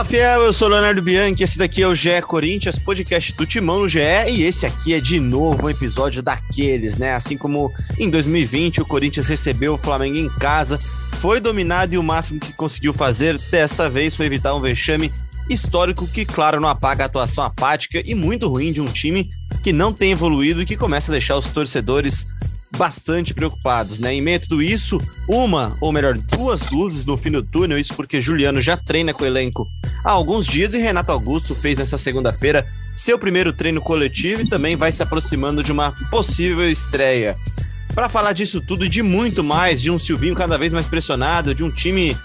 Fala 0.00 0.08
fiel, 0.08 0.40
eu 0.44 0.52
sou 0.54 0.66
Leonardo 0.66 1.02
Bianchi, 1.02 1.44
esse 1.44 1.58
daqui 1.58 1.82
é 1.82 1.86
o 1.86 1.94
GE 1.94 2.22
Corinthians, 2.22 2.78
podcast 2.78 3.34
do 3.34 3.44
Timão 3.44 3.80
no 3.80 3.88
GE, 3.88 3.98
e 4.30 4.44
esse 4.44 4.64
aqui 4.64 4.94
é 4.94 5.00
de 5.00 5.20
novo 5.20 5.66
um 5.66 5.68
episódio 5.68 6.22
daqueles, 6.22 6.96
né? 6.96 7.12
Assim 7.12 7.36
como 7.36 7.70
em 7.98 8.08
2020 8.08 8.80
o 8.80 8.86
Corinthians 8.86 9.28
recebeu 9.28 9.74
o 9.74 9.78
Flamengo 9.78 10.16
em 10.16 10.30
casa, 10.38 10.78
foi 11.20 11.38
dominado 11.38 11.94
e 11.94 11.98
o 11.98 12.02
máximo 12.02 12.40
que 12.40 12.54
conseguiu 12.54 12.94
fazer 12.94 13.36
desta 13.50 13.90
vez 13.90 14.16
foi 14.16 14.24
evitar 14.24 14.54
um 14.54 14.60
vexame 14.62 15.12
histórico 15.50 16.08
que, 16.08 16.24
claro, 16.24 16.62
não 16.62 16.68
apaga 16.70 17.02
a 17.02 17.06
atuação 17.06 17.44
apática 17.44 18.02
e 18.02 18.14
muito 18.14 18.48
ruim 18.48 18.72
de 18.72 18.80
um 18.80 18.86
time 18.86 19.28
que 19.62 19.70
não 19.70 19.92
tem 19.92 20.12
evoluído 20.12 20.62
e 20.62 20.66
que 20.66 20.78
começa 20.78 21.10
a 21.10 21.12
deixar 21.12 21.36
os 21.36 21.44
torcedores 21.44 22.26
bastante 22.76 23.34
preocupados, 23.34 23.98
né? 23.98 24.14
Em 24.14 24.22
meio 24.22 24.38
a 24.38 24.40
tudo 24.40 24.62
isso, 24.62 25.00
uma, 25.28 25.76
ou 25.80 25.92
melhor, 25.92 26.16
duas 26.16 26.70
luzes 26.70 27.04
no 27.04 27.16
fim 27.16 27.30
do 27.30 27.42
túnel, 27.42 27.78
isso 27.78 27.94
porque 27.94 28.20
Juliano 28.20 28.60
já 28.60 28.76
treina 28.76 29.12
com 29.12 29.24
o 29.24 29.26
elenco 29.26 29.66
há 30.04 30.12
alguns 30.12 30.46
dias 30.46 30.74
e 30.74 30.78
Renato 30.78 31.12
Augusto 31.12 31.54
fez 31.54 31.78
nessa 31.78 31.98
segunda-feira 31.98 32.66
seu 32.94 33.18
primeiro 33.18 33.52
treino 33.52 33.80
coletivo 33.80 34.42
e 34.42 34.48
também 34.48 34.76
vai 34.76 34.92
se 34.92 35.02
aproximando 35.02 35.62
de 35.62 35.72
uma 35.72 35.92
possível 36.10 36.70
estreia. 36.70 37.36
Para 37.94 38.08
falar 38.08 38.32
disso 38.32 38.60
tudo 38.60 38.84
e 38.84 38.88
de 38.88 39.02
muito 39.02 39.42
mais, 39.42 39.82
de 39.82 39.90
um 39.90 39.98
Silvinho 39.98 40.34
cada 40.34 40.56
vez 40.56 40.72
mais 40.72 40.86
pressionado, 40.86 41.54
de 41.54 41.64
um 41.64 41.70
time 41.70 42.16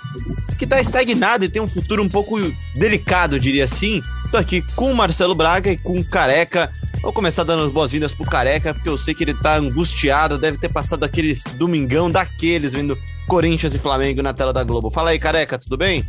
que 0.60 0.68
tá 0.68 0.80
estagnado 0.80 1.44
e 1.44 1.50
tem 1.50 1.62
um 1.62 1.68
futuro 1.68 2.04
um 2.04 2.10
pouco 2.10 2.40
delicado, 2.76 3.40
diria 3.40 3.64
assim, 3.64 4.02
tô 4.32 4.38
aqui 4.38 4.64
com 4.76 4.92
o 4.92 4.96
Marcelo 4.96 5.34
Braga 5.34 5.72
e 5.72 5.78
com 5.78 5.98
o 5.98 6.06
Careca 6.06 6.72
Vou 7.02 7.14
começar 7.14 7.44
dando 7.44 7.64
as 7.64 7.72
boas-vindas 7.72 8.12
pro 8.12 8.26
Careca, 8.26 8.74
porque 8.74 8.90
eu 8.90 8.98
sei 8.98 9.14
que 9.14 9.24
ele 9.24 9.34
tá 9.34 9.58
angustiado, 9.58 10.38
deve 10.38 10.58
ter 10.58 10.70
passado 10.70 11.04
aqueles 11.04 11.44
domingão 11.58 12.10
daqueles 12.10 12.74
vendo 12.74 12.98
Corinthians 13.28 13.74
e 13.76 13.80
Flamengo 13.80 14.22
na 14.22 14.34
tela 14.34 14.52
da 14.52 14.64
Globo. 14.64 14.90
Fala 14.90 15.12
aí, 15.12 15.20
Careca, 15.20 15.58
tudo 15.58 15.78
bem? 15.78 16.04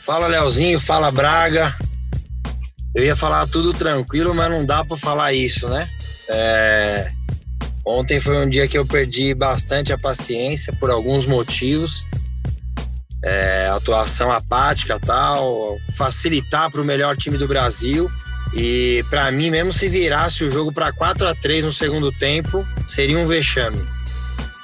Fala, 0.00 0.26
Leozinho, 0.26 0.78
fala, 0.78 1.10
Braga. 1.10 1.74
Eu 2.94 3.04
ia 3.04 3.16
falar 3.16 3.46
tudo 3.46 3.72
tranquilo, 3.72 4.34
mas 4.34 4.50
não 4.50 4.64
dá 4.64 4.84
para 4.84 4.96
falar 4.96 5.32
isso, 5.32 5.68
né? 5.68 5.88
É... 6.28 7.10
Ontem 7.84 8.20
foi 8.20 8.36
um 8.44 8.48
dia 8.48 8.68
que 8.68 8.76
eu 8.78 8.86
perdi 8.86 9.34
bastante 9.34 9.92
a 9.92 9.98
paciência 9.98 10.72
por 10.78 10.90
alguns 10.90 11.26
motivos. 11.26 12.06
É, 13.22 13.68
atuação 13.68 14.30
apática 14.32 14.98
tal, 14.98 15.76
facilitar 15.94 16.70
para 16.70 16.80
o 16.80 16.84
melhor 16.84 17.16
time 17.18 17.36
do 17.36 17.46
Brasil 17.46 18.10
e 18.52 19.04
para 19.08 19.30
mim, 19.30 19.50
mesmo 19.50 19.72
se 19.72 19.88
virasse 19.88 20.44
o 20.44 20.50
jogo 20.50 20.72
para 20.72 20.92
4 20.92 21.28
a 21.28 21.34
3 21.34 21.64
no 21.64 21.72
segundo 21.72 22.10
tempo, 22.10 22.66
seria 22.88 23.18
um 23.18 23.26
vexame. 23.26 23.80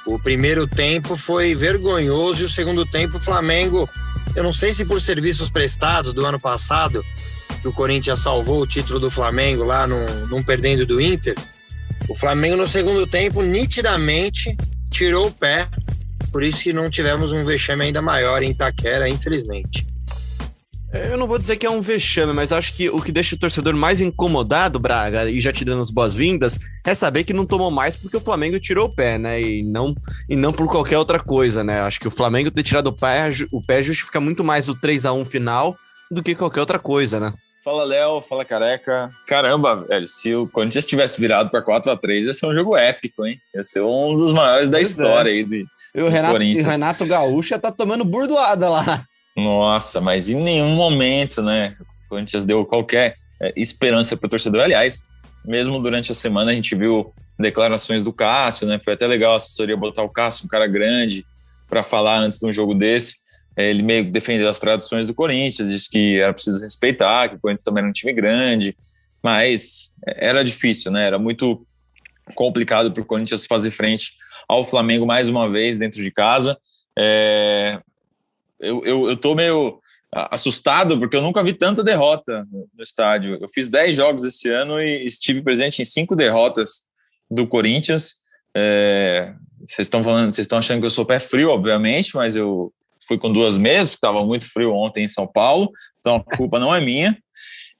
O 0.05 0.19
primeiro 0.19 0.67
tempo 0.67 1.15
foi 1.15 1.55
vergonhoso 1.55 2.43
e 2.43 2.45
o 2.45 2.49
segundo 2.49 2.85
tempo 2.85 3.17
o 3.17 3.21
Flamengo, 3.21 3.89
eu 4.35 4.43
não 4.43 4.53
sei 4.53 4.73
se 4.73 4.85
por 4.85 5.01
serviços 5.01 5.49
prestados 5.49 6.13
do 6.13 6.25
ano 6.25 6.39
passado, 6.39 7.03
que 7.61 7.67
o 7.67 7.73
Corinthians 7.73 8.19
salvou 8.19 8.61
o 8.61 8.67
título 8.67 8.99
do 8.99 9.11
Flamengo 9.11 9.63
lá 9.63 9.87
num 9.87 10.43
perdendo 10.43 10.85
do 10.85 11.01
Inter, 11.01 11.35
o 12.07 12.15
Flamengo 12.15 12.55
no 12.55 12.67
segundo 12.67 13.05
tempo 13.05 13.41
nitidamente 13.41 14.55
tirou 14.89 15.27
o 15.27 15.31
pé, 15.31 15.67
por 16.31 16.43
isso 16.43 16.63
que 16.63 16.73
não 16.73 16.89
tivemos 16.89 17.31
um 17.31 17.43
vexame 17.43 17.85
ainda 17.85 18.01
maior 18.01 18.43
em 18.43 18.51
Itaquera, 18.51 19.09
infelizmente. 19.09 19.85
É, 20.91 21.11
eu 21.11 21.17
não 21.17 21.27
vou 21.27 21.37
dizer 21.37 21.57
que 21.57 21.65
é 21.65 21.69
um 21.69 21.81
vexame, 21.81 22.31
mas 22.33 22.51
acho 22.51 22.73
que 22.73 22.89
o 22.89 23.01
que 23.01 23.11
deixa 23.11 23.35
o 23.35 23.39
torcedor 23.39 23.75
mais 23.75 23.99
incomodado, 23.99 24.79
Braga, 24.79 25.29
e 25.29 25.41
já 25.41 25.51
te 25.51 25.65
dando 25.65 25.81
as 25.81 25.89
boas-vindas, 25.89 26.57
é 26.85 26.95
saber 26.95 27.25
que 27.25 27.33
não 27.33 27.45
tomou 27.45 27.69
mais 27.69 27.97
porque 27.97 28.15
o 28.15 28.21
Flamengo 28.21 28.59
tirou 28.59 28.85
o 28.85 28.93
pé, 28.93 29.17
né? 29.17 29.41
E 29.41 29.63
não, 29.63 29.93
e 30.29 30.35
não 30.35 30.53
por 30.53 30.67
qualquer 30.67 30.97
outra 30.97 31.19
coisa, 31.19 31.63
né? 31.63 31.81
Acho 31.81 31.99
que 31.99 32.07
o 32.07 32.11
Flamengo 32.11 32.49
ter 32.49 32.63
tirado 32.63 32.87
o 32.87 32.93
pé, 32.93 33.29
o 33.51 33.61
pé 33.61 33.83
justifica 33.83 34.21
muito 34.21 34.43
mais 34.43 34.69
o 34.69 34.75
3 34.75 35.05
a 35.05 35.13
1 35.13 35.25
final 35.25 35.75
do 36.09 36.23
que 36.23 36.33
qualquer 36.33 36.61
outra 36.61 36.79
coisa, 36.79 37.19
né? 37.19 37.33
Fala, 37.65 37.83
Léo. 37.83 38.21
Fala, 38.21 38.45
Careca. 38.45 39.11
Caramba, 39.27 39.75
velho, 39.75 40.07
se 40.07 40.33
o 40.33 40.47
Corinthians 40.47 40.85
tivesse 40.85 41.19
virado 41.19 41.49
para 41.49 41.61
4 41.61 41.91
a 41.91 41.97
3 41.97 42.27
ia 42.27 42.33
ser 42.33 42.45
um 42.45 42.55
jogo 42.55 42.77
épico, 42.77 43.25
hein? 43.25 43.37
Ia 43.53 43.61
ser 43.61 43.81
um 43.81 44.15
dos 44.15 44.31
maiores 44.31 44.69
da 44.69 44.77
pois 44.77 44.87
é. 44.87 44.89
história 44.89 45.29
é. 45.29 45.33
aí 45.33 45.43
de, 45.43 45.65
e 45.93 46.01
o 46.01 46.07
Renato, 46.07 46.41
e 46.41 46.61
o 46.61 46.65
Renato 46.65 47.05
Gaúcho 47.05 47.59
tá 47.59 47.69
tomando 47.69 48.05
burdoada 48.05 48.69
lá. 48.69 49.03
Nossa, 49.37 50.01
mas 50.01 50.29
em 50.29 50.41
nenhum 50.41 50.75
momento, 50.75 51.43
né? 51.43 51.75
O 51.79 52.09
Corinthians 52.09 52.43
deu 52.43 52.65
qualquer 52.65 53.15
é, 53.39 53.53
esperança 53.55 54.17
para 54.17 54.25
o 54.25 54.29
torcedor. 54.29 54.61
Aliás, 54.61 55.05
mesmo 55.45 55.79
durante 55.79 56.11
a 56.11 56.15
semana 56.15 56.51
a 56.51 56.53
gente 56.55 56.73
viu 56.73 57.13
declarações 57.37 58.01
do 58.01 58.11
Cássio, 58.11 58.67
né? 58.67 58.79
Foi 58.83 58.93
até 58.93 59.05
legal 59.05 59.33
a 59.33 59.37
assessoria 59.37 59.77
botar 59.77 60.01
o 60.01 60.09
Cássio, 60.09 60.45
um 60.45 60.47
cara 60.47 60.65
grande, 60.65 61.23
para 61.69 61.83
falar 61.83 62.19
antes 62.19 62.39
de 62.39 62.47
um 62.47 62.51
jogo 62.51 62.73
desse. 62.73 63.15
É, 63.55 63.69
ele 63.69 63.83
meio 63.83 64.05
que 64.05 64.11
defendeu 64.11 64.49
as 64.49 64.57
tradições 64.57 65.05
do 65.05 65.13
Corinthians, 65.13 65.69
disse 65.69 65.89
que 65.89 66.19
era 66.19 66.33
preciso 66.33 66.61
respeitar, 66.61 67.29
que 67.29 67.35
o 67.35 67.39
Corinthians 67.39 67.63
também 67.63 67.81
era 67.81 67.89
um 67.89 67.93
time 67.93 68.13
grande, 68.13 68.75
mas 69.21 69.89
era 70.03 70.43
difícil, 70.43 70.91
né? 70.91 71.05
Era 71.05 71.19
muito 71.19 71.63
complicado 72.33 72.91
para 72.91 73.01
o 73.01 73.05
Corinthians 73.05 73.45
fazer 73.45 73.69
frente 73.69 74.13
ao 74.47 74.63
Flamengo 74.63 75.05
mais 75.05 75.29
uma 75.29 75.47
vez 75.49 75.77
dentro 75.77 76.01
de 76.01 76.11
casa. 76.11 76.57
É, 76.97 77.79
eu, 78.59 78.83
eu, 78.83 79.09
eu 79.09 79.17
tô 79.17 79.35
meio 79.35 79.79
assustado 80.11 80.97
porque 80.99 81.15
eu 81.15 81.21
nunca 81.21 81.43
vi 81.43 81.53
tanta 81.53 81.83
derrota 81.83 82.45
no, 82.51 82.83
estádio. 82.83 83.37
Eu 83.41 83.49
fiz 83.53 83.67
10 83.67 83.95
jogos 83.95 84.23
esse 84.23 84.49
ano 84.49 84.79
e 84.79 85.05
estive 85.05 85.41
presente 85.41 85.81
em 85.81 85.85
cinco 85.85 86.15
derrotas 86.15 86.85
do 87.29 87.45
Corinthians. 87.45 88.15
É, 88.55 89.33
vocês 89.67 89.87
estão 89.87 90.03
falando, 90.03 90.31
vocês 90.31 90.45
estão 90.45 90.59
achando 90.59 90.79
que 90.79 90.85
eu 90.85 90.91
sou 90.91 91.05
pé 91.05 91.19
frio, 91.19 91.49
obviamente, 91.49 92.15
mas 92.15 92.35
eu 92.35 92.71
fui 93.07 93.17
com 93.17 93.31
duas 93.31 93.57
mesas, 93.57 93.89
porque 93.89 94.05
estava 94.05 94.25
muito 94.25 94.49
frio 94.49 94.73
ontem 94.73 95.03
em 95.03 95.07
São 95.09 95.27
Paulo, 95.27 95.71
então 95.99 96.15
a 96.15 96.35
culpa 96.35 96.59
não 96.59 96.73
é 96.73 96.81
minha. 96.81 97.17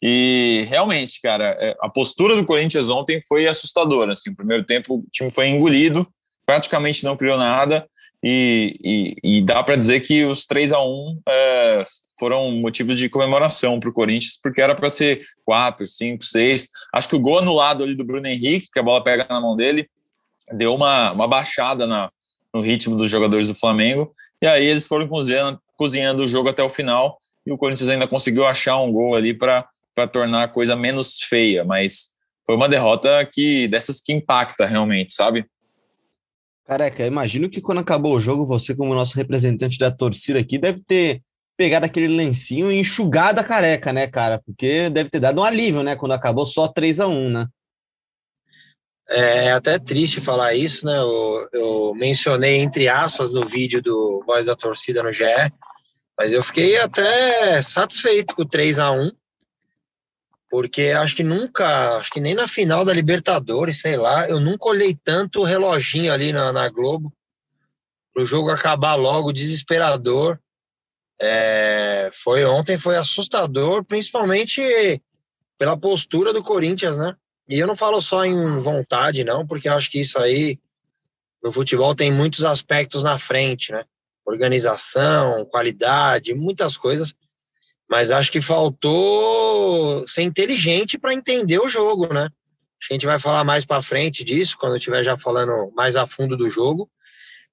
E 0.01 0.65
realmente, 0.69 1.19
cara, 1.21 1.57
é, 1.59 1.75
a 1.81 1.89
postura 1.89 2.35
do 2.35 2.45
Corinthians 2.45 2.89
ontem 2.89 3.21
foi 3.27 3.47
assustadora. 3.47 4.13
Assim, 4.13 4.29
no 4.29 4.35
primeiro 4.35 4.63
tempo 4.63 4.95
o 4.95 5.05
time 5.11 5.31
foi 5.31 5.47
engolido, 5.47 6.07
praticamente 6.45 7.03
não 7.03 7.17
criou 7.17 7.37
nada. 7.37 7.87
E, 8.23 9.15
e, 9.23 9.37
e 9.37 9.41
dá 9.41 9.63
para 9.63 9.75
dizer 9.75 9.99
que 10.01 10.25
os 10.25 10.45
3 10.45 10.73
a 10.73 10.81
1 10.81 11.21
é, 11.27 11.83
foram 12.19 12.51
motivos 12.51 12.97
de 12.97 13.09
comemoração 13.09 13.79
para 13.79 13.89
o 13.89 13.93
Corinthians, 13.93 14.39
porque 14.41 14.61
era 14.61 14.75
para 14.75 14.89
ser 14.89 15.21
4, 15.45 15.87
5, 15.87 16.23
6. 16.23 16.67
Acho 16.93 17.09
que 17.09 17.15
o 17.15 17.19
gol 17.19 17.39
anulado 17.39 17.83
ali 17.83 17.95
do 17.95 18.05
Bruno 18.05 18.27
Henrique, 18.27 18.69
que 18.73 18.79
a 18.79 18.83
bola 18.83 19.03
pega 19.03 19.27
na 19.29 19.39
mão 19.39 19.55
dele, 19.55 19.87
deu 20.51 20.73
uma, 20.73 21.11
uma 21.11 21.27
baixada 21.27 21.85
na, 21.85 22.09
no 22.53 22.61
ritmo 22.61 22.97
dos 22.97 23.09
jogadores 23.09 23.47
do 23.47 23.55
Flamengo. 23.55 24.13
E 24.41 24.47
aí 24.47 24.65
eles 24.65 24.87
foram 24.87 25.07
cozinhando, 25.07 25.59
cozinhando 25.75 26.23
o 26.23 26.27
jogo 26.27 26.49
até 26.49 26.63
o 26.63 26.69
final. 26.69 27.19
E 27.45 27.51
o 27.51 27.57
Corinthians 27.57 27.89
ainda 27.89 28.07
conseguiu 28.07 28.45
achar 28.45 28.79
um 28.79 28.91
gol 28.91 29.15
ali 29.15 29.33
para 29.33 29.67
tornar 30.11 30.43
a 30.43 30.47
coisa 30.47 30.75
menos 30.75 31.19
feia. 31.21 31.63
Mas 31.63 32.09
foi 32.45 32.55
uma 32.55 32.69
derrota 32.69 33.25
que 33.31 33.67
dessas 33.67 34.01
que 34.01 34.13
impacta 34.13 34.65
realmente, 34.65 35.13
sabe? 35.13 35.45
Careca, 36.67 37.05
imagino 37.05 37.49
que 37.49 37.61
quando 37.61 37.79
acabou 37.79 38.17
o 38.17 38.19
jogo, 38.19 38.45
você, 38.45 38.75
como 38.75 38.93
nosso 38.93 39.15
representante 39.15 39.79
da 39.79 39.89
torcida 39.89 40.39
aqui, 40.39 40.57
deve 40.57 40.81
ter 40.81 41.21
pegado 41.55 41.85
aquele 41.85 42.09
lencinho 42.09 42.69
e 42.69 42.77
enxugado 42.77 43.39
a 43.39 43.43
careca, 43.43 43.93
né, 43.93 44.05
cara? 44.05 44.41
Porque 44.45 44.89
deve 44.89 45.09
ter 45.09 45.21
dado 45.21 45.39
um 45.39 45.43
alívio, 45.45 45.81
né, 45.81 45.95
quando 45.95 46.11
acabou 46.11 46.45
só 46.45 46.67
3 46.67 46.99
a 46.99 47.07
1 47.07 47.29
né? 47.29 47.47
É, 49.09 49.51
até 49.53 49.79
triste 49.79 50.19
falar 50.19 50.53
isso, 50.55 50.85
né? 50.85 50.97
Eu, 50.97 51.47
eu, 51.53 51.93
mencionei 51.95 52.57
entre 52.57 52.89
aspas 52.89 53.31
no 53.31 53.47
vídeo 53.47 53.81
do 53.81 54.21
Voz 54.27 54.47
da 54.47 54.55
Torcida 54.55 55.01
no 55.01 55.13
GE, 55.13 55.23
mas 56.19 56.33
eu 56.33 56.43
fiquei 56.43 56.77
até 56.79 57.61
satisfeito 57.61 58.35
com 58.35 58.41
o 58.41 58.47
3 58.47 58.79
a 58.79 58.91
1 58.91 59.09
porque 60.49 60.93
acho 60.97 61.15
que 61.15 61.23
nunca, 61.23 61.97
acho 61.97 62.11
que 62.11 62.21
nem 62.21 62.33
na 62.33 62.47
final 62.47 62.85
da 62.85 62.93
Libertadores, 62.93 63.81
sei 63.81 63.97
lá, 63.97 64.27
eu 64.29 64.39
nunca 64.39 64.69
olhei 64.69 64.95
tanto 65.03 65.43
reloginho 65.43 66.11
ali 66.11 66.31
na, 66.31 66.53
na 66.53 66.69
Globo 66.69 67.11
para 68.13 68.23
o 68.23 68.25
jogo 68.25 68.49
acabar 68.49 68.95
logo, 68.95 69.33
desesperador. 69.33 70.39
É, 71.19 72.09
foi 72.13 72.45
ontem, 72.45 72.77
foi 72.77 72.95
assustador, 72.95 73.83
principalmente 73.83 74.61
pela 75.57 75.77
postura 75.77 76.31
do 76.31 76.43
Corinthians, 76.43 76.97
né? 76.97 77.15
E 77.49 77.59
eu 77.59 77.67
não 77.67 77.75
falo 77.75 78.01
só 78.01 78.23
em 78.25 78.59
vontade, 78.59 79.23
não, 79.23 79.45
porque 79.45 79.67
acho 79.67 79.89
que 79.89 79.99
isso 79.99 80.17
aí 80.19 80.59
no 81.43 81.51
futebol 81.51 81.95
tem 81.95 82.11
muitos 82.11 82.43
aspectos 82.45 83.03
na 83.03 83.17
frente, 83.17 83.71
né? 83.71 83.83
Organização, 84.25 85.45
qualidade, 85.45 86.33
muitas 86.33 86.77
coisas 86.77 87.15
mas 87.89 88.11
acho 88.11 88.31
que 88.31 88.41
faltou 88.41 90.07
ser 90.07 90.23
inteligente 90.23 90.97
para 90.97 91.13
entender 91.13 91.59
o 91.59 91.69
jogo, 91.69 92.13
né? 92.13 92.23
Acho 92.79 92.87
que 92.87 92.93
a 92.93 92.95
gente 92.95 93.05
vai 93.05 93.17
falar 93.17 93.43
mais 93.43 93.65
para 93.65 93.81
frente 93.81 94.23
disso, 94.23 94.57
quando 94.59 94.73
eu 94.73 94.77
estiver 94.77 95.03
já 95.03 95.17
falando 95.17 95.71
mais 95.75 95.95
a 95.95 96.05
fundo 96.05 96.37
do 96.37 96.49
jogo. 96.49 96.89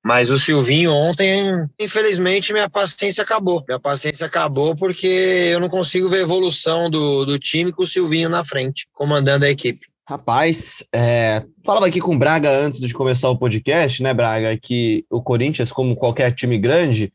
Mas 0.04 0.28
o 0.28 0.38
Silvinho 0.38 0.92
ontem, 0.92 1.66
infelizmente, 1.81 2.52
minha 2.52 2.69
paciência 2.69 3.22
acabou. 3.22 3.64
Minha 3.66 3.81
paciência 3.81 4.26
acabou 4.26 4.76
porque 4.76 5.06
eu 5.06 5.58
não 5.58 5.70
consigo 5.70 6.10
ver 6.10 6.20
evolução 6.20 6.90
do, 6.90 7.25
do 7.25 7.38
time 7.38 7.72
com 7.72 7.84
o 7.84 7.87
Silvinho 7.87 8.28
na 8.28 8.44
frente, 8.44 8.87
comandando 8.92 9.46
a 9.46 9.50
equipe. 9.50 9.87
Rapaz, 10.06 10.84
é, 10.94 11.42
falava 11.64 11.87
aqui 11.87 11.98
com 11.98 12.14
o 12.14 12.19
Braga 12.19 12.50
antes 12.50 12.78
de 12.80 12.92
começar 12.92 13.30
o 13.30 13.38
podcast, 13.38 14.02
né, 14.02 14.12
Braga, 14.12 14.54
que 14.58 15.06
o 15.08 15.22
Corinthians, 15.22 15.72
como 15.72 15.96
qualquer 15.96 16.34
time 16.34 16.58
grande, 16.58 17.10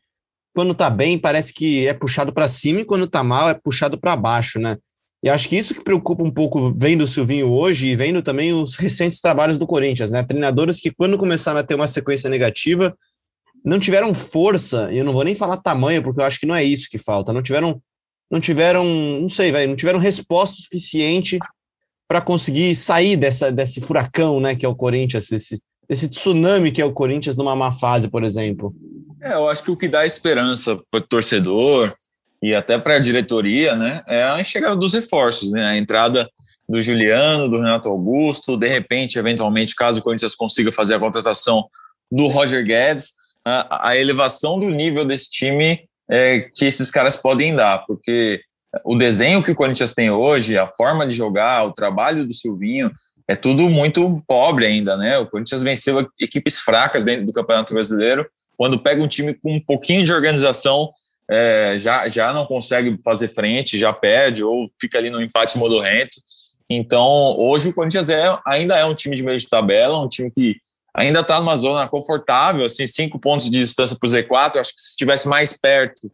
quando 0.54 0.74
tá 0.74 0.90
bem, 0.90 1.18
parece 1.18 1.52
que 1.52 1.86
é 1.86 1.94
puxado 1.94 2.32
para 2.32 2.48
cima 2.48 2.80
e 2.80 2.84
quando 2.84 3.06
tá 3.06 3.22
mal 3.22 3.48
é 3.48 3.54
puxado 3.54 3.98
para 3.98 4.16
baixo, 4.16 4.58
né? 4.58 4.76
E 5.22 5.28
acho 5.28 5.48
que 5.48 5.56
isso 5.56 5.74
que 5.74 5.84
preocupa 5.84 6.22
um 6.22 6.30
pouco 6.30 6.74
vendo 6.76 7.02
o 7.02 7.06
Silvinho 7.06 7.48
hoje 7.48 7.88
e 7.88 7.96
vendo 7.96 8.22
também 8.22 8.54
os 8.54 8.74
recentes 8.74 9.20
trabalhos 9.20 9.58
do 9.58 9.66
Corinthians, 9.66 10.10
né? 10.10 10.22
Treinadores 10.22 10.80
que 10.80 10.90
quando 10.90 11.18
começaram 11.18 11.60
a 11.60 11.62
ter 11.62 11.74
uma 11.74 11.86
sequência 11.86 12.30
negativa, 12.30 12.96
não 13.64 13.78
tiveram 13.78 14.14
força, 14.14 14.90
e 14.90 14.98
eu 14.98 15.04
não 15.04 15.12
vou 15.12 15.22
nem 15.22 15.34
falar 15.34 15.58
tamanho, 15.58 16.02
porque 16.02 16.20
eu 16.20 16.24
acho 16.24 16.40
que 16.40 16.46
não 16.46 16.54
é 16.54 16.64
isso 16.64 16.88
que 16.90 16.98
falta, 16.98 17.32
não 17.32 17.42
tiveram 17.42 17.80
não 18.30 18.40
tiveram, 18.40 18.84
não 18.84 19.28
sei, 19.28 19.50
velho, 19.50 19.70
não 19.70 19.76
tiveram 19.76 19.98
resposta 19.98 20.54
suficiente 20.62 21.36
para 22.08 22.20
conseguir 22.20 22.74
sair 22.76 23.16
dessa 23.16 23.50
desse 23.52 23.80
furacão, 23.80 24.40
né, 24.40 24.54
que 24.54 24.64
é 24.64 24.68
o 24.68 24.74
Corinthians, 24.74 25.30
esse 25.30 25.60
esse 25.88 26.08
tsunami 26.08 26.70
que 26.70 26.80
é 26.80 26.84
o 26.84 26.92
Corinthians 26.92 27.36
numa 27.36 27.56
má 27.56 27.72
fase, 27.72 28.08
por 28.08 28.22
exemplo. 28.22 28.72
É, 29.22 29.34
eu 29.34 29.48
acho 29.48 29.62
que 29.62 29.70
o 29.70 29.76
que 29.76 29.88
dá 29.88 30.06
esperança 30.06 30.78
para 30.90 31.00
o 31.00 31.06
torcedor 31.06 31.92
e 32.42 32.54
até 32.54 32.78
para 32.78 32.96
a 32.96 33.00
diretoria, 33.00 33.76
né, 33.76 34.02
é 34.08 34.22
a 34.22 34.42
chegada 34.42 34.74
dos 34.74 34.94
reforços, 34.94 35.50
né, 35.50 35.64
a 35.64 35.76
entrada 35.76 36.28
do 36.66 36.80
Juliano, 36.80 37.48
do 37.48 37.58
Renato 37.58 37.88
Augusto, 37.88 38.56
de 38.56 38.68
repente, 38.68 39.18
eventualmente, 39.18 39.74
caso 39.74 39.98
o 39.98 40.02
Corinthians 40.02 40.34
consiga 40.34 40.72
fazer 40.72 40.94
a 40.94 41.00
contratação 41.00 41.66
do 42.10 42.28
Roger 42.28 42.64
Guedes, 42.64 43.12
a, 43.44 43.90
a 43.90 43.96
elevação 43.96 44.58
do 44.58 44.70
nível 44.70 45.04
desse 45.04 45.30
time 45.30 45.84
é, 46.10 46.40
que 46.54 46.64
esses 46.64 46.90
caras 46.90 47.16
podem 47.16 47.54
dar, 47.54 47.84
porque 47.86 48.40
o 48.84 48.96
desenho 48.96 49.42
que 49.42 49.50
o 49.50 49.54
Corinthians 49.54 49.92
tem 49.92 50.10
hoje, 50.10 50.56
a 50.56 50.66
forma 50.66 51.06
de 51.06 51.14
jogar, 51.14 51.64
o 51.66 51.72
trabalho 51.72 52.24
do 52.24 52.32
Silvinho, 52.32 52.90
é 53.28 53.36
tudo 53.36 53.68
muito 53.68 54.22
pobre 54.26 54.66
ainda, 54.66 54.96
né? 54.96 55.18
O 55.18 55.26
Corinthians 55.26 55.62
venceu 55.62 56.08
equipes 56.20 56.58
fracas 56.58 57.04
dentro 57.04 57.26
do 57.26 57.32
Campeonato 57.32 57.72
Brasileiro, 57.72 58.28
quando 58.60 58.78
pega 58.78 59.02
um 59.02 59.08
time 59.08 59.32
com 59.32 59.54
um 59.54 59.58
pouquinho 59.60 60.04
de 60.04 60.12
organização, 60.12 60.92
é, 61.30 61.78
já, 61.78 62.06
já 62.10 62.30
não 62.30 62.44
consegue 62.44 63.00
fazer 63.02 63.28
frente, 63.28 63.78
já 63.78 63.90
perde, 63.90 64.44
ou 64.44 64.66
fica 64.78 64.98
ali 64.98 65.08
no 65.08 65.22
empate 65.22 65.56
modorrento. 65.56 66.20
Então, 66.68 67.02
hoje 67.38 67.70
o 67.70 67.72
Corinthians 67.72 68.10
é, 68.10 68.38
ainda 68.46 68.76
é 68.76 68.84
um 68.84 68.94
time 68.94 69.16
de 69.16 69.22
meio 69.22 69.38
de 69.38 69.48
tabela, 69.48 69.98
um 69.98 70.08
time 70.10 70.30
que 70.30 70.58
ainda 70.94 71.20
está 71.20 71.40
numa 71.40 71.56
zona 71.56 71.88
confortável, 71.88 72.66
assim, 72.66 72.86
cinco 72.86 73.18
pontos 73.18 73.50
de 73.50 73.58
distância 73.58 73.96
para 73.98 74.06
o 74.06 74.12
Z4. 74.12 74.56
Acho 74.58 74.74
que 74.74 74.80
se 74.82 74.90
estivesse 74.90 75.26
mais 75.26 75.54
perto, 75.54 76.12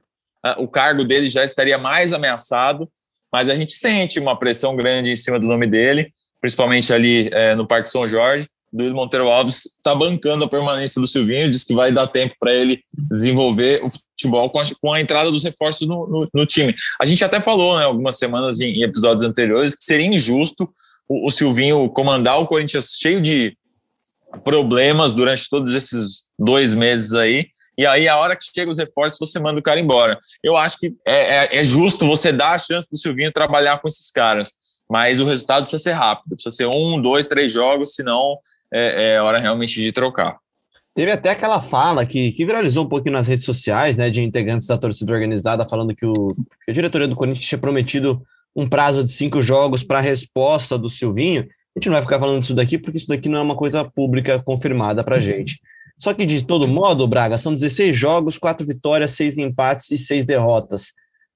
o 0.58 0.68
cargo 0.68 1.02
dele 1.02 1.28
já 1.28 1.44
estaria 1.44 1.76
mais 1.76 2.12
ameaçado, 2.12 2.88
mas 3.32 3.50
a 3.50 3.56
gente 3.56 3.72
sente 3.72 4.20
uma 4.20 4.38
pressão 4.38 4.76
grande 4.76 5.10
em 5.10 5.16
cima 5.16 5.40
do 5.40 5.48
nome 5.48 5.66
dele, 5.66 6.12
principalmente 6.40 6.92
ali 6.92 7.28
é, 7.32 7.56
no 7.56 7.66
Parque 7.66 7.88
São 7.88 8.06
Jorge. 8.06 8.46
Duílio 8.76 8.94
Monteiro 8.94 9.28
Alves 9.28 9.66
está 9.66 9.94
bancando 9.94 10.44
a 10.44 10.48
permanência 10.48 11.00
do 11.00 11.06
Silvinho, 11.06 11.50
diz 11.50 11.64
que 11.64 11.74
vai 11.74 11.90
dar 11.90 12.06
tempo 12.06 12.34
para 12.38 12.54
ele 12.54 12.84
desenvolver 12.92 13.82
o 13.82 13.90
futebol 13.90 14.50
com 14.50 14.58
a, 14.58 14.64
com 14.80 14.92
a 14.92 15.00
entrada 15.00 15.30
dos 15.30 15.42
reforços 15.42 15.88
no, 15.88 16.06
no, 16.06 16.28
no, 16.32 16.46
time. 16.46 16.74
A 17.00 17.06
gente 17.06 17.24
até 17.24 17.40
falou, 17.40 17.78
né, 17.78 17.84
algumas 17.84 18.18
semanas 18.18 18.60
em, 18.60 18.66
em 18.66 18.82
episódios 18.82 19.26
anteriores, 19.26 19.74
que 19.74 19.84
seria 19.84 20.06
injusto 20.06 20.68
o, 21.08 21.26
o 21.26 21.30
Silvinho 21.30 21.88
comandar 21.88 22.38
o 22.38 22.46
Corinthians 22.46 22.96
cheio 23.00 23.20
de 23.20 23.56
problemas 24.44 25.14
durante 25.14 25.48
todos 25.48 25.72
esses 25.72 26.30
dois 26.38 26.74
meses 26.74 27.14
aí. 27.14 27.46
E 27.78 27.86
aí, 27.86 28.08
a 28.08 28.16
hora 28.16 28.36
que 28.36 28.44
chega 28.44 28.70
os 28.70 28.78
reforços, 28.78 29.18
você 29.18 29.38
manda 29.38 29.60
o 29.60 29.62
cara 29.62 29.80
embora. 29.80 30.18
Eu 30.42 30.56
acho 30.56 30.78
que 30.78 30.94
é, 31.06 31.56
é, 31.56 31.56
é 31.58 31.64
justo 31.64 32.06
você 32.06 32.32
dar 32.32 32.52
a 32.52 32.58
chance 32.58 32.90
do 32.90 32.96
Silvinho 32.96 33.32
trabalhar 33.32 33.78
com 33.78 33.88
esses 33.88 34.10
caras. 34.10 34.52
Mas 34.88 35.20
o 35.20 35.24
resultado 35.24 35.62
precisa 35.64 35.82
ser 35.82 35.92
rápido. 35.92 36.36
Precisa 36.36 36.54
ser 36.54 36.66
um, 36.66 37.00
dois, 37.00 37.26
três 37.26 37.52
jogos, 37.52 37.94
senão 37.94 38.38
é, 38.72 39.14
é 39.14 39.22
hora 39.22 39.38
realmente 39.38 39.80
de 39.82 39.92
trocar. 39.92 40.38
Teve 40.94 41.10
até 41.10 41.30
aquela 41.30 41.60
fala 41.60 42.06
que, 42.06 42.32
que 42.32 42.46
viralizou 42.46 42.86
um 42.86 42.88
pouquinho 42.88 43.12
nas 43.12 43.26
redes 43.26 43.44
sociais, 43.44 43.98
né, 43.98 44.08
de 44.08 44.22
integrantes 44.22 44.66
da 44.66 44.78
torcida 44.78 45.12
organizada, 45.12 45.66
falando 45.66 45.94
que, 45.94 46.06
o, 46.06 46.30
que 46.64 46.72
diretoria 46.72 47.06
do 47.06 47.14
Corinthians 47.14 47.46
tinha 47.46 47.58
prometido 47.58 48.22
um 48.56 48.66
prazo 48.66 49.04
de 49.04 49.12
cinco 49.12 49.42
jogos 49.42 49.84
para 49.84 49.98
a 49.98 50.02
resposta 50.02 50.78
do 50.78 50.88
Silvinho. 50.88 51.42
A 51.42 51.78
gente 51.78 51.88
não 51.88 51.92
vai 51.92 52.02
ficar 52.02 52.18
falando 52.18 52.40
disso 52.40 52.54
daqui, 52.54 52.78
porque 52.78 52.96
isso 52.96 53.08
daqui 53.08 53.28
não 53.28 53.38
é 53.38 53.42
uma 53.42 53.54
coisa 53.54 53.84
pública 53.84 54.42
confirmada 54.42 55.04
para 55.04 55.20
gente. 55.20 55.60
Só 55.98 56.14
que, 56.14 56.24
de 56.24 56.42
todo 56.42 56.66
modo, 56.66 57.06
Braga, 57.06 57.36
são 57.36 57.52
16 57.52 57.94
jogos, 57.94 58.38
4 58.38 58.66
vitórias, 58.66 59.10
6 59.12 59.36
empates 59.36 59.90
e 59.90 59.98
6 59.98 60.24
derrotas. 60.24 60.92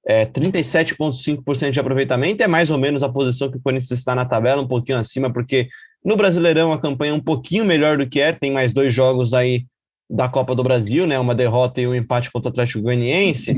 É, 0.06 0.25
37,5% 0.25 1.71
de 1.71 1.81
aproveitamento 1.81 2.43
é 2.43 2.49
mais 2.49 2.71
ou 2.71 2.79
menos 2.79 3.03
a 3.03 3.09
posição 3.11 3.50
que 3.50 3.59
o 3.59 3.61
Corinthians 3.61 3.91
está 3.91 4.15
na 4.15 4.25
tabela, 4.25 4.62
um 4.62 4.67
pouquinho 4.69 4.99
acima, 4.99 5.31
porque 5.31 5.69
no 6.05 6.17
Brasileirão 6.17 6.73
a 6.73 6.81
campanha 6.81 7.12
é 7.12 7.14
um 7.14 7.20
pouquinho 7.20 7.64
melhor 7.64 7.99
do 7.99 8.08
que 8.08 8.20
é, 8.20 8.32
tem 8.32 8.50
mais 8.50 8.73
dois 8.73 8.93
jogos 8.93 9.35
aí 9.35 9.67
da 10.08 10.29
Copa 10.29 10.55
do 10.55 10.64
Brasil, 10.64 11.06
né? 11.06 11.19
Uma 11.19 11.35
derrota 11.35 11.81
e 11.81 11.87
um 11.87 11.94
empate 11.94 12.31
contra 12.32 12.49
o 12.49 12.52
Atlético 12.52 12.82
Goianiense. 12.82 13.52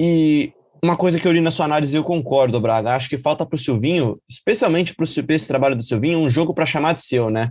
E 0.00 0.52
uma 0.82 0.96
coisa 0.96 1.18
que 1.18 1.26
eu 1.26 1.32
li 1.32 1.40
na 1.40 1.50
sua 1.50 1.66
análise, 1.66 1.96
eu 1.96 2.02
concordo, 2.02 2.60
Braga. 2.60 2.94
Acho 2.94 3.08
que 3.08 3.16
falta 3.16 3.46
para 3.46 3.56
o 3.56 3.58
Silvinho, 3.58 4.18
especialmente 4.28 4.94
para 4.94 5.04
esse 5.34 5.48
trabalho 5.48 5.76
do 5.76 5.82
Silvinho, 5.82 6.18
um 6.18 6.28
jogo 6.28 6.52
para 6.52 6.66
chamar 6.66 6.94
de 6.94 7.02
seu, 7.02 7.30
né? 7.30 7.50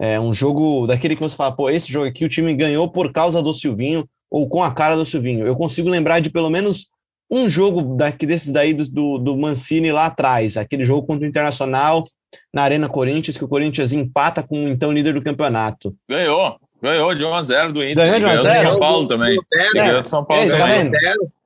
É 0.00 0.20
um 0.20 0.32
jogo 0.32 0.86
daquele 0.86 1.16
que 1.16 1.22
você 1.22 1.34
fala, 1.34 1.56
pô, 1.56 1.70
esse 1.70 1.90
jogo 1.90 2.06
aqui 2.06 2.24
o 2.24 2.28
time 2.28 2.54
ganhou 2.54 2.88
por 2.88 3.12
causa 3.12 3.42
do 3.42 3.52
Silvinho 3.52 4.08
ou 4.30 4.48
com 4.48 4.62
a 4.62 4.72
cara 4.72 4.94
do 4.94 5.04
Silvinho. 5.04 5.46
Eu 5.46 5.56
consigo 5.56 5.88
lembrar 5.88 6.20
de 6.20 6.30
pelo 6.30 6.50
menos 6.50 6.88
um 7.30 7.48
jogo 7.48 7.96
daqui, 7.96 8.26
desses 8.26 8.50
daí 8.50 8.72
do, 8.72 8.88
do, 8.88 9.18
do 9.18 9.36
Mancini 9.36 9.92
lá 9.92 10.06
atrás, 10.06 10.56
aquele 10.56 10.84
jogo 10.84 11.06
contra 11.06 11.24
o 11.24 11.28
Internacional 11.28 12.04
na 12.52 12.62
Arena 12.62 12.88
Corinthians, 12.88 13.36
que 13.36 13.44
o 13.44 13.48
Corinthians 13.48 13.92
empata 13.92 14.42
com 14.42 14.64
o 14.64 14.68
então 14.68 14.92
líder 14.92 15.14
do 15.14 15.22
campeonato. 15.22 15.94
Ganhou, 16.08 16.56
ganhou 16.82 17.14
de 17.14 17.24
1 17.24 17.34
a 17.34 17.42
0 17.42 17.72
do 17.72 17.82
Inter. 17.82 17.96
Ganhou 17.96 18.18
de 18.20 18.26
1 18.26 18.28
a 18.28 18.36
0 18.36 18.54
do 18.54 18.70
São 18.70 18.80
Paulo 18.80 19.06
também. 19.06 19.38
Ganhou 19.74 20.02
de 20.02 20.08
São 20.08 20.24
Paulo 20.24 20.42
é, 20.42 20.56
também. 20.56 20.92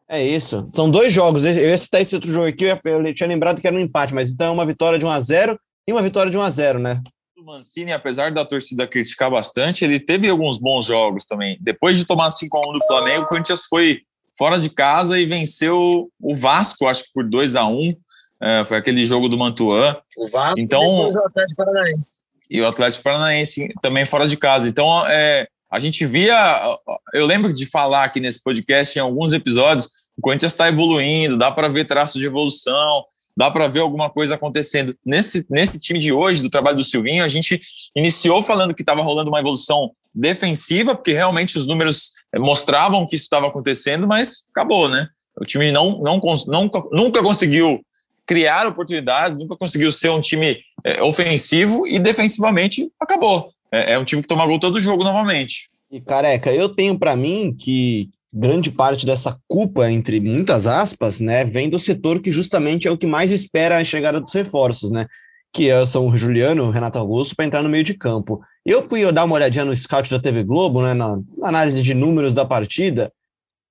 É 0.08 0.22
isso. 0.22 0.68
São 0.74 0.90
dois 0.90 1.12
jogos. 1.12 1.44
Eu 1.44 1.54
ia 1.54 1.78
citar 1.78 2.00
esse 2.00 2.14
outro 2.14 2.30
jogo 2.30 2.46
aqui, 2.46 2.64
eu 2.64 3.14
tinha 3.14 3.28
lembrado 3.28 3.60
que 3.60 3.66
era 3.66 3.74
um 3.74 3.80
empate, 3.80 4.14
mas 4.14 4.30
então 4.30 4.48
é 4.48 4.50
uma 4.50 4.66
vitória 4.66 4.98
de 4.98 5.06
1 5.06 5.10
a 5.10 5.20
0 5.20 5.58
e 5.88 5.92
uma 5.92 6.02
vitória 6.02 6.30
de 6.30 6.36
1 6.36 6.42
a 6.42 6.50
0 6.50 6.78
né? 6.78 7.00
O 7.36 7.44
Mancini, 7.44 7.92
apesar 7.92 8.30
da 8.30 8.44
torcida 8.44 8.86
criticar 8.86 9.30
bastante, 9.30 9.84
ele 9.84 9.98
teve 9.98 10.28
alguns 10.28 10.58
bons 10.58 10.86
jogos 10.86 11.24
também. 11.24 11.56
Depois 11.60 11.96
de 11.96 12.04
tomar 12.04 12.30
5 12.30 12.56
a 12.56 12.60
1 12.70 12.72
do 12.74 12.86
Flamengo, 12.86 13.22
o 13.22 13.26
Corinthians 13.26 13.62
foi 13.68 14.02
fora 14.36 14.58
de 14.58 14.70
casa 14.70 15.18
e 15.18 15.26
venceu 15.26 16.10
o 16.20 16.34
Vasco, 16.34 16.86
acho 16.86 17.04
que 17.04 17.12
por 17.12 17.28
2 17.28 17.54
a 17.56 17.66
1 17.66 17.96
é, 18.42 18.64
Foi 18.64 18.76
aquele 18.76 19.06
jogo 19.06 19.28
do 19.28 19.38
Mantuan. 19.38 19.96
O 20.16 20.28
Vasco 20.28 20.58
então, 20.58 20.82
e 20.82 21.14
o 21.14 21.26
Atlético 21.26 21.56
Paranaense. 21.56 22.20
E 22.50 22.60
o 22.60 22.66
Atlético 22.66 23.04
Paranaense 23.04 23.74
também 23.80 24.04
fora 24.04 24.26
de 24.26 24.36
casa. 24.36 24.68
Então, 24.68 25.06
é, 25.06 25.46
a 25.70 25.78
gente 25.78 26.04
via. 26.04 26.78
Eu 27.14 27.24
lembro 27.24 27.52
de 27.52 27.66
falar 27.66 28.04
aqui 28.04 28.20
nesse 28.20 28.42
podcast, 28.42 28.98
em 28.98 29.00
alguns 29.00 29.32
episódios, 29.32 29.88
o 30.18 30.20
Corinthians 30.20 30.52
está 30.52 30.68
evoluindo, 30.68 31.38
dá 31.38 31.50
para 31.50 31.68
ver 31.68 31.86
traços 31.86 32.20
de 32.20 32.26
evolução, 32.26 33.04
dá 33.36 33.50
para 33.50 33.68
ver 33.68 33.80
alguma 33.80 34.10
coisa 34.10 34.34
acontecendo. 34.34 34.96
Nesse, 35.04 35.46
nesse 35.50 35.78
time 35.78 35.98
de 35.98 36.12
hoje, 36.12 36.42
do 36.42 36.50
trabalho 36.50 36.76
do 36.76 36.84
Silvinho, 36.84 37.24
a 37.24 37.28
gente 37.28 37.60
iniciou 37.96 38.42
falando 38.42 38.74
que 38.74 38.82
estava 38.82 39.02
rolando 39.02 39.30
uma 39.30 39.40
evolução 39.40 39.92
defensiva, 40.14 40.94
porque 40.94 41.12
realmente 41.12 41.58
os 41.58 41.66
números 41.66 42.12
eh, 42.34 42.38
mostravam 42.38 43.06
que 43.06 43.16
isso 43.16 43.24
estava 43.24 43.46
acontecendo, 43.46 44.06
mas 44.06 44.46
acabou, 44.50 44.88
né? 44.88 45.08
O 45.40 45.44
time 45.44 45.72
não, 45.72 45.98
não, 46.00 46.20
não, 46.46 46.70
nunca 46.92 47.22
conseguiu 47.22 47.80
criar 48.26 48.66
oportunidades, 48.66 49.38
nunca 49.38 49.56
conseguiu 49.56 49.90
ser 49.90 50.10
um 50.10 50.20
time 50.20 50.60
é, 50.84 51.02
ofensivo 51.02 51.86
e 51.86 51.98
defensivamente 51.98 52.90
acabou. 53.00 53.50
É, 53.72 53.94
é 53.94 53.98
um 53.98 54.04
time 54.04 54.22
que 54.22 54.28
toma 54.28 54.46
gol 54.46 54.58
todo 54.58 54.80
jogo 54.80 55.02
novamente. 55.02 55.70
E 55.90 56.00
careca, 56.00 56.52
eu 56.52 56.68
tenho 56.68 56.98
para 56.98 57.16
mim 57.16 57.54
que 57.58 58.10
grande 58.32 58.70
parte 58.70 59.04
dessa 59.04 59.38
culpa, 59.46 59.90
entre 59.90 60.18
muitas 60.18 60.66
aspas, 60.66 61.20
né, 61.20 61.44
vem 61.44 61.68
do 61.68 61.78
setor 61.78 62.20
que 62.20 62.32
justamente 62.32 62.88
é 62.88 62.90
o 62.90 62.96
que 62.96 63.06
mais 63.06 63.30
espera 63.30 63.78
a 63.78 63.84
chegada 63.84 64.20
dos 64.20 64.32
reforços, 64.32 64.90
né? 64.90 65.06
Que 65.52 65.68
é, 65.68 65.84
são 65.84 66.06
o 66.06 66.16
Juliano 66.16 66.64
o 66.64 66.70
Renato 66.70 66.98
Augusto 66.98 67.36
para 67.36 67.44
entrar 67.44 67.62
no 67.62 67.68
meio 67.68 67.84
de 67.84 67.92
campo. 67.92 68.40
Eu 68.64 68.88
fui 68.88 69.10
dar 69.12 69.24
uma 69.24 69.34
olhadinha 69.34 69.64
no 69.64 69.76
scout 69.76 70.10
da 70.10 70.18
TV 70.18 70.44
Globo, 70.44 70.80
né, 70.82 70.94
na, 70.94 71.18
análise 71.42 71.82
de 71.82 71.92
números 71.92 72.32
da 72.32 72.44
partida, 72.44 73.12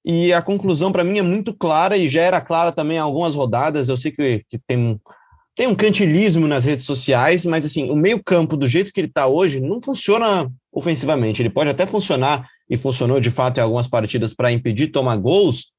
e 0.06 0.34
a 0.34 0.42
conclusão 0.42 0.92
para 0.92 1.04
mim 1.04 1.18
é 1.18 1.24
muito 1.24 1.54
clara 1.54 1.98
e 1.98 2.08
já 2.08 2.22
era 2.22 2.42
clara 2.42 2.72
também 2.72 2.98
algumas 2.98 3.36
rodadas. 3.36 3.90
Eu 3.90 3.98
sei 3.98 4.12
que, 4.12 4.44
que 4.50 4.60
tem, 4.68 5.00
tem 5.56 5.68
um 5.68 5.76
cantilismo 5.76 6.48
nas 6.48 6.66
redes 6.66 6.86
sociais, 6.86 7.46
mas 7.46 7.66
assim, 7.66 7.90
o 7.90 7.96
meio-campo, 7.96 8.58
do 8.58 8.68
jeito 8.68 8.92
que 8.92 9.00
ele 9.00 9.08
está 9.08 9.28
hoje, 9.28 9.60
não 9.60 9.82
funciona 9.82 10.52
ofensivamente. 10.72 11.42
Ele 11.42 11.50
pode 11.50 11.70
até 11.70 11.86
funcionar 11.86 12.48
e 12.72 12.78
funcionou 12.78 13.20
de 13.20 13.30
fato 13.30 13.58
em 13.58 13.62
algumas 13.62 13.86
partidas 13.86 14.34
para 14.34 14.50
impedir 14.50 14.88
tomar 14.88 15.18
gols, 15.18 15.74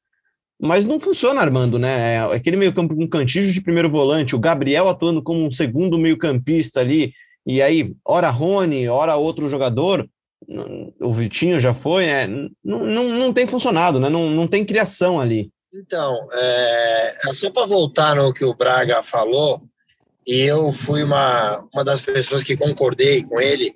mas 0.60 0.84
não 0.84 1.00
funciona 1.00 1.40
armando, 1.40 1.78
né? 1.78 2.16
É 2.16 2.18
aquele 2.36 2.58
meio-campo 2.58 2.94
com 2.94 3.08
cantijo 3.08 3.50
de 3.50 3.62
primeiro 3.62 3.90
volante, 3.90 4.36
o 4.36 4.38
Gabriel 4.38 4.86
atuando 4.90 5.22
como 5.22 5.42
um 5.42 5.50
segundo 5.50 5.98
meio-campista 5.98 6.80
ali, 6.80 7.14
e 7.46 7.62
aí, 7.62 7.94
ora 8.04 8.28
Rony, 8.28 8.86
ora 8.88 9.16
outro 9.16 9.48
jogador, 9.48 10.06
o 11.00 11.12
Vitinho 11.12 11.58
já 11.58 11.72
foi, 11.72 12.04
é, 12.04 12.26
não, 12.62 12.84
não, 12.84 13.08
não 13.08 13.32
tem 13.32 13.46
funcionado, 13.46 13.98
né? 13.98 14.10
Não, 14.10 14.28
não 14.28 14.46
tem 14.46 14.62
criação 14.62 15.18
ali. 15.18 15.50
Então, 15.72 16.28
é, 16.30 17.30
é 17.30 17.32
só 17.32 17.50
para 17.50 17.66
voltar 17.66 18.16
no 18.16 18.34
que 18.34 18.44
o 18.44 18.54
Braga 18.54 19.02
falou, 19.02 19.62
e 20.26 20.40
eu 20.42 20.70
fui 20.70 21.02
uma, 21.02 21.66
uma 21.72 21.82
das 21.82 22.02
pessoas 22.02 22.44
que 22.44 22.54
concordei 22.54 23.22
com 23.22 23.40
ele, 23.40 23.74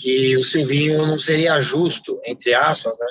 que 0.00 0.36
o 0.36 0.44
Silvinho 0.44 1.06
não 1.06 1.18
seria 1.18 1.60
justo, 1.60 2.20
entre 2.24 2.54
aspas, 2.54 2.96
né? 2.98 3.06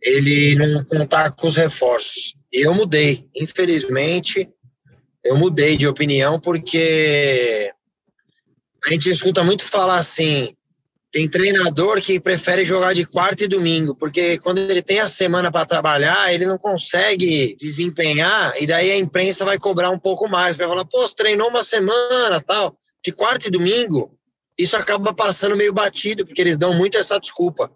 ele 0.00 0.56
não 0.56 0.84
contar 0.84 1.30
com 1.32 1.46
os 1.46 1.56
reforços. 1.56 2.34
E 2.52 2.66
eu 2.66 2.74
mudei, 2.74 3.26
infelizmente, 3.34 4.48
eu 5.24 5.36
mudei 5.36 5.76
de 5.76 5.86
opinião 5.86 6.38
porque 6.38 7.72
a 8.84 8.90
gente 8.90 9.10
escuta 9.10 9.44
muito 9.44 9.64
falar 9.64 9.96
assim, 9.96 10.54
tem 11.12 11.28
treinador 11.28 12.00
que 12.00 12.18
prefere 12.18 12.64
jogar 12.64 12.94
de 12.94 13.06
quarta 13.06 13.44
e 13.44 13.48
domingo, 13.48 13.94
porque 13.94 14.38
quando 14.38 14.58
ele 14.58 14.82
tem 14.82 14.98
a 14.98 15.08
semana 15.08 15.52
para 15.52 15.64
trabalhar, 15.64 16.34
ele 16.34 16.46
não 16.46 16.58
consegue 16.58 17.56
desempenhar, 17.60 18.54
e 18.60 18.66
daí 18.66 18.90
a 18.90 18.98
imprensa 18.98 19.44
vai 19.44 19.58
cobrar 19.58 19.90
um 19.90 19.98
pouco 19.98 20.28
mais, 20.28 20.56
vai 20.56 20.66
falar, 20.66 20.84
pô, 20.84 21.06
você 21.06 21.14
treinou 21.14 21.48
uma 21.48 21.62
semana, 21.62 22.40
tal, 22.40 22.76
de 23.04 23.12
quarta 23.12 23.46
e 23.46 23.50
domingo, 23.50 24.18
isso 24.62 24.76
acaba 24.76 25.14
passando 25.14 25.56
meio 25.56 25.72
batido, 25.72 26.26
porque 26.26 26.40
eles 26.40 26.58
dão 26.58 26.74
muito 26.74 26.96
essa 26.96 27.18
desculpa. 27.18 27.70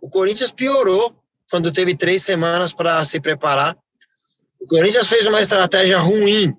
O 0.00 0.08
Corinthians 0.08 0.52
piorou 0.52 1.14
quando 1.50 1.72
teve 1.72 1.96
três 1.96 2.22
semanas 2.22 2.72
para 2.72 3.04
se 3.04 3.20
preparar. 3.20 3.76
O 4.60 4.66
Corinthians 4.66 5.08
fez 5.08 5.26
uma 5.26 5.40
estratégia 5.40 5.98
ruim 5.98 6.54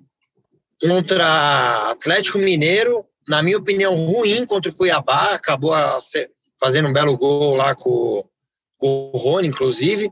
contra 0.80 1.90
Atlético 1.90 2.38
Mineiro, 2.38 3.04
na 3.28 3.42
minha 3.42 3.58
opinião, 3.58 3.94
ruim 3.94 4.44
contra 4.44 4.72
o 4.72 4.74
Cuiabá, 4.74 5.34
acabou 5.34 5.72
fazendo 6.58 6.88
um 6.88 6.92
belo 6.92 7.16
gol 7.16 7.54
lá 7.54 7.74
com, 7.74 8.24
com 8.76 9.10
o 9.14 9.16
Rony, 9.16 9.48
inclusive, 9.48 10.10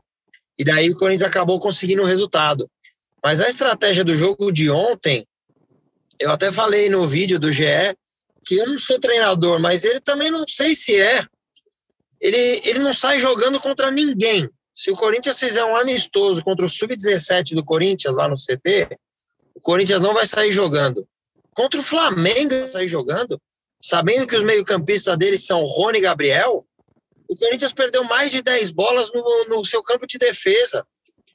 e 0.57 0.63
daí 0.63 0.89
o 0.89 0.95
Corinthians 0.95 1.29
acabou 1.29 1.59
conseguindo 1.59 2.01
o 2.01 2.05
resultado. 2.05 2.69
Mas 3.23 3.41
a 3.41 3.49
estratégia 3.49 4.05
do 4.05 4.15
jogo 4.15 4.51
de 4.51 4.69
ontem, 4.69 5.27
eu 6.19 6.31
até 6.31 6.51
falei 6.51 6.87
no 6.87 7.05
vídeo 7.05 7.39
do 7.39 7.51
GE, 7.51 7.65
que 8.49 8.57
eu 8.57 8.65
não 8.65 8.79
sou 8.79 8.99
treinador, 8.99 9.59
mas 9.59 9.83
ele 9.83 9.99
também 9.99 10.31
não 10.31 10.43
sei 10.47 10.73
se 10.73 10.99
é. 10.99 11.23
Ele, 12.19 12.61
ele 12.65 12.79
não 12.79 12.91
sai 12.91 13.19
jogando 13.19 13.59
contra 13.59 13.91
ninguém. 13.91 14.49
Se 14.73 14.89
o 14.89 14.95
Corinthians 14.95 15.39
fizer 15.39 15.63
um 15.63 15.75
amistoso 15.75 16.43
contra 16.43 16.65
o 16.65 16.69
Sub-17 16.69 17.53
do 17.53 17.63
Corinthians 17.63 18.15
lá 18.15 18.27
no 18.27 18.33
CT, 18.33 18.97
o 19.53 19.61
Corinthians 19.61 20.01
não 20.01 20.15
vai 20.15 20.25
sair 20.25 20.51
jogando. 20.51 21.07
Contra 21.53 21.79
o 21.79 21.83
Flamengo 21.83 22.67
sair 22.67 22.87
jogando, 22.87 23.39
sabendo 23.79 24.25
que 24.25 24.35
os 24.35 24.43
meio-campistas 24.43 25.15
deles 25.15 25.45
são 25.45 25.63
Rony 25.65 25.99
e 25.99 26.01
Gabriel, 26.01 26.65
o 27.27 27.35
Corinthians 27.35 27.71
perdeu 27.71 28.03
mais 28.03 28.31
de 28.31 28.41
10 28.41 28.71
bolas 28.71 29.11
no, 29.13 29.45
no 29.47 29.63
seu 29.63 29.83
campo 29.83 30.07
de 30.07 30.17
defesa 30.17 30.83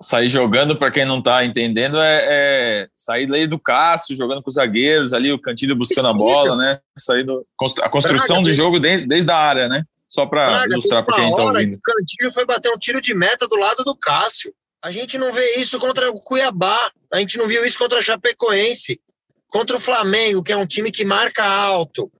sair 0.00 0.28
jogando, 0.28 0.76
para 0.76 0.90
quem 0.90 1.04
não 1.04 1.18
está 1.18 1.44
entendendo, 1.44 1.98
é, 2.00 2.24
é, 2.28 2.88
sair 2.96 3.24
ali 3.24 3.46
do 3.46 3.58
Cássio, 3.58 4.16
jogando 4.16 4.42
com 4.42 4.48
os 4.48 4.56
zagueiros, 4.56 5.12
ali 5.12 5.32
o 5.32 5.38
Cantilho 5.38 5.76
buscando 5.76 6.08
a 6.08 6.12
bola, 6.12 6.56
né? 6.56 6.78
Sair 6.98 7.24
do, 7.24 7.46
a 7.82 7.88
construção 7.88 8.36
Braga, 8.36 8.50
do 8.50 8.52
jogo 8.52 8.80
desde, 8.80 9.06
desde 9.06 9.30
a 9.30 9.36
área, 9.36 9.68
né? 9.68 9.84
Só 10.08 10.26
para 10.26 10.66
ilustrar 10.70 11.04
para 11.04 11.16
quem 11.16 11.30
está 11.30 11.42
ouvindo. 11.42 11.76
O 11.76 11.80
Cantilho 11.80 12.32
foi 12.32 12.44
bater 12.44 12.70
um 12.70 12.78
tiro 12.78 13.00
de 13.00 13.14
meta 13.14 13.48
do 13.48 13.56
lado 13.56 13.82
do 13.84 13.96
Cássio. 13.96 14.52
A 14.82 14.90
gente 14.90 15.16
não 15.16 15.32
vê 15.32 15.56
isso 15.56 15.78
contra 15.78 16.10
o 16.10 16.20
Cuiabá, 16.20 16.78
a 17.12 17.18
gente 17.18 17.38
não 17.38 17.48
viu 17.48 17.64
isso 17.64 17.78
contra 17.78 17.98
a 17.98 18.02
Chapecoense, 18.02 19.00
contra 19.48 19.76
o 19.76 19.80
Flamengo, 19.80 20.42
que 20.42 20.52
é 20.52 20.56
um 20.56 20.66
time 20.66 20.90
que 20.90 21.04
marca 21.04 21.42
alto, 21.42 22.10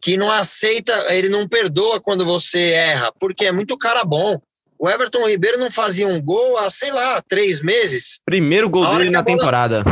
que 0.00 0.16
não 0.16 0.30
aceita, 0.30 0.92
ele 1.14 1.28
não 1.28 1.48
perdoa 1.48 2.00
quando 2.00 2.24
você 2.24 2.70
erra, 2.70 3.12
porque 3.20 3.46
é 3.46 3.52
muito 3.52 3.76
cara 3.76 4.04
bom. 4.04 4.40
O 4.78 4.88
Everton 4.88 5.26
Ribeiro 5.26 5.58
não 5.58 5.70
fazia 5.70 6.06
um 6.06 6.20
gol 6.20 6.58
há, 6.58 6.70
sei 6.70 6.92
lá, 6.92 7.22
três 7.26 7.62
meses. 7.62 8.20
Primeiro 8.24 8.68
gol 8.68 8.86
dele 8.96 9.10
na 9.10 9.22
bola, 9.22 9.36
temporada. 9.36 9.84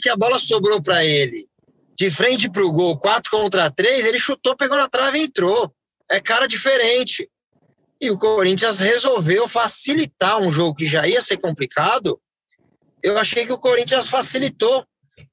que 0.00 0.08
a 0.08 0.16
bola 0.16 0.38
sobrou 0.38 0.80
para 0.80 1.04
ele, 1.04 1.46
de 1.98 2.10
frente 2.10 2.48
para 2.48 2.64
o 2.64 2.70
gol, 2.70 2.96
4 2.96 3.30
contra 3.30 3.68
3, 3.70 4.06
ele 4.06 4.18
chutou, 4.18 4.56
pegou 4.56 4.76
na 4.76 4.88
trave 4.88 5.18
e 5.18 5.24
entrou. 5.24 5.72
É 6.10 6.20
cara 6.20 6.46
diferente. 6.46 7.28
E 8.00 8.10
o 8.10 8.18
Corinthians 8.18 8.78
resolveu 8.78 9.48
facilitar 9.48 10.38
um 10.40 10.52
jogo 10.52 10.76
que 10.76 10.86
já 10.86 11.06
ia 11.06 11.20
ser 11.20 11.38
complicado. 11.38 12.20
Eu 13.02 13.18
achei 13.18 13.44
que 13.44 13.52
o 13.52 13.58
Corinthians 13.58 14.08
facilitou, 14.08 14.84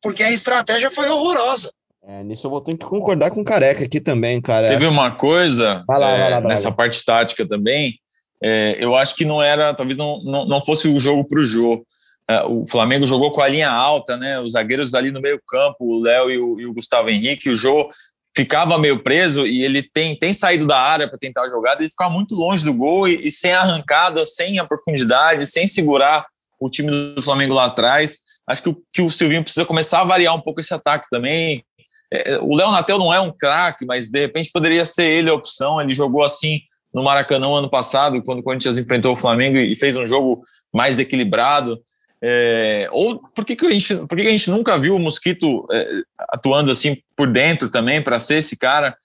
porque 0.01 0.23
a 0.23 0.31
estratégia 0.31 0.89
foi 0.89 1.07
horrorosa. 1.07 1.71
É, 2.07 2.23
nisso 2.23 2.47
eu 2.47 2.51
vou 2.51 2.61
ter 2.61 2.75
que 2.77 2.85
concordar 2.85 3.31
com 3.31 3.41
o 3.41 3.43
Careca 3.43 3.83
aqui 3.83 3.99
também, 3.99 4.41
cara. 4.41 4.67
Teve 4.67 4.85
uma 4.85 5.11
coisa 5.11 5.83
vai 5.87 5.99
lá, 5.99 6.09
é, 6.09 6.19
vai 6.19 6.31
lá, 6.31 6.41
nessa 6.41 6.71
parte 6.71 7.03
tática 7.03 7.47
também, 7.47 7.99
é, 8.43 8.77
eu 8.79 8.95
acho 8.95 9.15
que 9.15 9.25
não 9.25 9.41
era, 9.41 9.73
talvez 9.73 9.97
não, 9.97 10.21
não, 10.23 10.45
não 10.45 10.61
fosse 10.61 10.87
o 10.87 10.99
jogo 10.99 11.23
para 11.27 11.39
o 11.39 11.43
Jô. 11.43 11.85
É, 12.29 12.43
o 12.43 12.65
Flamengo 12.65 13.07
jogou 13.07 13.31
com 13.31 13.41
a 13.41 13.47
linha 13.47 13.69
alta, 13.69 14.17
né? 14.17 14.39
Os 14.39 14.53
zagueiros 14.53 14.93
ali 14.93 15.11
no 15.11 15.21
meio 15.21 15.39
campo, 15.47 15.77
o 15.79 15.99
Léo 15.99 16.31
e 16.31 16.37
o, 16.37 16.59
e 16.59 16.65
o 16.65 16.73
Gustavo 16.73 17.09
Henrique, 17.09 17.49
o 17.49 17.55
Jô 17.55 17.89
ficava 18.35 18.77
meio 18.77 19.01
preso 19.01 19.47
e 19.47 19.63
ele 19.63 19.81
tem, 19.81 20.15
tem 20.15 20.33
saído 20.33 20.67
da 20.67 20.77
área 20.77 21.07
para 21.07 21.17
tentar 21.17 21.43
a 21.43 21.49
jogada 21.49 21.83
e 21.83 21.89
ficava 21.89 22.09
muito 22.09 22.35
longe 22.35 22.65
do 22.65 22.73
gol 22.73 23.07
e, 23.07 23.27
e, 23.27 23.31
sem 23.31 23.53
arrancada, 23.53 24.25
sem 24.25 24.59
a 24.59 24.65
profundidade, 24.65 25.47
sem 25.47 25.67
segurar 25.67 26.25
o 26.59 26.69
time 26.69 26.91
do 27.15 27.21
Flamengo 27.23 27.53
lá 27.53 27.65
atrás. 27.65 28.19
Acho 28.47 28.63
que 28.63 28.69
o, 28.69 28.77
que 28.91 29.01
o 29.01 29.09
Silvinho 29.09 29.43
precisa 29.43 29.65
começar 29.65 30.01
a 30.01 30.05
variar 30.05 30.35
um 30.35 30.41
pouco 30.41 30.59
esse 30.59 30.73
ataque 30.73 31.07
também. 31.09 31.63
É, 32.11 32.37
o 32.39 32.53
Léo 32.55 32.71
Natel 32.71 32.99
não 32.99 33.13
é 33.13 33.19
um 33.21 33.31
craque, 33.31 33.85
mas 33.85 34.09
de 34.09 34.19
repente 34.19 34.51
poderia 34.51 34.85
ser 34.85 35.05
ele 35.05 35.29
a 35.29 35.33
opção. 35.33 35.79
Ele 35.79 35.95
jogou 35.95 36.23
assim 36.23 36.59
no 36.95 37.03
Maracanã 37.03 37.57
ano 37.57 37.69
passado, 37.69 38.23
quando 38.23 38.39
o 38.39 38.43
Corinthians 38.43 38.77
enfrentou 38.77 39.13
o 39.13 39.17
Flamengo 39.17 39.57
e 39.57 39.75
fez 39.75 39.97
um 39.97 40.07
jogo 40.07 40.41
mais 40.73 40.97
equilibrado. 40.97 41.77
É, 42.23 42.87
ou 42.89 43.19
por 43.19 43.43
que, 43.43 43.53
que, 43.53 43.65
a 43.65 43.69
gente, 43.69 43.95
por 44.07 44.15
que, 44.15 44.23
que 44.23 44.29
a 44.29 44.31
gente 44.31 44.49
nunca 44.49 44.79
viu 44.79 44.95
o 44.95 44.99
Mosquito 44.99 45.67
é, 45.69 46.01
atuando 46.31 46.71
assim 46.71 46.95
por 47.13 47.27
dentro 47.27 47.69
também, 47.69 48.01
para 48.01 48.17
ser 48.21 48.37
esse 48.37 48.57
cara? 48.57 48.95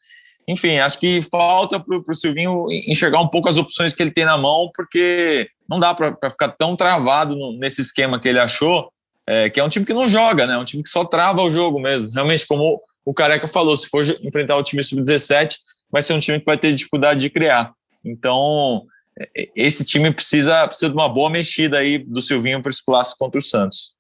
Enfim, 0.47 0.79
acho 0.79 1.01
que 1.01 1.21
falta 1.21 1.81
para 1.81 1.99
o 2.09 2.15
Silvinho 2.15 2.69
enxergar 2.71 3.21
um 3.21 3.27
pouco 3.27 3.49
as 3.49 3.57
opções 3.57 3.93
que 3.93 4.01
ele 4.01 4.13
tem 4.13 4.25
na 4.25 4.39
mão, 4.39 4.71
porque 4.73 5.49
não 5.69 5.81
dá 5.81 5.93
para 5.93 6.31
ficar 6.31 6.51
tão 6.51 6.77
travado 6.77 7.35
no, 7.35 7.59
nesse 7.59 7.83
esquema 7.83 8.21
que 8.21 8.29
ele 8.29 8.39
achou, 8.39 8.89
é, 9.27 9.51
que 9.51 9.59
é 9.59 9.65
um 9.65 9.69
time 9.69 9.85
que 9.85 9.93
não 9.93 10.09
joga, 10.09 10.47
né? 10.47 10.55
É 10.55 10.59
um 10.59 10.65
time 10.65 10.85
que 10.85 10.89
só 10.89 11.05
trava 11.05 11.43
o 11.43 11.51
jogo 11.51 11.81
mesmo. 11.81 12.09
Realmente, 12.13 12.47
como 12.47 12.81
o 13.05 13.13
Careca 13.13 13.49
falou, 13.49 13.77
se 13.77 13.89
for 13.89 14.05
enfrentar 14.23 14.57
o 14.57 14.63
time 14.63 14.85
sub-17, 14.85 15.57
vai 15.91 16.03
ser 16.03 16.13
um 16.13 16.21
time 16.21 16.39
que 16.39 16.47
vai 16.47 16.57
ter 16.57 16.73
dificuldade 16.73 17.19
de 17.19 17.31
criar. 17.31 17.73
Então, 18.04 18.87
é, 19.19 19.49
esse 19.54 19.85
time 19.85 20.12
precisa, 20.12 20.66
precisa 20.66 20.90
de 20.90 20.97
uma 20.97 21.09
boa 21.09 21.30
mexida 21.30 21.78
aí 21.78 21.99
do 21.99 22.23
Silvinho 22.23 22.62
para 22.62 22.71
esse 22.71 22.85
clássico 22.85 23.19
contra 23.19 23.38
o 23.38 23.42
Santos. 23.42 23.95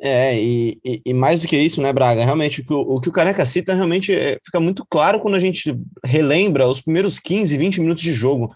É, 0.00 0.38
e, 0.38 0.78
e, 0.84 1.02
e, 1.06 1.14
mais 1.14 1.40
do 1.40 1.48
que 1.48 1.56
isso, 1.56 1.80
né, 1.80 1.92
Braga? 1.92 2.24
Realmente, 2.24 2.60
o 2.60 2.64
que 2.64 2.72
o, 2.72 2.80
o, 2.80 3.00
que 3.00 3.08
o 3.08 3.12
Careca 3.12 3.46
cita 3.46 3.74
realmente 3.74 4.12
é, 4.12 4.38
fica 4.44 4.58
muito 4.58 4.84
claro 4.90 5.20
quando 5.20 5.36
a 5.36 5.40
gente 5.40 5.74
relembra 6.04 6.68
os 6.68 6.80
primeiros 6.80 7.18
15, 7.18 7.56
20 7.56 7.80
minutos 7.80 8.02
de 8.02 8.12
jogo. 8.12 8.54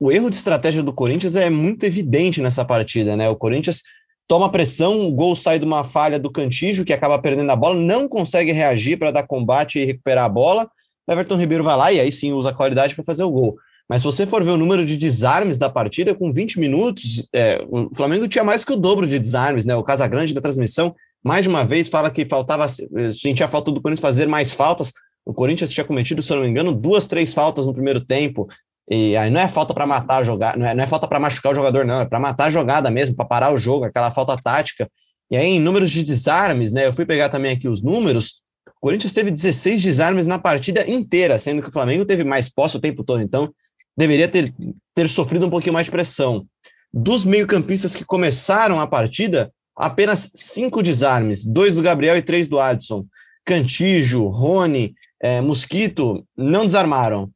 O 0.00 0.10
erro 0.10 0.28
de 0.28 0.36
estratégia 0.36 0.82
do 0.82 0.92
Corinthians 0.92 1.36
é 1.36 1.48
muito 1.48 1.84
evidente 1.84 2.40
nessa 2.40 2.64
partida, 2.64 3.16
né? 3.16 3.28
O 3.28 3.36
Corinthians 3.36 3.82
toma 4.26 4.50
pressão, 4.50 5.06
o 5.06 5.12
gol 5.12 5.36
sai 5.36 5.58
de 5.58 5.64
uma 5.64 5.84
falha 5.84 6.18
do 6.18 6.30
Cantijo, 6.30 6.84
que 6.84 6.92
acaba 6.92 7.20
perdendo 7.20 7.50
a 7.50 7.56
bola, 7.56 7.74
não 7.74 8.08
consegue 8.08 8.52
reagir 8.52 8.98
para 8.98 9.10
dar 9.10 9.26
combate 9.26 9.78
e 9.78 9.84
recuperar 9.84 10.24
a 10.24 10.28
bola. 10.28 10.70
Everton 11.08 11.36
Ribeiro 11.36 11.64
vai 11.64 11.76
lá 11.76 11.92
e 11.92 12.00
aí 12.00 12.12
sim 12.12 12.32
usa 12.32 12.50
a 12.50 12.54
qualidade 12.54 12.94
para 12.94 13.04
fazer 13.04 13.22
o 13.24 13.30
gol. 13.30 13.56
Mas 13.90 14.02
se 14.02 14.06
você 14.06 14.24
for 14.24 14.44
ver 14.44 14.52
o 14.52 14.56
número 14.56 14.86
de 14.86 14.96
desarmes 14.96 15.58
da 15.58 15.68
partida, 15.68 16.14
com 16.14 16.32
20 16.32 16.60
minutos, 16.60 17.26
é, 17.34 17.60
o 17.68 17.90
Flamengo 17.92 18.28
tinha 18.28 18.44
mais 18.44 18.64
que 18.64 18.72
o 18.72 18.76
dobro 18.76 19.04
de 19.04 19.18
desarmes, 19.18 19.64
né? 19.64 19.74
O 19.74 19.82
Casagrande 19.82 20.32
da 20.32 20.40
transmissão, 20.40 20.94
mais 21.24 21.42
de 21.42 21.48
uma 21.48 21.64
vez, 21.64 21.88
fala 21.88 22.08
que 22.08 22.24
faltava, 22.24 22.68
sentia 23.12 23.48
falta 23.48 23.72
do 23.72 23.82
Corinthians 23.82 24.00
fazer 24.00 24.28
mais 24.28 24.52
faltas. 24.52 24.92
O 25.26 25.34
Corinthians 25.34 25.72
tinha 25.72 25.84
cometido, 25.84 26.22
se 26.22 26.32
eu 26.32 26.36
não 26.36 26.44
me 26.44 26.48
engano, 26.48 26.72
duas, 26.72 27.06
três 27.06 27.34
faltas 27.34 27.66
no 27.66 27.74
primeiro 27.74 28.00
tempo. 28.00 28.46
E 28.88 29.16
aí 29.16 29.28
não 29.28 29.40
é 29.40 29.48
falta 29.48 29.74
para 29.74 29.84
matar 29.88 30.18
a 30.18 30.24
jogada, 30.24 30.56
não 30.56 30.66
é, 30.68 30.72
não 30.72 30.84
é 30.84 30.86
falta 30.86 31.08
para 31.08 31.18
machucar 31.18 31.50
o 31.50 31.54
jogador, 31.56 31.84
não, 31.84 32.02
é 32.02 32.04
para 32.04 32.20
matar 32.20 32.44
a 32.44 32.50
jogada 32.50 32.92
mesmo, 32.92 33.16
para 33.16 33.24
parar 33.24 33.52
o 33.52 33.58
jogo, 33.58 33.86
aquela 33.86 34.12
falta 34.12 34.36
tática. 34.36 34.88
E 35.28 35.36
aí, 35.36 35.46
em 35.46 35.60
números 35.60 35.90
de 35.90 36.04
desarmes, 36.04 36.70
né? 36.70 36.86
Eu 36.86 36.92
fui 36.92 37.04
pegar 37.04 37.28
também 37.28 37.50
aqui 37.50 37.66
os 37.68 37.82
números. 37.82 38.40
O 38.68 38.80
Corinthians 38.80 39.12
teve 39.12 39.32
16 39.32 39.82
desarmes 39.82 40.28
na 40.28 40.38
partida 40.38 40.88
inteira, 40.88 41.36
sendo 41.40 41.60
que 41.60 41.70
o 41.70 41.72
Flamengo 41.72 42.04
teve 42.04 42.22
mais 42.22 42.48
posse 42.48 42.76
o 42.76 42.80
tempo 42.80 43.02
todo. 43.02 43.20
Então, 43.20 43.52
deveria 44.00 44.26
ter, 44.26 44.52
ter 44.94 45.08
sofrido 45.08 45.46
um 45.46 45.50
pouquinho 45.50 45.74
mais 45.74 45.86
de 45.86 45.92
pressão. 45.92 46.46
Dos 46.92 47.24
meio-campistas 47.24 47.94
que 47.94 48.04
começaram 48.04 48.80
a 48.80 48.86
partida, 48.86 49.52
apenas 49.76 50.32
cinco 50.34 50.82
desarmes, 50.82 51.44
dois 51.44 51.74
do 51.74 51.82
Gabriel 51.82 52.16
e 52.16 52.22
três 52.22 52.48
do 52.48 52.58
Adson. 52.58 53.04
Cantijo, 53.44 54.26
Rony, 54.28 54.94
é, 55.22 55.40
Mosquito 55.40 56.26
não 56.36 56.64
desarmaram. 56.64 57.30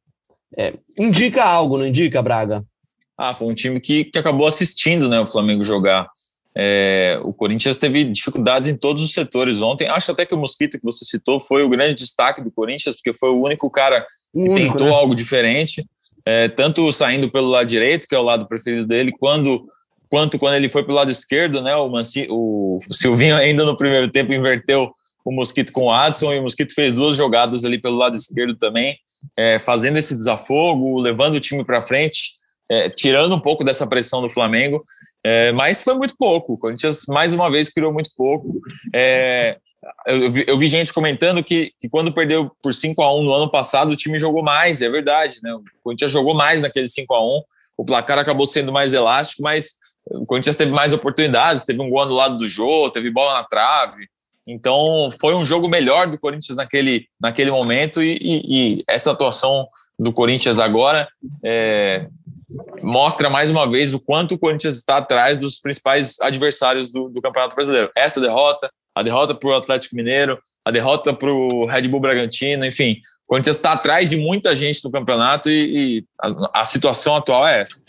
É, 0.57 0.73
indica 0.99 1.45
algo, 1.45 1.77
não 1.77 1.87
indica, 1.87 2.23
Braga? 2.23 2.65
Ah, 3.17 3.35
foi 3.35 3.47
um 3.47 3.55
time 3.55 3.79
que, 3.79 4.05
que 4.05 4.19
acabou 4.19 4.47
assistindo 4.47 5.09
né, 5.09 5.21
o 5.21 5.27
Flamengo 5.27 5.63
jogar. 5.63 6.09
É, 6.57 7.21
o 7.23 7.33
Corinthians 7.33 7.77
teve 7.77 8.05
dificuldades 8.05 8.71
em 8.71 8.77
todos 8.77 9.03
os 9.03 9.13
setores 9.13 9.61
ontem. 9.61 9.89
Acho 9.89 10.13
até 10.13 10.25
que 10.25 10.35
o 10.35 10.39
Mosquito 10.39 10.79
que 10.79 10.85
você 10.85 11.05
citou 11.05 11.41
foi 11.41 11.63
o 11.63 11.69
grande 11.69 11.95
destaque 11.95 12.41
do 12.41 12.51
Corinthians, 12.51 12.95
porque 12.97 13.17
foi 13.19 13.31
o 13.31 13.43
único 13.43 13.69
cara 13.71 14.01
que 14.33 14.39
único, 14.39 14.77
tentou 14.77 14.87
né? 14.87 14.95
algo 14.95 15.15
diferente 15.15 15.85
é, 16.27 16.49
tanto 16.49 16.91
saindo 16.93 17.31
pelo 17.31 17.49
lado 17.49 17.67
direito, 17.67 18.07
que 18.09 18.15
é 18.15 18.19
o 18.19 18.23
lado 18.23 18.47
preferido 18.47 18.87
dele, 18.87 19.13
quando, 19.13 19.67
quanto 20.09 20.39
quando 20.39 20.55
ele 20.55 20.69
foi 20.69 20.83
pelo 20.83 20.97
lado 20.97 21.11
esquerdo, 21.11 21.61
né? 21.61 21.75
O, 21.77 21.89
Manci, 21.89 22.27
o 22.31 22.81
Silvinho 22.91 23.37
ainda 23.37 23.65
no 23.65 23.77
primeiro 23.77 24.11
tempo 24.11 24.33
inverteu 24.33 24.91
o 25.25 25.33
Mosquito 25.33 25.73
com 25.73 25.85
o 25.85 25.91
Adson 25.91 26.33
e 26.33 26.39
o 26.39 26.43
Mosquito 26.43 26.75
fez 26.75 26.93
duas 26.95 27.17
jogadas 27.17 27.65
ali 27.65 27.81
pelo 27.81 27.97
lado 27.97 28.17
esquerdo 28.17 28.57
também, 28.57 28.99
é, 29.37 29.59
fazendo 29.59 29.97
esse 29.97 30.15
desafogo, 30.15 30.99
levando 30.99 31.35
o 31.35 31.41
time 31.41 31.65
para 31.65 31.83
frente. 31.83 32.35
é, 32.71 32.89
tirando 32.89 33.35
um 33.35 33.41
pouco 33.41 33.65
dessa 33.65 33.87
pressão 33.87 34.23
do 34.23 34.31
Flamengo, 34.31 34.85
é, 35.23 35.53
mas 35.53 35.83
foi 35.83 35.95
muito 35.95 36.15
pouco. 36.17 36.55
O 36.55 36.59
Corinthians, 36.59 37.05
mais 37.09 37.33
uma 37.33 37.51
vez, 37.51 37.69
criou 37.69 37.93
muito 37.93 38.11
pouco. 38.17 38.61
É, 38.97 39.59
eu, 40.07 40.31
vi, 40.31 40.45
eu, 40.47 40.59
vi, 40.59 40.69
gente 40.69 40.93
comentando 40.93 41.43
que, 41.43 41.73
que, 41.79 41.89
quando 41.89 42.13
perdeu 42.13 42.51
por 42.63 42.73
5 42.73 43.03
a 43.03 43.15
1 43.15 43.23
no 43.23 43.33
ano 43.33 43.51
passado, 43.51 43.93
o 43.93 43.97
time 43.97 44.19
jogou 44.19 44.43
mais, 44.43 44.83
é 44.83 44.89
verdade, 44.89 45.41
né? 45.43 45.53
O 45.55 45.63
Corinthians 45.83 46.13
jogou 46.13 46.35
mais 46.35 46.61
naquele 46.61 46.89
5 46.89 47.13
a 47.15 47.25
1 47.25 47.43
o 47.77 47.85
placar 47.85 48.19
acabou 48.19 48.47
sendo 48.47 48.73
mais 48.73 48.93
elástico, 48.95 49.43
mas 49.43 49.75
o 50.11 50.25
Corinthians 50.27 50.57
teve 50.57 50.71
mais 50.71 50.93
oportunidades, 50.93 51.65
teve 51.65 51.81
um 51.81 51.91
gol 51.91 52.07
no 52.07 52.15
lado 52.15 52.39
do 52.39 52.49
jogo, 52.49 52.91
teve 52.91 53.11
bola 53.11 53.35
na 53.35 53.45
trave. 53.45 54.09
Então, 54.47 55.11
foi 55.19 55.35
um 55.35 55.45
jogo 55.45 55.69
melhor 55.69 56.07
do 56.07 56.19
Corinthians 56.19 56.57
naquele, 56.57 57.09
naquele 57.21 57.51
momento 57.51 58.03
e, 58.03 58.19
e, 58.21 58.79
e 58.79 58.85
essa 58.87 59.11
atuação 59.11 59.67
do 59.99 60.13
Corinthians 60.13 60.59
agora 60.59 61.09
é, 61.43 62.09
mostra 62.83 63.31
mais 63.31 63.51
uma 63.51 63.69
vez 63.69 63.95
o 63.95 64.01
quanto 64.01 64.35
o 64.35 64.39
Corinthians 64.39 64.77
está 64.77 64.99
atrás 64.99 65.39
dos 65.39 65.59
principais 65.59 66.21
adversários 66.21 66.93
do, 66.93 67.09
do 67.09 67.23
Campeonato 67.23 67.55
Brasileiro. 67.55 67.91
Essa 67.97 68.21
derrota, 68.21 68.71
a 68.95 69.03
derrota 69.03 69.35
para 69.35 69.49
o 69.49 69.55
Atlético 69.55 69.97
Mineiro, 69.97 70.41
a 70.65 70.71
derrota 70.71 71.13
para 71.13 71.31
o 71.31 71.67
Red 71.67 71.89
Bull 71.89 72.01
Bragantino, 72.01 72.65
enfim, 72.65 73.01
o 73.25 73.29
Corinthians 73.29 73.57
está 73.57 73.73
atrás 73.73 74.11
de 74.11 74.17
muita 74.17 74.55
gente 74.55 74.85
no 74.85 74.91
campeonato 74.91 75.51
e, 75.51 75.99
e 75.99 76.07
a, 76.21 76.61
a, 76.61 76.65
situação 76.65 77.17
atual 77.17 77.47
é 77.49 77.63
essa. 77.63 77.83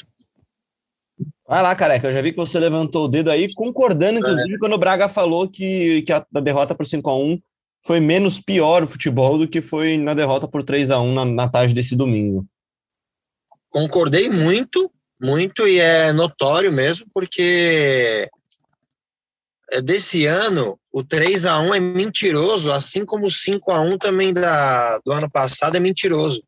Vai 1.47 1.61
lá, 1.61 1.75
careca. 1.75 2.07
Eu 2.07 2.13
já 2.13 2.21
vi 2.21 2.31
que 2.31 2.37
você 2.37 2.59
levantou 2.59 3.05
o 3.05 3.07
dedo 3.07 3.29
aí, 3.29 3.47
concordando, 3.53 4.19
inclusive, 4.19 4.55
é. 4.55 4.57
quando 4.57 4.73
o 4.73 4.79
Braga 4.79 5.07
falou 5.07 5.47
que, 5.47 6.01
que 6.01 6.11
a, 6.11 6.25
a 6.33 6.39
derrota 6.39 6.73
por 6.73 6.85
5x1 6.85 7.39
foi 7.85 7.99
menos 7.99 8.39
pior 8.39 8.81
o 8.81 8.87
futebol 8.87 9.37
do 9.37 9.47
que 9.47 9.61
foi 9.61 9.97
na 9.97 10.15
derrota 10.15 10.47
por 10.47 10.63
3 10.63 10.89
a 10.89 10.99
1 10.99 11.13
na, 11.13 11.25
na 11.25 11.47
tarde 11.47 11.73
desse 11.73 11.95
domingo. 11.95 12.45
Concordei 13.69 14.27
muito, 14.27 14.89
muito, 15.21 15.67
e 15.67 15.79
é 15.79 16.11
notório 16.11 16.71
mesmo, 16.71 17.05
porque 17.13 18.27
é, 19.71 19.81
desse 19.81 20.25
ano, 20.25 20.79
o 20.95 21.03
3 21.03 21.45
a 21.45 21.59
1 21.59 21.73
é 21.73 21.79
mentiroso, 21.81 22.71
assim 22.71 23.03
como 23.03 23.27
o 23.27 23.29
5 23.29 23.69
a 23.69 23.81
1 23.81 23.97
também 23.97 24.33
da, 24.33 24.97
do 24.99 25.11
ano 25.11 25.29
passado 25.29 25.75
é 25.75 25.79
mentiroso. 25.79 26.41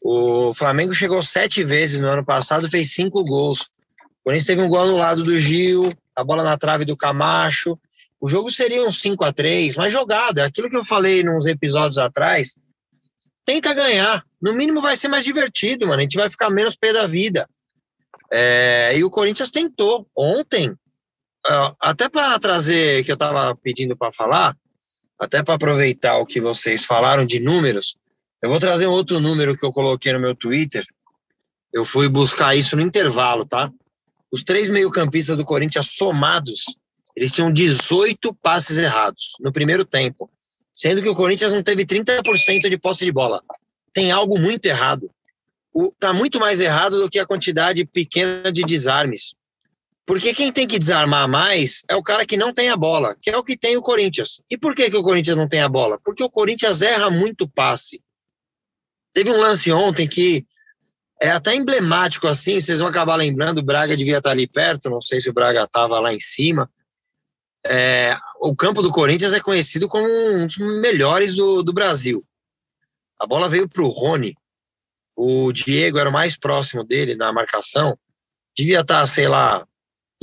O 0.00 0.54
Flamengo 0.54 0.94
chegou 0.94 1.20
sete 1.24 1.64
vezes 1.64 2.00
no 2.00 2.08
ano 2.08 2.24
passado, 2.24 2.70
fez 2.70 2.94
cinco 2.94 3.24
gols. 3.24 3.68
Corinthians 4.22 4.46
teve 4.46 4.62
um 4.62 4.68
gol 4.68 4.86
no 4.86 4.96
lado 4.96 5.24
do 5.24 5.40
Gil, 5.40 5.92
a 6.14 6.22
bola 6.22 6.44
na 6.44 6.56
trave 6.56 6.84
do 6.84 6.96
Camacho, 6.96 7.76
o 8.20 8.28
jogo 8.28 8.48
seria 8.48 8.88
um 8.88 8.92
5 8.92 9.24
a 9.24 9.32
3 9.32 9.74
mas 9.74 9.92
jogada, 9.92 10.44
aquilo 10.44 10.70
que 10.70 10.76
eu 10.76 10.84
falei 10.84 11.24
nos 11.24 11.44
episódios 11.46 11.98
atrás. 11.98 12.54
Tenta 13.44 13.74
ganhar. 13.74 14.24
No 14.40 14.54
mínimo 14.54 14.80
vai 14.80 14.96
ser 14.96 15.08
mais 15.08 15.24
divertido, 15.24 15.88
mano. 15.88 15.98
A 15.98 16.02
gente 16.02 16.16
vai 16.16 16.30
ficar 16.30 16.48
menos 16.48 16.76
pé 16.76 16.92
da 16.92 17.08
vida. 17.08 17.44
É, 18.32 18.92
e 18.96 19.02
o 19.02 19.10
Corinthians 19.10 19.50
tentou. 19.50 20.06
Ontem, 20.16 20.72
até 21.80 22.08
para 22.08 22.38
trazer 22.38 23.04
que 23.04 23.10
eu 23.10 23.14
estava 23.14 23.54
pedindo 23.56 23.96
para 23.96 24.12
falar, 24.12 24.56
até 25.18 25.42
para 25.42 25.54
aproveitar 25.54 26.16
o 26.18 26.26
que 26.26 26.40
vocês 26.40 26.84
falaram 26.84 27.24
de 27.24 27.40
números, 27.40 27.96
eu 28.42 28.50
vou 28.50 28.58
trazer 28.58 28.86
um 28.86 28.92
outro 28.92 29.20
número 29.20 29.56
que 29.56 29.64
eu 29.64 29.72
coloquei 29.72 30.12
no 30.12 30.20
meu 30.20 30.34
Twitter. 30.34 30.84
Eu 31.72 31.84
fui 31.84 32.08
buscar 32.08 32.54
isso 32.54 32.76
no 32.76 32.82
intervalo, 32.82 33.44
tá? 33.44 33.70
Os 34.30 34.44
três 34.44 34.70
meio-campistas 34.70 35.36
do 35.36 35.44
Corinthians 35.44 35.90
somados 35.92 36.64
eles 37.16 37.30
tinham 37.30 37.52
18 37.52 38.34
passes 38.34 38.76
errados 38.76 39.32
no 39.40 39.52
primeiro 39.52 39.84
tempo, 39.84 40.28
sendo 40.74 41.00
que 41.00 41.08
o 41.08 41.14
Corinthians 41.14 41.52
não 41.52 41.62
teve 41.62 41.86
30% 41.86 42.68
de 42.68 42.78
posse 42.78 43.04
de 43.04 43.12
bola. 43.12 43.40
Tem 43.92 44.10
algo 44.10 44.38
muito 44.38 44.66
errado. 44.66 45.10
Está 45.76 46.12
muito 46.12 46.40
mais 46.40 46.60
errado 46.60 46.98
do 46.98 47.08
que 47.08 47.18
a 47.18 47.26
quantidade 47.26 47.84
pequena 47.84 48.50
de 48.50 48.62
desarmes. 48.62 49.34
Porque 50.06 50.34
quem 50.34 50.52
tem 50.52 50.66
que 50.66 50.78
desarmar 50.78 51.28
mais 51.28 51.82
é 51.88 51.96
o 51.96 52.02
cara 52.02 52.26
que 52.26 52.36
não 52.36 52.52
tem 52.52 52.68
a 52.68 52.76
bola, 52.76 53.16
que 53.20 53.30
é 53.30 53.36
o 53.36 53.42
que 53.42 53.56
tem 53.56 53.76
o 53.76 53.82
Corinthians. 53.82 54.42
E 54.50 54.58
por 54.58 54.74
que, 54.74 54.90
que 54.90 54.96
o 54.96 55.02
Corinthians 55.02 55.36
não 55.36 55.48
tem 55.48 55.60
a 55.62 55.68
bola? 55.68 55.98
Porque 56.04 56.22
o 56.22 56.30
Corinthians 56.30 56.82
erra 56.82 57.10
muito 57.10 57.48
passe. 57.48 58.02
Teve 59.14 59.30
um 59.30 59.40
lance 59.40 59.72
ontem 59.72 60.06
que 60.06 60.46
é 61.22 61.30
até 61.30 61.54
emblemático 61.54 62.26
assim, 62.26 62.60
vocês 62.60 62.80
vão 62.80 62.88
acabar 62.88 63.16
lembrando, 63.16 63.58
o 63.58 63.64
Braga 63.64 63.96
devia 63.96 64.18
estar 64.18 64.30
ali 64.30 64.46
perto, 64.46 64.90
não 64.90 65.00
sei 65.00 65.20
se 65.20 65.30
o 65.30 65.32
Braga 65.32 65.62
estava 65.62 65.98
lá 66.00 66.12
em 66.12 66.20
cima, 66.20 66.68
é, 67.66 68.14
o 68.40 68.54
campo 68.54 68.82
do 68.82 68.90
Corinthians 68.90 69.32
é 69.32 69.40
conhecido 69.40 69.88
como 69.88 70.06
um 70.06 70.46
dos 70.46 70.58
melhores 70.58 71.36
do, 71.36 71.62
do 71.62 71.72
Brasil. 71.72 72.22
A 73.18 73.26
bola 73.26 73.48
veio 73.48 73.68
para 73.68 73.82
o 73.82 73.88
Rony. 73.88 74.34
O 75.16 75.52
Diego 75.52 75.98
era 75.98 76.10
o 76.10 76.12
mais 76.12 76.36
próximo 76.36 76.84
dele 76.84 77.14
na 77.14 77.32
marcação. 77.32 77.98
Devia 78.54 78.80
estar, 78.80 79.06
sei 79.06 79.28
lá, 79.28 79.66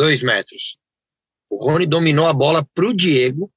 dois 0.02 0.24
metros. 0.24 0.78
O 1.48 1.64
Rony 1.64 1.86
dominou 1.86 2.28
a 2.28 2.34
bola 2.34 2.66
para 2.74 2.88
o 2.88 2.94
Diego. 2.94 3.52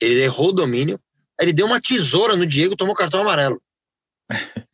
Ele 0.00 0.22
errou 0.22 0.50
o 0.50 0.52
domínio. 0.52 1.00
Ele 1.40 1.52
deu 1.52 1.66
uma 1.66 1.80
tesoura 1.80 2.36
no 2.36 2.46
Diego 2.46 2.76
tomou 2.76 2.94
cartão 2.94 3.22
amarelo. 3.22 3.60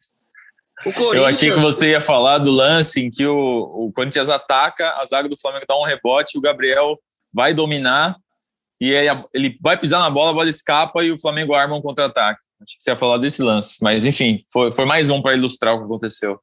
Eu 1.14 1.24
achei 1.24 1.50
que 1.50 1.58
você 1.60 1.92
ia 1.92 2.00
falar 2.00 2.36
do 2.36 2.50
lance 2.50 3.00
em 3.00 3.10
que 3.10 3.24
o, 3.24 3.86
o 3.86 3.92
Corinthians 3.94 4.28
ataca, 4.28 4.86
a 5.00 5.06
zaga 5.06 5.30
do 5.30 5.40
Flamengo 5.40 5.64
dá 5.66 5.74
um 5.78 5.84
rebote, 5.84 6.36
o 6.36 6.42
Gabriel 6.42 7.00
vai 7.32 7.54
dominar, 7.54 8.18
e 8.78 8.90
ele 9.32 9.56
vai 9.62 9.78
pisar 9.78 10.00
na 10.00 10.10
bola, 10.10 10.32
a 10.32 10.34
bola 10.34 10.50
escapa 10.50 11.02
e 11.02 11.10
o 11.10 11.18
Flamengo 11.18 11.54
arma 11.54 11.74
um 11.74 11.80
contra-ataque. 11.80 12.38
Acho 12.60 12.76
que 12.76 12.82
você 12.82 12.90
ia 12.90 12.96
falar 12.98 13.16
desse 13.16 13.42
lance, 13.42 13.78
mas 13.80 14.04
enfim, 14.04 14.44
foi, 14.52 14.72
foi 14.72 14.84
mais 14.84 15.08
um 15.08 15.22
para 15.22 15.34
ilustrar 15.34 15.74
o 15.74 15.78
que 15.78 15.84
aconteceu. 15.84 16.38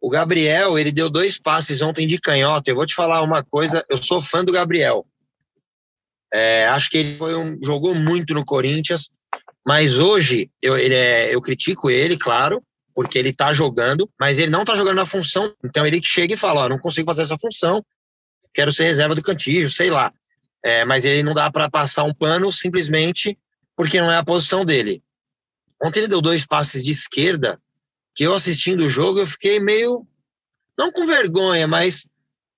O 0.00 0.10
Gabriel, 0.10 0.78
ele 0.78 0.92
deu 0.92 1.10
dois 1.10 1.38
passes 1.38 1.82
ontem 1.82 2.06
de 2.06 2.18
canhota. 2.18 2.70
Eu 2.70 2.76
vou 2.76 2.86
te 2.86 2.94
falar 2.94 3.22
uma 3.22 3.42
coisa, 3.42 3.84
eu 3.88 4.00
sou 4.02 4.22
fã 4.22 4.44
do 4.44 4.52
Gabriel. 4.52 5.04
É, 6.32 6.68
acho 6.68 6.90
que 6.90 6.98
ele 6.98 7.16
foi 7.16 7.34
um, 7.34 7.58
jogou 7.62 7.94
muito 7.94 8.34
no 8.34 8.44
Corinthians, 8.44 9.10
mas 9.66 9.98
hoje 9.98 10.50
eu, 10.62 10.76
ele 10.76 10.94
é, 10.94 11.34
eu 11.34 11.40
critico 11.40 11.90
ele, 11.90 12.16
claro, 12.16 12.62
porque 12.94 13.18
ele 13.18 13.32
tá 13.32 13.52
jogando, 13.52 14.08
mas 14.20 14.38
ele 14.38 14.50
não 14.50 14.64
tá 14.64 14.76
jogando 14.76 14.96
na 14.96 15.06
função. 15.06 15.52
Então 15.64 15.86
ele 15.86 16.00
chega 16.02 16.34
e 16.34 16.36
fala: 16.36 16.62
Ó, 16.62 16.68
não 16.68 16.78
consigo 16.78 17.06
fazer 17.06 17.22
essa 17.22 17.38
função, 17.38 17.84
quero 18.52 18.72
ser 18.72 18.84
reserva 18.84 19.14
do 19.14 19.22
Cantillo, 19.22 19.70
sei 19.70 19.90
lá. 19.90 20.12
É, 20.64 20.84
mas 20.84 21.04
ele 21.04 21.22
não 21.22 21.34
dá 21.34 21.50
para 21.50 21.70
passar 21.70 22.04
um 22.04 22.12
pano 22.12 22.50
simplesmente 22.52 23.38
porque 23.76 24.00
não 24.00 24.10
é 24.10 24.16
a 24.16 24.24
posição 24.24 24.64
dele. 24.64 25.02
Ontem 25.82 26.00
ele 26.00 26.08
deu 26.08 26.20
dois 26.20 26.44
passes 26.44 26.82
de 26.82 26.90
esquerda 26.90 27.60
que 28.14 28.24
eu 28.24 28.34
assistindo 28.34 28.86
o 28.86 28.90
jogo 28.90 29.20
eu 29.20 29.26
fiquei 29.26 29.60
meio 29.60 30.06
não 30.76 30.92
com 30.92 31.06
vergonha, 31.06 31.66
mas 31.66 32.06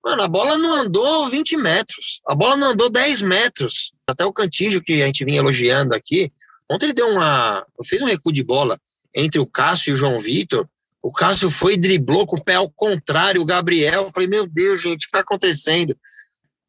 mano, 0.03 0.23
a 0.23 0.27
bola 0.27 0.57
não 0.57 0.73
andou 0.81 1.29
20 1.29 1.57
metros, 1.57 2.21
a 2.27 2.35
bola 2.35 2.57
não 2.57 2.71
andou 2.71 2.89
10 2.89 3.21
metros. 3.21 3.91
Até 4.07 4.25
o 4.25 4.33
Cantígio 4.33 4.81
que 4.81 5.01
a 5.01 5.05
gente 5.05 5.23
vinha 5.23 5.39
elogiando 5.39 5.95
aqui, 5.95 6.31
ontem 6.69 6.87
ele 6.87 6.93
deu 6.93 7.07
uma, 7.07 7.65
fez 7.85 8.01
um 8.01 8.05
recuo 8.05 8.31
de 8.31 8.43
bola 8.43 8.79
entre 9.15 9.39
o 9.39 9.45
Cássio 9.45 9.91
e 9.91 9.93
o 9.93 9.97
João 9.97 10.19
Vitor. 10.19 10.67
O 11.01 11.11
Cássio 11.11 11.49
foi 11.49 11.73
e 11.73 11.77
driblou 11.77 12.25
com 12.25 12.35
o 12.35 12.43
pé 12.43 12.55
ao 12.55 12.69
contrário, 12.69 13.41
o 13.41 13.45
Gabriel. 13.45 14.03
Eu 14.03 14.11
falei, 14.11 14.27
meu 14.27 14.47
Deus, 14.47 14.81
gente, 14.81 14.95
o 14.95 14.97
que 14.99 15.05
está 15.05 15.19
acontecendo? 15.19 15.97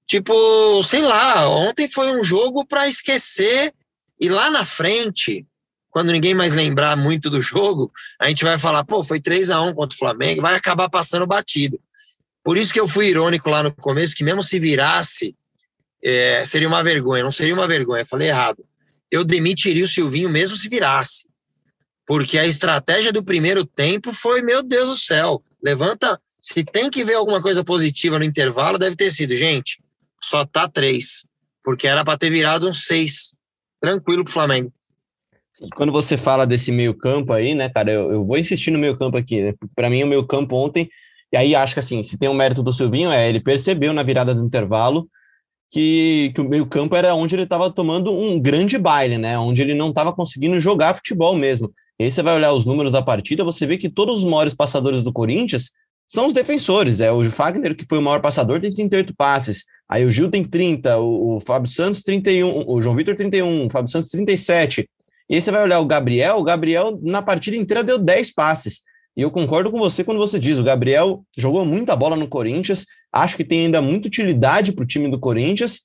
Tipo, 0.07 0.83
sei 0.83 1.03
lá, 1.03 1.49
ontem 1.49 1.89
foi 1.89 2.13
um 2.13 2.25
jogo 2.25 2.67
para 2.67 2.89
esquecer 2.89 3.75
e 4.21 4.29
lá 4.29 4.51
na 4.51 4.65
frente, 4.65 5.47
quando 5.93 6.11
ninguém 6.11 6.33
mais 6.33 6.55
lembrar 6.55 6.97
muito 6.97 7.29
do 7.29 7.43
jogo, 7.43 7.93
a 8.19 8.27
gente 8.27 8.43
vai 8.43 8.59
falar, 8.59 8.83
pô, 8.83 9.05
foi 9.05 9.21
3 9.21 9.51
a 9.51 9.61
1 9.61 9.75
contra 9.75 9.95
o 9.95 9.99
Flamengo, 9.99 10.41
vai 10.41 10.57
acabar 10.57 10.89
passando 10.89 11.27
batido. 11.27 11.79
Por 12.43 12.57
isso 12.57 12.73
que 12.73 12.81
eu 12.81 12.89
fui 12.89 13.09
irônico 13.09 13.51
lá 13.51 13.63
no 13.63 13.71
começo, 13.71 14.17
que 14.17 14.25
mesmo 14.25 14.43
se 14.43 14.59
virasse, 14.59 15.37
é, 16.03 16.45
seria 16.47 16.67
uma 16.67 16.83
vergonha, 16.83 17.23
não 17.23 17.31
seria 17.31 17.53
uma 17.53 17.69
vergonha, 17.69 18.07
falei 18.07 18.29
errado. 18.29 18.65
Eu 19.11 19.23
demitiria 19.23 19.85
o 19.85 19.89
Silvinho 19.89 20.31
mesmo 20.31 20.57
se 20.57 20.67
virasse. 20.67 21.29
Porque 22.07 22.39
a 22.39 22.47
estratégia 22.47 23.13
do 23.13 23.23
primeiro 23.23 23.63
tempo 23.63 24.15
foi, 24.15 24.41
meu 24.41 24.63
Deus 24.63 24.89
do 24.89 24.97
céu, 24.97 25.45
levanta, 25.63 26.19
se 26.41 26.65
tem 26.65 26.89
que 26.89 27.05
ver 27.05 27.15
alguma 27.15 27.43
coisa 27.43 27.63
positiva 27.63 28.19
no 28.19 28.25
intervalo, 28.25 28.79
deve 28.79 28.97
ter 28.97 29.11
sido, 29.11 29.37
gente, 29.37 29.79
só 30.21 30.47
tá 30.47 30.67
três, 30.67 31.27
porque 31.63 31.87
era 31.87 32.03
para 32.03 32.17
ter 32.17 32.31
virado 32.31 32.67
um 32.67 32.73
seis, 32.73 33.37
tranquilo 33.79 34.25
pro 34.25 34.33
Flamengo. 34.33 34.73
Quando 35.75 35.93
você 35.93 36.17
fala 36.17 36.47
desse 36.47 36.73
meio 36.73 36.95
campo 36.95 37.33
aí, 37.33 37.55
né, 37.55 37.69
cara, 37.69 37.93
eu, 37.93 38.13
eu 38.13 38.25
vou 38.25 38.39
insistir 38.39 38.71
no 38.71 38.79
meio 38.79 38.97
campo 38.97 39.17
aqui, 39.17 39.43
né? 39.43 39.55
Para 39.75 39.89
mim, 39.89 40.03
o 40.03 40.07
meio 40.07 40.27
campo 40.27 40.57
ontem, 40.57 40.89
e 41.33 41.37
aí 41.37 41.55
acho 41.55 41.75
que 41.75 41.81
assim, 41.81 42.03
se 42.03 42.19
tem 42.19 42.29
um 42.29 42.35
mérito 42.35 42.63
do 42.63 42.73
Silvinho, 42.73 43.11
é 43.11 43.29
ele 43.29 43.41
percebeu 43.41 43.93
na 43.93 44.03
virada 44.03 44.35
do 44.35 44.45
intervalo 44.45 45.09
que, 45.71 46.31
que 46.35 46.41
o 46.41 46.49
meio 46.49 46.67
campo 46.67 46.95
era 46.95 47.15
onde 47.15 47.35
ele 47.35 47.45
estava 47.45 47.71
tomando 47.71 48.13
um 48.13 48.39
grande 48.39 48.77
baile, 48.77 49.17
né? 49.17 49.39
Onde 49.39 49.63
ele 49.63 49.75
não 49.75 49.89
estava 49.89 50.13
conseguindo 50.13 50.61
jogar 50.61 50.95
futebol 50.95 51.35
mesmo. 51.35 51.73
E 51.99 52.05
aí 52.05 52.11
você 52.11 52.23
vai 52.23 52.35
olhar 52.35 52.53
os 52.53 52.67
números 52.67 52.93
da 52.93 53.01
partida, 53.01 53.43
você 53.43 53.67
vê 53.67 53.79
que 53.79 53.89
todos 53.89 54.19
os 54.19 54.25
maiores 54.25 54.55
passadores 54.55 55.03
do 55.03 55.13
Corinthians 55.13 55.71
são 56.07 56.27
os 56.27 56.35
defensores. 56.35 57.01
É 57.01 57.11
o 57.11 57.25
Fagner, 57.31 57.75
que 57.75 57.87
foi 57.89 57.99
o 57.99 58.03
maior 58.03 58.21
passador, 58.21 58.61
tem 58.61 58.71
38 58.71 59.15
passes. 59.17 59.65
Aí 59.89 60.05
o 60.05 60.11
Gil 60.11 60.31
tem 60.31 60.45
30, 60.45 60.99
o, 60.99 61.37
o 61.37 61.41
Fábio 61.41 61.71
Santos 61.71 62.03
31, 62.03 62.65
o 62.69 62.83
João 62.83 62.95
Vitor 62.95 63.17
31, 63.17 63.67
o 63.67 63.71
Fábio 63.71 63.91
Santos 63.91 64.11
37. 64.11 64.87
E 65.29 65.35
aí 65.35 65.43
você 65.43 65.51
vai 65.51 65.63
olhar 65.63 65.81
o 65.81 65.87
Gabriel, 65.87 66.39
o 66.39 66.43
Gabriel 66.43 66.99
na 67.03 67.23
partida 67.23 67.57
inteira 67.57 67.85
deu 67.85 67.99
10 67.99 68.33
passes. 68.33 68.83
E 69.17 69.23
eu 69.23 69.31
concordo 69.31 69.71
com 69.71 69.79
você 69.79 70.03
quando 70.03 70.19
você 70.19 70.39
diz: 70.39 70.59
o 70.59 70.65
Gabriel 70.65 71.25
jogou 71.37 71.65
muita 71.65 71.95
bola 71.95 72.17
no 72.17 72.29
Corinthians, 72.29 72.87
acho 73.13 73.37
que 73.37 73.45
tem 73.45 73.67
ainda 73.67 73.81
muita 73.81 74.09
utilidade 74.09 74.73
para 74.73 74.83
o 74.83 74.87
time 74.87 75.11
do 75.11 75.19
Corinthians. 75.19 75.83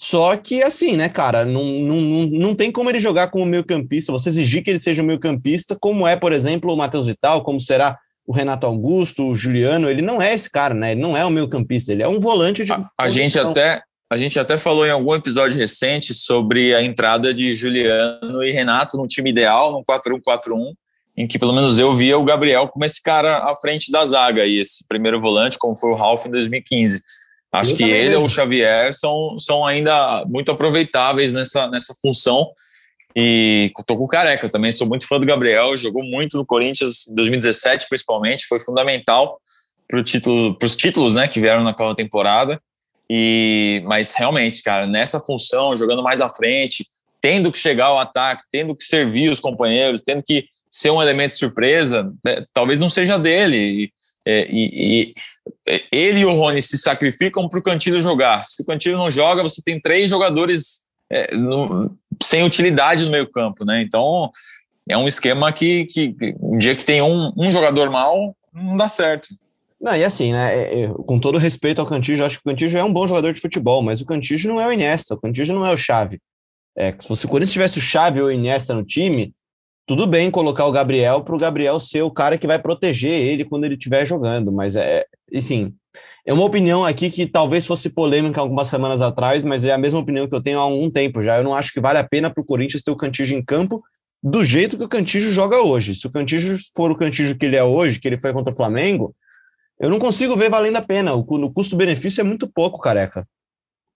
Só 0.00 0.34
que, 0.34 0.62
assim, 0.62 0.96
né, 0.96 1.10
cara, 1.10 1.44
não, 1.44 1.62
não, 1.62 2.00
não 2.26 2.54
tem 2.54 2.72
como 2.72 2.88
ele 2.88 2.98
jogar 2.98 3.28
como 3.28 3.44
meio-campista, 3.44 4.10
você 4.10 4.30
exigir 4.30 4.64
que 4.64 4.70
ele 4.70 4.80
seja 4.80 5.02
um 5.02 5.06
meio-campista, 5.06 5.76
como 5.78 6.06
é, 6.06 6.16
por 6.16 6.32
exemplo, 6.32 6.72
o 6.72 6.76
Matheus 6.76 7.06
Vital, 7.06 7.42
como 7.42 7.60
será 7.60 7.98
o 8.26 8.32
Renato 8.32 8.64
Augusto, 8.64 9.26
o 9.26 9.34
Juliano, 9.34 9.90
ele 9.90 10.00
não 10.00 10.22
é 10.22 10.32
esse 10.32 10.48
cara, 10.48 10.72
né? 10.72 10.92
Ele 10.92 11.02
não 11.02 11.14
é 11.16 11.26
um 11.26 11.30
meio-campista, 11.30 11.92
ele 11.92 12.02
é 12.02 12.08
um 12.08 12.18
volante 12.18 12.64
de. 12.64 12.72
A, 12.72 12.88
a 12.96 13.08
gente 13.10 13.38
até. 13.38 13.82
A 14.10 14.16
gente 14.16 14.40
até 14.40 14.58
falou 14.58 14.84
em 14.84 14.90
algum 14.90 15.14
episódio 15.14 15.56
recente 15.56 16.12
sobre 16.12 16.74
a 16.74 16.82
entrada 16.82 17.32
de 17.32 17.54
Juliano 17.54 18.42
e 18.42 18.50
Renato 18.50 18.96
no 18.96 19.06
time 19.06 19.30
ideal, 19.30 19.70
no 19.70 19.84
4-1-4-1, 19.84 20.74
em 21.16 21.28
que 21.28 21.38
pelo 21.38 21.52
menos 21.52 21.78
eu 21.78 21.94
via 21.94 22.18
o 22.18 22.24
Gabriel 22.24 22.66
como 22.66 22.84
esse 22.84 23.00
cara 23.00 23.38
à 23.38 23.54
frente 23.54 23.92
da 23.92 24.04
zaga 24.04 24.44
e 24.44 24.58
esse 24.58 24.84
primeiro 24.88 25.20
volante, 25.20 25.56
como 25.56 25.76
foi 25.76 25.90
o 25.90 25.94
Ralf 25.94 26.26
em 26.26 26.30
2015. 26.30 27.00
Acho 27.52 27.70
eu 27.70 27.76
que 27.76 27.84
ele 27.84 28.16
ou 28.16 28.24
o 28.24 28.28
Xavier 28.28 28.92
são, 28.94 29.38
são 29.38 29.64
ainda 29.64 30.24
muito 30.26 30.50
aproveitáveis 30.50 31.32
nessa, 31.32 31.68
nessa 31.68 31.94
função. 32.02 32.50
E 33.14 33.70
tô 33.86 33.96
com 33.96 34.08
Careca 34.08 34.48
também, 34.48 34.72
sou 34.72 34.88
muito 34.88 35.06
fã 35.06 35.20
do 35.20 35.26
Gabriel, 35.26 35.78
jogou 35.78 36.02
muito 36.02 36.36
no 36.36 36.44
Corinthians 36.44 37.06
em 37.08 37.14
2017, 37.14 37.86
principalmente, 37.88 38.46
foi 38.48 38.58
fundamental 38.58 39.40
para 39.88 40.02
título, 40.02 40.56
os 40.60 40.76
títulos 40.76 41.14
né, 41.14 41.28
que 41.28 41.40
vieram 41.40 41.62
naquela 41.62 41.94
temporada. 41.94 42.60
E, 43.12 43.82
mas 43.86 44.14
realmente, 44.14 44.62
cara, 44.62 44.86
nessa 44.86 45.18
função, 45.18 45.76
jogando 45.76 46.00
mais 46.00 46.20
à 46.20 46.28
frente, 46.28 46.86
tendo 47.20 47.50
que 47.50 47.58
chegar 47.58 47.86
ao 47.86 47.98
ataque, 47.98 48.44
tendo 48.52 48.72
que 48.76 48.84
servir 48.84 49.30
os 49.30 49.40
companheiros, 49.40 50.00
tendo 50.00 50.22
que 50.22 50.46
ser 50.68 50.90
um 50.90 51.02
elemento 51.02 51.32
de 51.32 51.38
surpresa, 51.38 52.12
né, 52.24 52.44
talvez 52.54 52.78
não 52.78 52.88
seja 52.88 53.18
dele. 53.18 53.92
É, 54.24 54.46
e, 54.48 55.14
e, 55.66 55.78
ele 55.90 56.20
e 56.20 56.24
o 56.24 56.32
Rony 56.32 56.62
se 56.62 56.78
sacrificam 56.78 57.48
para 57.48 57.58
o 57.58 57.62
Cantilho 57.62 58.00
jogar. 58.00 58.44
Se 58.44 58.62
o 58.62 58.64
Cantilho 58.64 58.96
não 58.96 59.10
joga, 59.10 59.42
você 59.42 59.60
tem 59.60 59.80
três 59.80 60.08
jogadores 60.08 60.86
é, 61.10 61.34
no, 61.34 61.98
sem 62.22 62.44
utilidade 62.44 63.04
no 63.04 63.10
meio 63.10 63.28
campo, 63.28 63.64
né? 63.64 63.82
Então 63.82 64.30
é 64.88 64.96
um 64.96 65.08
esquema 65.08 65.52
que, 65.52 65.86
que 65.86 66.14
um 66.40 66.58
dia 66.58 66.76
que 66.76 66.84
tem 66.84 67.02
um, 67.02 67.32
um 67.36 67.50
jogador 67.50 67.90
mal, 67.90 68.36
não 68.54 68.76
dá 68.76 68.88
certo. 68.88 69.34
Não, 69.80 69.96
e 69.96 70.04
assim, 70.04 70.32
né? 70.32 70.54
É, 70.54 70.82
é, 70.82 70.88
com 70.88 71.18
todo 71.18 71.38
respeito 71.38 71.80
ao 71.80 71.86
Cantillo, 71.86 72.24
acho 72.24 72.36
que 72.36 72.42
o 72.46 72.50
Cantillo 72.50 72.76
é 72.76 72.84
um 72.84 72.92
bom 72.92 73.08
jogador 73.08 73.32
de 73.32 73.40
futebol, 73.40 73.82
mas 73.82 74.00
o 74.00 74.06
Cantillo 74.06 74.54
não 74.54 74.60
é 74.60 74.66
o 74.66 74.72
Iniesta, 74.72 75.14
o 75.14 75.20
Cantillo 75.20 75.54
não 75.54 75.66
é 75.66 75.72
o 75.72 75.76
Chave. 75.76 76.20
É, 76.76 76.94
se 77.00 77.24
o 77.24 77.28
Corinthians 77.28 77.52
tivesse 77.52 77.78
o 77.78 77.82
Chave 77.82 78.20
ou 78.20 78.28
o 78.28 78.32
Iniesta 78.32 78.74
no 78.74 78.84
time, 78.84 79.34
tudo 79.86 80.06
bem 80.06 80.30
colocar 80.30 80.66
o 80.66 80.72
Gabriel 80.72 81.22
para 81.22 81.34
o 81.34 81.38
Gabriel 81.38 81.80
ser 81.80 82.02
o 82.02 82.10
cara 82.10 82.36
que 82.36 82.46
vai 82.46 82.58
proteger 82.58 83.10
ele 83.10 83.44
quando 83.44 83.64
ele 83.64 83.74
estiver 83.74 84.06
jogando, 84.06 84.52
mas 84.52 84.76
é, 84.76 85.04
assim, 85.34 85.74
é 86.26 86.32
uma 86.32 86.44
opinião 86.44 86.84
aqui 86.84 87.10
que 87.10 87.26
talvez 87.26 87.66
fosse 87.66 87.88
polêmica 87.90 88.40
algumas 88.40 88.68
semanas 88.68 89.00
atrás, 89.00 89.42
mas 89.42 89.64
é 89.64 89.72
a 89.72 89.78
mesma 89.78 89.98
opinião 89.98 90.28
que 90.28 90.34
eu 90.34 90.42
tenho 90.42 90.58
há 90.58 90.62
algum 90.62 90.90
tempo 90.90 91.22
já. 91.22 91.38
Eu 91.38 91.44
não 91.44 91.54
acho 91.54 91.72
que 91.72 91.80
vale 91.80 91.98
a 91.98 92.06
pena 92.06 92.30
para 92.30 92.40
o 92.40 92.44
Corinthians 92.44 92.82
ter 92.82 92.90
o 92.90 92.96
Cantígio 92.96 93.36
em 93.36 93.44
campo 93.44 93.82
do 94.22 94.44
jeito 94.44 94.76
que 94.76 94.84
o 94.84 94.88
Cantígio 94.88 95.32
joga 95.32 95.62
hoje. 95.62 95.94
Se 95.94 96.06
o 96.06 96.10
Cantígio 96.10 96.56
for 96.76 96.90
o 96.90 96.96
Cantígio 96.96 97.36
que 97.36 97.46
ele 97.46 97.56
é 97.56 97.64
hoje, 97.64 97.98
que 97.98 98.06
ele 98.06 98.20
foi 98.20 98.32
contra 98.34 98.52
o 98.52 98.56
Flamengo, 98.56 99.14
eu 99.80 99.88
não 99.88 99.98
consigo 99.98 100.36
ver 100.36 100.50
valendo 100.50 100.76
a 100.76 100.82
pena. 100.82 101.14
O, 101.14 101.20
o 101.20 101.52
custo-benefício 101.52 102.20
é 102.20 102.24
muito 102.24 102.46
pouco, 102.46 102.78
careca. 102.78 103.26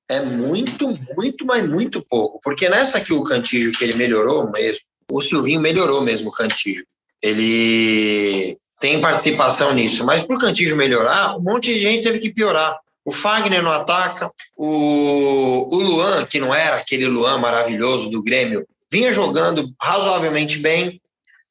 É 0.09 0.21
muito, 0.21 0.93
muito, 1.17 1.47
mas 1.47 1.69
muito 1.69 2.03
pouco. 2.03 2.41
Porque 2.43 2.69
nessa 2.69 3.01
que 3.01 3.13
o 3.13 3.23
Cantígio 3.23 3.73
que 3.73 3.85
ele 3.85 3.95
melhorou 3.95 4.51
mesmo, 4.51 4.81
o 5.11 5.21
Silvinho 5.21 5.61
melhorou 5.61 6.01
mesmo 6.01 6.31
o 6.31 6.33
Cantígio. 6.33 6.85
Ele 7.23 8.57
tem 8.81 9.01
participação 9.01 9.73
nisso, 9.75 10.05
mas 10.05 10.23
para 10.23 10.37
o 10.37 10.39
Cantígio 10.39 10.77
melhorar, 10.77 11.37
um 11.37 11.43
monte 11.43 11.73
de 11.73 11.79
gente 11.79 12.03
teve 12.03 12.19
que 12.19 12.33
piorar. 12.33 12.79
O 13.05 13.13
Fagner 13.13 13.63
não 13.63 13.73
ataca, 13.73 14.31
o, 14.57 15.69
o 15.71 15.79
Luan, 15.79 16.25
que 16.25 16.41
não 16.41 16.55
era 16.55 16.77
aquele 16.77 17.07
Luan 17.07 17.39
maravilhoso 17.39 18.11
do 18.11 18.23
Grêmio, 18.23 18.67
vinha 18.91 19.13
jogando 19.13 19.71
razoavelmente 19.81 20.59
bem. 20.59 21.01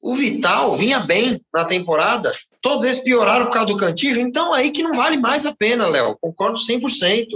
O 0.02 0.16
Vital 0.16 0.76
vinha 0.76 1.00
bem 1.00 1.40
na 1.54 1.64
temporada, 1.64 2.32
todos 2.64 2.86
eles 2.86 3.02
pioraram 3.02 3.46
por 3.46 3.52
causa 3.52 3.68
do 3.68 3.78
Cantígio, 3.78 4.22
então 4.22 4.54
aí 4.54 4.72
que 4.72 4.82
não 4.82 4.94
vale 4.94 5.18
mais 5.18 5.46
a 5.46 5.54
pena, 5.54 5.86
Léo. 5.86 6.18
Concordo 6.20 6.58
100%. 6.58 7.28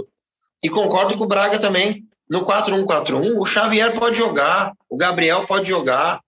E 0.64 0.68
concordo 0.68 1.16
com 1.16 1.24
o 1.24 1.28
Braga 1.28 1.58
também. 1.58 2.02
No 2.28 2.44
4-1-4-1, 2.44 3.36
o 3.38 3.46
Xavier 3.46 3.96
pode 3.98 4.18
jogar, 4.18 4.72
o 4.88 4.96
Gabriel 4.96 5.46
pode 5.46 5.68
jogar, 5.68 6.20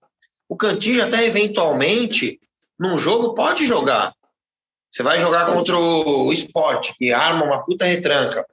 o 0.47 0.55
Cantillo 0.55 1.03
até 1.03 1.25
eventualmente, 1.25 2.39
num 2.79 2.97
jogo, 2.97 3.33
pode 3.33 3.65
jogar. 3.65 4.13
Você 4.89 5.03
vai 5.03 5.19
jogar 5.19 5.45
contra 5.47 5.77
o 5.77 6.31
esporte, 6.31 6.93
que 6.97 7.11
arma 7.11 7.45
uma 7.45 7.63
puta 7.63 7.85
retranca. 7.85 8.45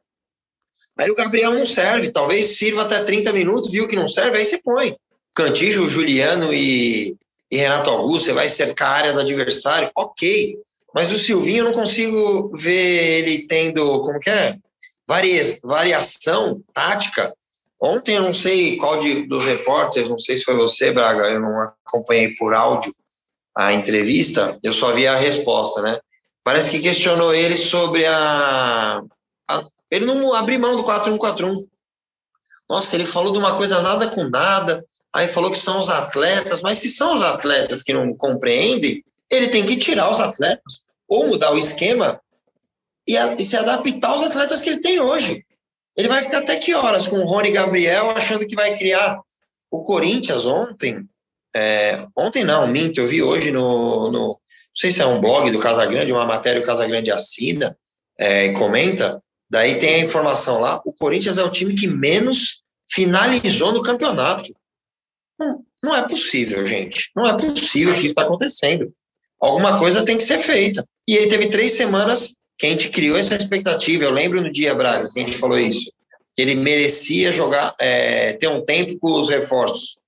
Aí 0.98 1.10
o 1.10 1.14
Gabriel 1.14 1.52
não 1.52 1.64
serve, 1.64 2.10
talvez 2.10 2.58
sirva 2.58 2.82
até 2.82 3.02
30 3.02 3.32
minutos, 3.32 3.70
viu 3.70 3.88
que 3.88 3.96
não 3.96 4.08
serve, 4.08 4.38
aí 4.38 4.44
você 4.44 4.60
põe. 4.62 4.96
Cantijo, 5.34 5.88
Juliano 5.88 6.52
e, 6.52 7.16
e 7.50 7.56
Renato 7.56 7.90
Augusto, 7.90 8.26
você 8.26 8.32
vai 8.32 8.48
cercar 8.48 8.90
a 8.90 8.94
área 8.94 9.12
do 9.12 9.20
adversário, 9.20 9.90
ok. 9.96 10.58
Mas 10.94 11.10
o 11.10 11.18
Silvinho 11.18 11.58
eu 11.58 11.64
não 11.66 11.72
consigo 11.72 12.56
ver 12.56 13.18
ele 13.18 13.46
tendo, 13.46 14.00
como 14.02 14.20
que 14.20 14.30
é? 14.30 14.56
Varia, 15.06 15.42
variação 15.62 16.62
tática 16.74 17.32
Ontem 17.80 18.16
eu 18.16 18.22
não 18.22 18.34
sei 18.34 18.76
qual 18.76 18.98
de, 18.98 19.26
dos 19.26 19.44
repórteres, 19.44 20.08
não 20.08 20.18
sei 20.18 20.36
se 20.36 20.44
foi 20.44 20.54
você, 20.56 20.90
Braga, 20.90 21.30
eu 21.30 21.40
não 21.40 21.60
acompanhei 21.60 22.34
por 22.34 22.52
áudio 22.52 22.92
a 23.56 23.72
entrevista, 23.72 24.58
eu 24.62 24.72
só 24.72 24.92
vi 24.92 25.06
a 25.06 25.16
resposta, 25.16 25.80
né? 25.82 26.00
Parece 26.42 26.70
que 26.70 26.80
questionou 26.80 27.34
ele 27.34 27.56
sobre 27.56 28.04
a, 28.06 29.02
a 29.48 29.64
ele 29.90 30.06
não 30.06 30.34
abriu 30.34 30.58
mão 30.58 30.76
do 30.76 30.84
4-1-4-1. 30.84 31.54
Nossa, 32.68 32.96
ele 32.96 33.06
falou 33.06 33.32
de 33.32 33.38
uma 33.38 33.56
coisa 33.56 33.80
nada 33.80 34.08
com 34.08 34.24
nada, 34.24 34.84
aí 35.14 35.28
falou 35.28 35.50
que 35.50 35.58
são 35.58 35.80
os 35.80 35.88
atletas, 35.88 36.62
mas 36.62 36.78
se 36.78 36.88
são 36.88 37.14
os 37.14 37.22
atletas 37.22 37.82
que 37.82 37.92
não 37.92 38.14
compreendem, 38.14 39.04
ele 39.30 39.48
tem 39.48 39.64
que 39.66 39.76
tirar 39.76 40.10
os 40.10 40.20
atletas, 40.20 40.82
ou 41.08 41.26
mudar 41.26 41.52
o 41.52 41.58
esquema 41.58 42.20
e, 43.06 43.16
a, 43.16 43.34
e 43.34 43.42
se 43.42 43.56
adaptar 43.56 44.10
aos 44.10 44.22
atletas 44.22 44.60
que 44.60 44.70
ele 44.70 44.80
tem 44.80 45.00
hoje. 45.00 45.44
Ele 45.96 46.08
vai 46.08 46.22
ficar 46.22 46.38
até 46.38 46.56
que 46.56 46.74
horas 46.74 47.08
com 47.08 47.18
o 47.18 47.26
Rony 47.26 47.50
Gabriel 47.50 48.10
achando 48.10 48.46
que 48.46 48.54
vai 48.54 48.76
criar 48.76 49.18
o 49.70 49.82
Corinthians 49.82 50.46
ontem? 50.46 51.04
É, 51.54 52.06
ontem 52.16 52.44
não, 52.44 52.66
minto, 52.68 53.00
eu 53.00 53.06
vi 53.06 53.22
hoje 53.22 53.50
no, 53.50 54.10
no, 54.10 54.28
Não 54.28 54.36
sei 54.74 54.92
se 54.92 55.00
é 55.00 55.06
um 55.06 55.20
blog 55.20 55.50
do 55.50 55.58
Casagrande, 55.58 56.12
uma 56.12 56.26
matéria 56.26 56.60
o 56.60 56.64
Casagrande 56.64 57.10
assina 57.10 57.76
é, 58.18 58.46
e 58.46 58.52
comenta. 58.52 59.22
Daí 59.50 59.78
tem 59.78 59.94
a 59.94 59.98
informação 59.98 60.60
lá: 60.60 60.80
o 60.84 60.92
Corinthians 60.92 61.38
é 61.38 61.42
o 61.42 61.50
time 61.50 61.74
que 61.74 61.88
menos 61.88 62.62
finalizou 62.88 63.72
no 63.72 63.82
campeonato. 63.82 64.54
Não, 65.38 65.94
é 65.94 66.08
possível, 66.08 66.66
gente. 66.66 67.10
Não 67.14 67.24
é 67.24 67.36
possível 67.36 67.94
que 67.94 68.00
isso 68.00 68.08
está 68.08 68.22
acontecendo. 68.22 68.92
Alguma 69.40 69.78
coisa 69.78 70.04
tem 70.04 70.16
que 70.16 70.24
ser 70.24 70.40
feita. 70.40 70.84
E 71.06 71.14
ele 71.14 71.28
teve 71.28 71.48
três 71.48 71.72
semanas 71.72 72.34
que 72.58 72.66
a 72.66 72.70
gente 72.70 72.90
criou 72.90 73.16
essa 73.16 73.36
expectativa. 73.36 74.04
Eu 74.04 74.10
lembro 74.10 74.40
no 74.40 74.50
dia, 74.50 74.74
Braga, 74.74 75.08
que 75.12 75.20
a 75.20 75.22
gente 75.22 75.38
falou 75.38 75.58
isso, 75.58 75.92
que 76.34 76.42
ele 76.42 76.56
merecia 76.56 77.30
jogar, 77.30 77.74
é, 77.78 78.32
ter 78.32 78.48
um 78.48 78.64
tempo 78.64 78.98
com 78.98 79.12
os 79.12 79.28
reforços. 79.28 80.00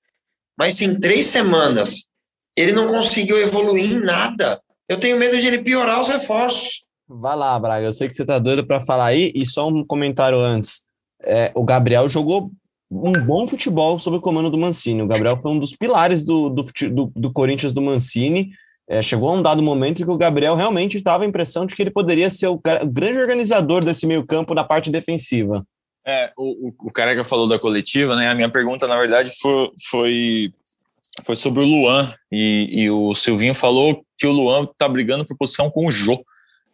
Mas 0.59 0.81
em 0.83 0.99
três 0.99 1.27
semanas 1.27 2.05
ele 2.57 2.73
não 2.73 2.88
conseguiu 2.88 3.38
evoluir 3.38 3.93
em 3.93 4.01
nada, 4.01 4.61
eu 4.90 4.99
tenho 4.99 5.16
medo 5.16 5.38
de 5.38 5.47
ele 5.47 5.62
piorar 5.62 6.01
os 6.01 6.09
reforços. 6.09 6.85
Vai 7.09 7.37
lá, 7.37 7.57
Braga. 7.57 7.87
Eu 7.87 7.93
sei 7.93 8.09
que 8.09 8.14
você 8.14 8.27
tá 8.27 8.40
doido 8.40 8.66
para 8.66 8.81
falar 8.81 9.07
aí. 9.07 9.31
E 9.37 9.47
só 9.47 9.69
um 9.69 9.85
comentário 9.85 10.40
antes. 10.40 10.83
É, 11.23 11.53
o 11.55 11.64
Gabriel 11.64 12.09
jogou 12.09 12.51
um 12.90 13.12
bom 13.12 13.46
futebol 13.46 13.98
sob 13.98 14.16
o 14.16 14.20
comando 14.20 14.50
do 14.50 14.59
Mancini. 14.59 15.03
O 15.03 15.07
Gabriel 15.07 15.38
foi 15.40 15.53
um 15.53 15.59
dos 15.59 15.76
pilares 15.76 16.24
do, 16.24 16.50
do, 16.50 16.64
do, 16.90 17.12
do 17.14 17.33
Corinthians 17.33 17.72
do 17.72 17.81
Mancini. 17.81 18.50
É, 18.88 19.00
chegou 19.00 19.29
a 19.29 19.33
um 19.35 19.42
dado 19.42 19.62
momento 19.62 20.03
em 20.03 20.05
que 20.05 20.11
o 20.11 20.18
Gabriel 20.18 20.57
realmente 20.57 20.98
estava 20.98 21.22
a 21.22 21.26
impressão 21.26 21.64
de 21.64 21.76
que 21.76 21.83
ele 21.83 21.92
poderia 21.92 22.29
ser 22.29 22.48
o, 22.48 22.55
o 22.55 22.87
grande 22.87 23.18
organizador 23.18 23.85
desse 23.85 24.07
meio 24.07 24.26
campo 24.26 24.53
na 24.53 24.64
parte 24.64 24.90
defensiva. 24.90 25.64
É, 26.05 26.33
o, 26.37 26.72
o 26.87 26.92
Careca 26.92 27.22
falou 27.22 27.46
da 27.46 27.59
coletiva, 27.59 28.16
né? 28.16 28.29
A 28.29 28.35
minha 28.35 28.50
pergunta, 28.50 28.88
na 28.88 28.98
verdade, 28.98 29.31
foi, 29.40 29.70
foi, 29.88 30.53
foi 31.24 31.37
sobre 31.37 31.62
o 31.62 31.66
Luan. 31.66 32.12
E, 32.33 32.83
e 32.83 32.90
o 32.90 33.14
Silvinho 33.14 33.55
falou 33.55 34.05
que 34.18 34.26
o 34.26 34.33
Luan 34.33 34.64
está 34.64 34.88
brigando 34.88 35.24
por 35.24 35.37
posição 35.37 35.70
com 35.70 35.87
o 35.87 35.90
Jô, 35.90 36.24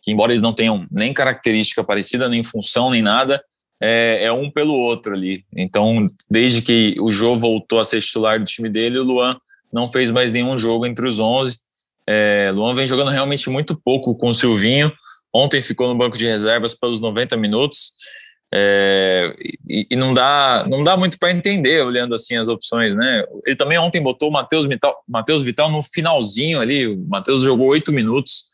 embora 0.07 0.33
eles 0.33 0.43
não 0.43 0.55
tenham 0.55 0.87
nem 0.91 1.13
característica 1.13 1.85
parecida, 1.85 2.29
nem 2.29 2.43
função, 2.43 2.91
nem 2.91 3.03
nada, 3.03 3.43
é, 3.81 4.25
é 4.25 4.33
um 4.33 4.51
pelo 4.51 4.75
outro 4.75 5.15
ali. 5.15 5.45
Então, 5.55 6.09
desde 6.31 6.63
que 6.63 6.97
o 7.01 7.11
Jô 7.13 7.37
voltou 7.37 7.79
a 7.79 7.85
ser 7.85 8.01
titular 8.01 8.39
do 8.39 8.45
time 8.45 8.69
dele, 8.69 8.99
o 8.99 9.05
Luan 9.05 9.39
não 9.73 9.89
fez 9.89 10.11
mais 10.11 10.33
nenhum 10.33 10.57
jogo 10.57 10.87
entre 10.87 11.07
os 11.07 11.19
11. 11.19 11.59
É, 12.09 12.51
Luan 12.55 12.75
vem 12.75 12.87
jogando 12.87 13.11
realmente 13.11 13.51
muito 13.51 13.79
pouco 13.79 14.17
com 14.17 14.29
o 14.29 14.35
Silvinho. 14.35 14.93
Ontem 15.33 15.61
ficou 15.61 15.89
no 15.89 15.99
banco 15.99 16.17
de 16.17 16.25
reservas 16.25 16.75
pelos 16.75 17.01
90 17.01 17.37
minutos. 17.37 17.93
É, 18.55 19.35
e, 19.69 19.89
e, 19.91 19.97
não 19.97 20.15
dá 20.15 20.65
não 20.71 20.85
dá 20.85 20.97
muito 20.97 21.19
para 21.19 21.33
entender 21.33 21.85
olhando 21.85 22.15
assim 22.15 22.37
as 22.37 22.49
opções, 22.49 22.95
né? 22.95 23.25
Ele 23.45 23.57
também 23.57 23.77
ontem 23.77 24.01
botou 24.01 24.29
o 24.29 24.33
Matheus 24.33 24.67
Vital, 24.67 24.95
Mateus 25.07 25.43
Vital 25.43 25.71
no 25.71 25.83
finalzinho 25.83 26.61
ali. 26.61 26.87
O 26.87 27.05
Matheus 27.09 27.43
jogou 27.43 27.67
oito 27.69 27.93
minutos. 27.93 28.45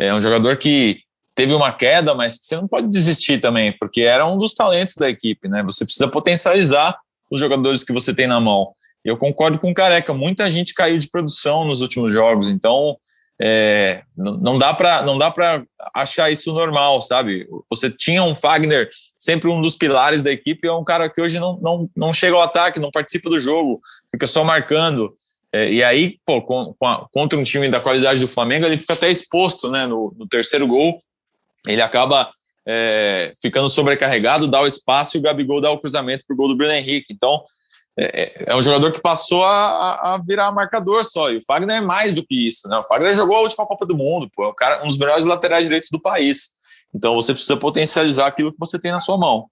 É 0.00 0.14
um 0.14 0.20
jogador 0.20 0.56
que 0.56 1.00
teve 1.34 1.54
uma 1.54 1.72
queda, 1.72 2.14
mas 2.14 2.38
você 2.40 2.56
não 2.56 2.68
pode 2.68 2.88
desistir 2.88 3.40
também, 3.40 3.72
porque 3.72 4.02
era 4.02 4.26
um 4.26 4.36
dos 4.36 4.54
talentos 4.54 4.94
da 4.96 5.08
equipe, 5.08 5.48
né? 5.48 5.62
Você 5.62 5.84
precisa 5.84 6.08
potencializar 6.08 6.98
os 7.30 7.40
jogadores 7.40 7.82
que 7.82 7.92
você 7.92 8.12
tem 8.12 8.26
na 8.26 8.40
mão. 8.40 8.72
E 9.04 9.08
eu 9.08 9.16
concordo 9.16 9.58
com 9.58 9.70
o 9.70 9.74
Careca, 9.74 10.12
muita 10.12 10.50
gente 10.50 10.74
caiu 10.74 10.98
de 10.98 11.08
produção 11.08 11.64
nos 11.64 11.80
últimos 11.80 12.12
jogos, 12.12 12.48
então 12.48 12.96
é, 13.40 14.02
não 14.16 14.56
dá 14.58 14.72
para 14.72 15.02
não 15.02 15.18
dá 15.18 15.30
para 15.30 15.64
achar 15.92 16.30
isso 16.30 16.52
normal, 16.52 17.02
sabe? 17.02 17.48
Você 17.68 17.90
tinha 17.90 18.22
um 18.22 18.36
Fagner, 18.36 18.88
sempre 19.18 19.48
um 19.48 19.60
dos 19.60 19.74
pilares 19.74 20.22
da 20.22 20.30
equipe, 20.30 20.68
é 20.68 20.72
um 20.72 20.84
cara 20.84 21.10
que 21.10 21.20
hoje 21.20 21.40
não, 21.40 21.58
não, 21.60 21.90
não 21.96 22.12
chega 22.12 22.36
ao 22.36 22.42
ataque, 22.42 22.78
não 22.78 22.90
participa 22.90 23.28
do 23.28 23.40
jogo, 23.40 23.80
fica 24.10 24.26
só 24.26 24.44
marcando. 24.44 25.12
É, 25.52 25.70
e 25.70 25.82
aí, 25.82 26.18
pô, 26.24 26.40
com, 26.40 26.74
com 26.78 26.86
a, 26.86 27.06
contra 27.10 27.38
um 27.38 27.42
time 27.42 27.68
da 27.68 27.80
qualidade 27.80 28.20
do 28.20 28.28
Flamengo, 28.28 28.64
ele 28.64 28.78
fica 28.78 28.92
até 28.92 29.10
exposto, 29.10 29.70
né? 29.70 29.86
No, 29.86 30.14
no 30.16 30.26
terceiro 30.28 30.66
gol, 30.66 31.02
ele 31.66 31.82
acaba 31.82 32.30
é, 32.66 33.34
ficando 33.40 33.68
sobrecarregado, 33.68 34.48
dá 34.48 34.60
o 34.60 34.66
espaço 34.66 35.16
e 35.16 35.20
o 35.20 35.22
Gabigol 35.22 35.60
dá 35.60 35.70
o 35.70 35.78
cruzamento 35.78 36.24
para 36.26 36.34
o 36.34 36.36
gol 36.36 36.48
do 36.48 36.56
Bruno 36.56 36.72
Henrique. 36.72 37.12
Então, 37.12 37.42
é, 37.98 38.22
é, 38.22 38.44
é 38.48 38.56
um 38.56 38.62
jogador 38.62 38.90
que 38.92 39.00
passou 39.00 39.44
a, 39.44 40.14
a, 40.14 40.18
virar 40.18 40.52
marcador 40.52 41.04
só. 41.04 41.30
E 41.30 41.38
o 41.38 41.44
Fagner 41.44 41.76
é 41.76 41.80
mais 41.80 42.14
do 42.14 42.24
que 42.24 42.48
isso, 42.48 42.68
né? 42.68 42.78
O 42.78 42.84
Fagner 42.84 43.14
jogou 43.14 43.36
a 43.36 43.40
última 43.40 43.66
Copa 43.66 43.84
do 43.84 43.96
Mundo, 43.96 44.30
pô, 44.34 44.44
é 44.44 44.48
um, 44.48 44.54
cara, 44.54 44.82
um 44.82 44.86
dos 44.86 44.98
melhores 44.98 45.24
laterais 45.24 45.64
direitos 45.64 45.90
do 45.90 46.00
país. 46.00 46.52
Então 46.94 47.14
você 47.14 47.32
precisa 47.32 47.56
potencializar 47.56 48.26
aquilo 48.26 48.52
que 48.52 48.58
você 48.58 48.78
tem 48.78 48.92
na 48.92 49.00
sua 49.00 49.18
mão. 49.18 49.46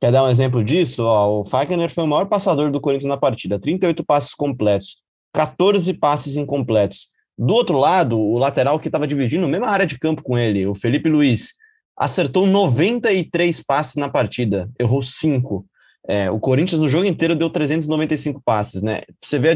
Quer 0.00 0.12
dar 0.12 0.22
um 0.22 0.30
exemplo 0.30 0.62
disso? 0.62 1.04
Ó, 1.04 1.40
o 1.40 1.44
Fagner 1.44 1.90
foi 1.90 2.04
o 2.04 2.06
maior 2.06 2.26
passador 2.26 2.70
do 2.70 2.80
Corinthians 2.80 3.08
na 3.08 3.16
partida, 3.16 3.58
38 3.58 4.04
passes 4.04 4.32
completos, 4.32 4.98
14 5.34 5.92
passes 5.94 6.36
incompletos. 6.36 7.08
Do 7.38 7.54
outro 7.54 7.78
lado, 7.78 8.18
o 8.18 8.36
lateral 8.36 8.80
que 8.80 8.88
estava 8.88 9.06
dividindo 9.06 9.46
a 9.46 9.48
mesma 9.48 9.68
área 9.68 9.86
de 9.86 9.98
campo 9.98 10.22
com 10.22 10.36
ele, 10.36 10.66
o 10.66 10.74
Felipe 10.74 11.08
Luiz, 11.08 11.54
acertou 11.96 12.46
93 12.46 13.62
passes 13.62 13.94
na 13.94 14.08
partida, 14.08 14.68
errou 14.78 15.00
5. 15.00 15.64
É, 16.08 16.30
o 16.30 16.40
Corinthians 16.40 16.80
no 16.80 16.88
jogo 16.88 17.04
inteiro 17.04 17.36
deu 17.36 17.48
395 17.48 18.42
passes, 18.44 18.82
né? 18.82 19.02
Você 19.22 19.38
vê 19.38 19.50
a, 19.50 19.54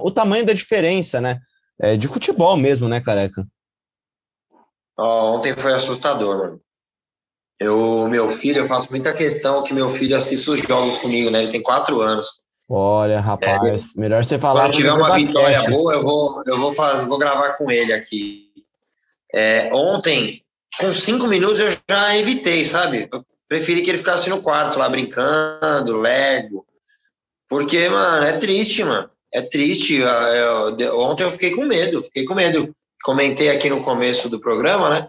o 0.00 0.10
tamanho 0.10 0.46
da 0.46 0.52
diferença, 0.52 1.20
né? 1.20 1.40
É, 1.80 1.96
de 1.96 2.06
futebol 2.06 2.56
mesmo, 2.56 2.88
né, 2.88 3.00
careca? 3.00 3.44
Oh, 4.96 5.36
ontem 5.36 5.56
foi 5.56 5.72
assustador, 5.72 6.38
mano. 6.38 6.60
Eu, 7.58 8.08
meu 8.08 8.36
filho, 8.38 8.58
eu 8.58 8.66
faço 8.66 8.90
muita 8.90 9.12
questão 9.12 9.64
que 9.64 9.72
meu 9.72 9.88
filho 9.88 10.16
assista 10.16 10.52
os 10.52 10.60
jogos 10.60 10.98
comigo, 10.98 11.30
né? 11.30 11.42
Ele 11.42 11.52
tem 11.52 11.62
quatro 11.62 12.00
anos. 12.00 12.43
Olha, 12.68 13.20
rapaz, 13.20 13.62
é, 13.64 14.00
melhor 14.00 14.24
você 14.24 14.38
falar. 14.38 14.62
Quando 14.62 14.72
tiver 14.72 14.92
uma 14.92 15.08
basquete. 15.08 15.26
vitória 15.26 15.62
boa, 15.70 15.92
eu 15.94 16.02
vou, 16.02 16.42
eu 16.46 16.58
vou 16.58 16.72
fazer, 16.74 17.06
vou 17.06 17.18
gravar 17.18 17.56
com 17.58 17.70
ele 17.70 17.92
aqui. 17.92 18.48
É, 19.34 19.68
ontem, 19.72 20.42
com 20.78 20.94
cinco 20.94 21.26
minutos, 21.26 21.60
eu 21.60 21.70
já 21.88 22.16
evitei, 22.16 22.64
sabe? 22.64 23.08
Eu 23.12 23.24
preferi 23.48 23.82
que 23.82 23.90
ele 23.90 23.98
ficasse 23.98 24.30
no 24.30 24.40
quarto 24.40 24.78
lá 24.78 24.88
brincando, 24.88 26.00
Lego. 26.00 26.64
Porque, 27.48 27.88
mano, 27.88 28.24
é 28.24 28.32
triste, 28.38 28.82
mano. 28.82 29.10
É 29.32 29.42
triste. 29.42 29.96
Eu, 29.96 30.78
eu, 30.78 31.00
ontem 31.00 31.24
eu 31.24 31.30
fiquei 31.30 31.50
com 31.50 31.64
medo, 31.64 32.02
fiquei 32.02 32.24
com 32.24 32.34
medo. 32.34 32.74
Comentei 33.02 33.50
aqui 33.50 33.68
no 33.68 33.82
começo 33.82 34.30
do 34.30 34.40
programa, 34.40 34.88
né? 34.88 35.08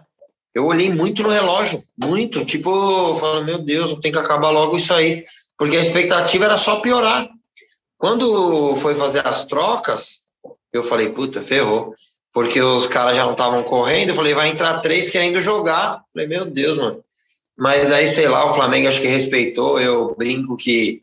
Eu 0.54 0.66
olhei 0.66 0.92
muito 0.92 1.22
no 1.22 1.30
relógio, 1.30 1.82
muito. 1.96 2.44
Tipo, 2.44 3.16
falando, 3.16 3.46
meu 3.46 3.58
Deus, 3.58 3.94
tem 4.00 4.12
que 4.12 4.18
acabar 4.18 4.50
logo 4.50 4.76
isso 4.76 4.92
aí. 4.92 5.22
Porque 5.56 5.76
a 5.76 5.80
expectativa 5.80 6.44
era 6.44 6.58
só 6.58 6.80
piorar. 6.80 7.26
Quando 7.98 8.76
foi 8.76 8.94
fazer 8.94 9.26
as 9.26 9.44
trocas, 9.44 10.24
eu 10.72 10.82
falei, 10.82 11.10
puta, 11.10 11.42
ferrou. 11.42 11.94
Porque 12.32 12.60
os 12.60 12.86
caras 12.86 13.16
já 13.16 13.24
não 13.24 13.32
estavam 13.32 13.62
correndo. 13.62 14.10
Eu 14.10 14.14
falei, 14.14 14.34
vai 14.34 14.48
entrar 14.48 14.80
três 14.80 15.08
querendo 15.08 15.40
jogar. 15.40 15.94
Eu 15.94 16.12
falei, 16.12 16.28
meu 16.28 16.44
Deus, 16.44 16.76
mano. 16.76 17.02
Mas 17.56 17.90
aí, 17.90 18.06
sei 18.06 18.28
lá, 18.28 18.44
o 18.44 18.54
Flamengo 18.54 18.88
acho 18.88 19.00
que 19.00 19.06
respeitou. 19.06 19.80
Eu 19.80 20.14
brinco 20.14 20.56
que 20.56 21.02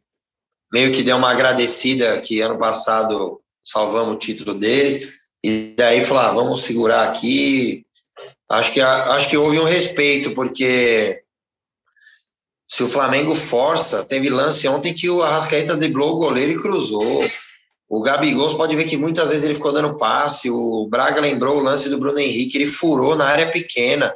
meio 0.71 0.91
que 0.91 1.01
deu 1.01 1.17
uma 1.17 1.31
agradecida 1.31 2.21
que 2.21 2.41
ano 2.41 2.59
passado 2.59 3.41
salvamos 3.63 4.15
o 4.15 4.19
título 4.19 4.53
deles. 4.53 5.23
E 5.43 5.73
daí 5.75 6.01
falar, 6.01 6.29
ah, 6.29 6.33
vamos 6.33 6.61
segurar 6.61 7.09
aqui. 7.09 7.83
Acho 8.47 8.71
que, 8.71 8.81
acho 8.81 9.29
que 9.29 9.37
houve 9.37 9.59
um 9.59 9.63
respeito, 9.63 10.31
porque 10.35 11.22
se 12.73 12.81
o 12.81 12.87
Flamengo 12.87 13.35
força, 13.35 14.03
teve 14.03 14.31
lance 14.31 14.67
ontem 14.67 14.95
que 14.95 15.07
o 15.07 15.21
Arrascaeta 15.21 15.77
driblou 15.77 16.13
o 16.13 16.17
goleiro 16.17 16.53
e 16.53 16.59
cruzou. 16.59 17.23
O 17.87 18.01
Gabigol, 18.01 18.57
pode 18.57 18.75
ver 18.75 18.85
que 18.85 18.97
muitas 18.97 19.29
vezes 19.29 19.45
ele 19.45 19.53
ficou 19.53 19.71
dando 19.71 19.95
passe. 19.95 20.49
O 20.49 20.87
Braga 20.89 21.21
lembrou 21.21 21.59
o 21.59 21.61
lance 21.61 21.87
do 21.87 21.99
Bruno 21.99 22.17
Henrique, 22.17 22.57
ele 22.57 22.65
furou 22.65 23.15
na 23.15 23.25
área 23.25 23.51
pequena 23.51 24.11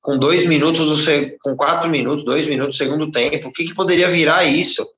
com 0.00 0.16
dois 0.16 0.46
minutos, 0.46 1.04
do, 1.04 1.38
com 1.42 1.54
quatro 1.54 1.90
minutos, 1.90 2.24
dois 2.24 2.46
minutos 2.46 2.78
do 2.78 2.82
segundo 2.82 3.12
tempo. 3.12 3.48
O 3.48 3.52
que, 3.52 3.66
que 3.66 3.74
poderia 3.74 4.08
virar 4.08 4.42
isso? 4.42 4.88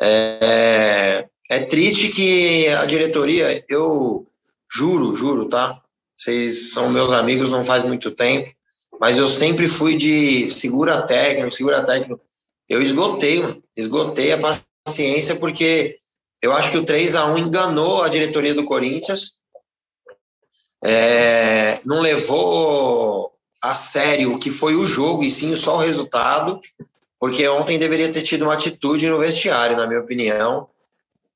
É, 0.00 1.26
é 1.50 1.58
triste 1.58 2.10
que 2.10 2.68
a 2.68 2.84
diretoria, 2.84 3.64
eu 3.68 4.28
juro, 4.72 5.12
juro, 5.16 5.48
tá? 5.48 5.76
Vocês 6.16 6.70
são 6.70 6.88
meus 6.88 7.12
amigos 7.12 7.50
não 7.50 7.64
faz 7.64 7.82
muito 7.82 8.12
tempo, 8.12 8.48
mas 9.00 9.16
eu 9.16 9.28
sempre 9.28 9.68
fui 9.68 9.96
de 9.96 10.50
segura 10.50 11.02
técnico, 11.02 11.50
segura 11.50 11.84
técnico. 11.84 12.20
Eu 12.68 12.82
esgotei, 12.82 13.62
esgotei 13.76 14.32
a 14.32 14.38
paciência 14.86 15.36
porque 15.36 15.96
eu 16.42 16.52
acho 16.52 16.70
que 16.70 16.78
o 16.78 16.84
3 16.84 17.14
a 17.14 17.26
1 17.26 17.38
enganou 17.38 18.02
a 18.02 18.08
diretoria 18.08 18.54
do 18.54 18.64
Corinthians. 18.64 19.40
É, 20.84 21.80
não 21.84 22.00
levou 22.00 23.32
a 23.60 23.74
sério 23.74 24.32
o 24.32 24.38
que 24.38 24.50
foi 24.50 24.74
o 24.74 24.86
jogo 24.86 25.24
e 25.24 25.30
sim 25.30 25.54
só 25.56 25.76
o 25.76 25.80
resultado, 25.80 26.60
porque 27.18 27.46
ontem 27.48 27.78
deveria 27.78 28.12
ter 28.12 28.22
tido 28.22 28.42
uma 28.42 28.54
atitude 28.54 29.08
no 29.08 29.18
vestiário, 29.18 29.76
na 29.76 29.86
minha 29.86 30.00
opinião. 30.00 30.68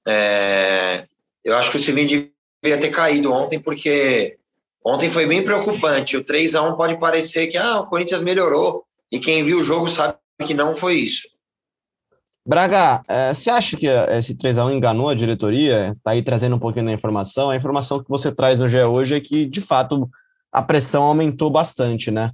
É, 0.06 1.06
eu 1.44 1.56
acho 1.56 1.70
que 1.70 1.76
o 1.76 1.80
Silvinho 1.80 2.30
devia 2.62 2.78
ter 2.78 2.90
caído 2.90 3.32
ontem, 3.32 3.58
porque 3.58 4.38
ontem 4.84 5.10
foi 5.10 5.26
bem 5.26 5.42
preocupante. 5.42 6.16
O 6.16 6.24
3 6.24 6.54
a 6.54 6.62
1 6.62 6.76
pode 6.76 6.98
parecer 6.98 7.48
que 7.48 7.56
ah, 7.56 7.80
o 7.80 7.86
Corinthians 7.86 8.22
melhorou, 8.22 8.84
e 9.10 9.18
quem 9.18 9.42
viu 9.42 9.60
o 9.60 9.62
jogo 9.62 9.88
sabe 9.88 10.16
que 10.46 10.54
não 10.54 10.74
foi 10.74 10.94
isso. 10.94 11.28
Braga, 12.44 13.04
é, 13.08 13.32
você 13.32 13.50
acha 13.50 13.76
que 13.76 13.86
esse 13.86 14.36
3x1 14.36 14.74
enganou 14.74 15.08
a 15.08 15.14
diretoria? 15.14 15.94
Está 15.96 16.10
aí 16.10 16.22
trazendo 16.22 16.56
um 16.56 16.58
pouquinho 16.58 16.86
da 16.86 16.92
informação. 16.92 17.50
A 17.50 17.56
informação 17.56 18.02
que 18.02 18.08
você 18.08 18.34
traz 18.34 18.58
no 18.58 18.68
GE 18.68 18.82
hoje 18.82 19.14
é 19.14 19.20
que, 19.20 19.46
de 19.46 19.60
fato, 19.60 20.10
a 20.50 20.60
pressão 20.60 21.04
aumentou 21.04 21.48
bastante, 21.48 22.10
né? 22.10 22.32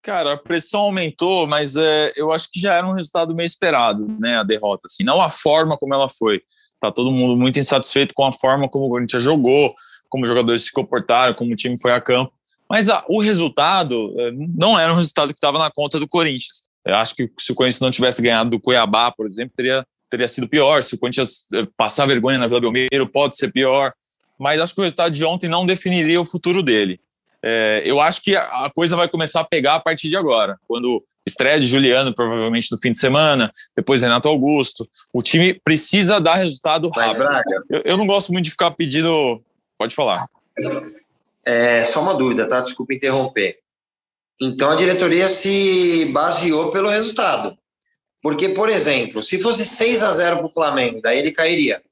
Cara, 0.00 0.34
a 0.34 0.36
pressão 0.36 0.82
aumentou, 0.82 1.48
mas 1.48 1.74
é, 1.74 2.12
eu 2.16 2.30
acho 2.30 2.48
que 2.52 2.60
já 2.60 2.74
era 2.74 2.86
um 2.86 2.92
resultado 2.92 3.34
meio 3.34 3.46
esperado, 3.46 4.06
né? 4.20 4.38
A 4.38 4.44
derrota, 4.44 4.82
assim, 4.86 5.02
não 5.02 5.20
a 5.20 5.28
forma 5.28 5.76
como 5.76 5.92
ela 5.92 6.08
foi. 6.08 6.40
Tá 6.80 6.92
todo 6.92 7.10
mundo 7.10 7.36
muito 7.36 7.58
insatisfeito 7.58 8.14
com 8.14 8.24
a 8.24 8.32
forma 8.32 8.68
como 8.68 8.86
o 8.86 8.88
Corinthians 8.88 9.24
jogou, 9.24 9.74
como 10.08 10.24
os 10.24 10.28
jogadores 10.28 10.64
se 10.64 10.72
comportaram, 10.72 11.34
como 11.34 11.52
o 11.52 11.56
time 11.56 11.80
foi 11.80 11.92
a 11.92 12.00
campo. 12.00 12.32
Mas 12.68 12.88
a, 12.88 13.04
o 13.08 13.20
resultado 13.20 14.14
é, 14.18 14.30
não 14.32 14.78
era 14.78 14.92
um 14.92 14.96
resultado 14.96 15.28
que 15.28 15.38
estava 15.38 15.58
na 15.58 15.70
conta 15.70 15.98
do 15.98 16.08
Corinthians. 16.08 16.68
Eu 16.84 16.94
acho 16.96 17.14
que 17.14 17.30
se 17.38 17.52
o 17.52 17.54
Corinthians 17.54 17.80
não 17.80 17.90
tivesse 17.90 18.22
ganhado 18.22 18.50
do 18.50 18.60
Cuiabá, 18.60 19.10
por 19.10 19.26
exemplo, 19.26 19.54
teria, 19.56 19.84
teria 20.10 20.28
sido 20.28 20.48
pior. 20.48 20.82
Se 20.82 20.94
o 20.94 20.98
Corinthians 20.98 21.46
é, 21.54 21.66
passar 21.76 22.06
vergonha 22.06 22.38
na 22.38 22.46
Vila 22.46 22.60
Belmiro, 22.60 23.08
pode 23.08 23.36
ser 23.36 23.52
pior. 23.52 23.92
Mas 24.38 24.60
acho 24.60 24.74
que 24.74 24.80
o 24.80 24.84
resultado 24.84 25.12
de 25.12 25.24
ontem 25.24 25.48
não 25.48 25.66
definiria 25.66 26.20
o 26.20 26.24
futuro 26.24 26.62
dele. 26.62 27.00
É, 27.42 27.82
eu 27.84 28.00
acho 28.00 28.22
que 28.22 28.36
a 28.36 28.70
coisa 28.74 28.96
vai 28.96 29.08
começar 29.08 29.40
a 29.40 29.44
pegar 29.44 29.76
a 29.76 29.80
partir 29.80 30.08
de 30.08 30.16
agora, 30.16 30.58
quando 30.66 31.02
estreia 31.28 31.60
de 31.60 31.66
Juliano, 31.66 32.14
provavelmente 32.14 32.72
no 32.72 32.78
fim 32.78 32.90
de 32.90 32.98
semana, 32.98 33.52
depois 33.76 34.02
Renato 34.02 34.28
Augusto. 34.28 34.88
O 35.12 35.22
time 35.22 35.54
precisa 35.62 36.20
dar 36.20 36.34
resultado 36.34 36.88
rápido. 36.88 37.24
Eu, 37.70 37.82
eu, 37.84 37.96
não 37.96 38.06
gosto 38.06 38.32
muito 38.32 38.46
de 38.46 38.50
ficar 38.50 38.72
pedindo. 38.72 39.40
Pode 39.78 39.94
falar. 39.94 40.28
É, 41.44 41.84
só 41.84 42.02
uma 42.02 42.14
dúvida, 42.14 42.48
tá? 42.48 42.60
Desculpa 42.60 42.92
interromper. 42.92 43.60
Então 44.40 44.70
a 44.70 44.76
diretoria 44.76 45.28
se 45.28 46.06
baseou 46.12 46.70
pelo 46.70 46.88
resultado. 46.88 47.56
Porque, 48.22 48.48
por 48.50 48.68
exemplo, 48.68 49.22
se 49.22 49.40
fosse 49.40 49.64
6 49.64 50.02
a 50.02 50.12
0 50.12 50.38
para 50.38 50.46
o 50.46 50.52
Flamengo, 50.52 51.00
daí 51.00 51.18
ele 51.18 51.32
cairia. 51.32 51.82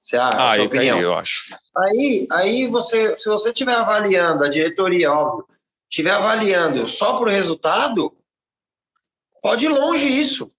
Você 0.00 0.16
acha? 0.16 0.36
Ah, 0.38 0.56
sua 0.56 0.64
opinião? 0.64 1.00
eu 1.00 1.12
acho. 1.12 1.56
Aí, 1.76 2.26
aí 2.32 2.66
você, 2.68 3.16
se 3.16 3.28
você 3.28 3.50
estiver 3.50 3.74
avaliando, 3.74 4.44
a 4.44 4.48
diretoria, 4.48 5.12
óbvio, 5.12 5.46
estiver 5.90 6.10
avaliando 6.10 6.88
só 6.88 7.18
por 7.18 7.28
resultado, 7.28 8.14
pode 9.42 9.66
ir 9.66 9.70
longe 9.70 10.06
isso. 10.06 10.50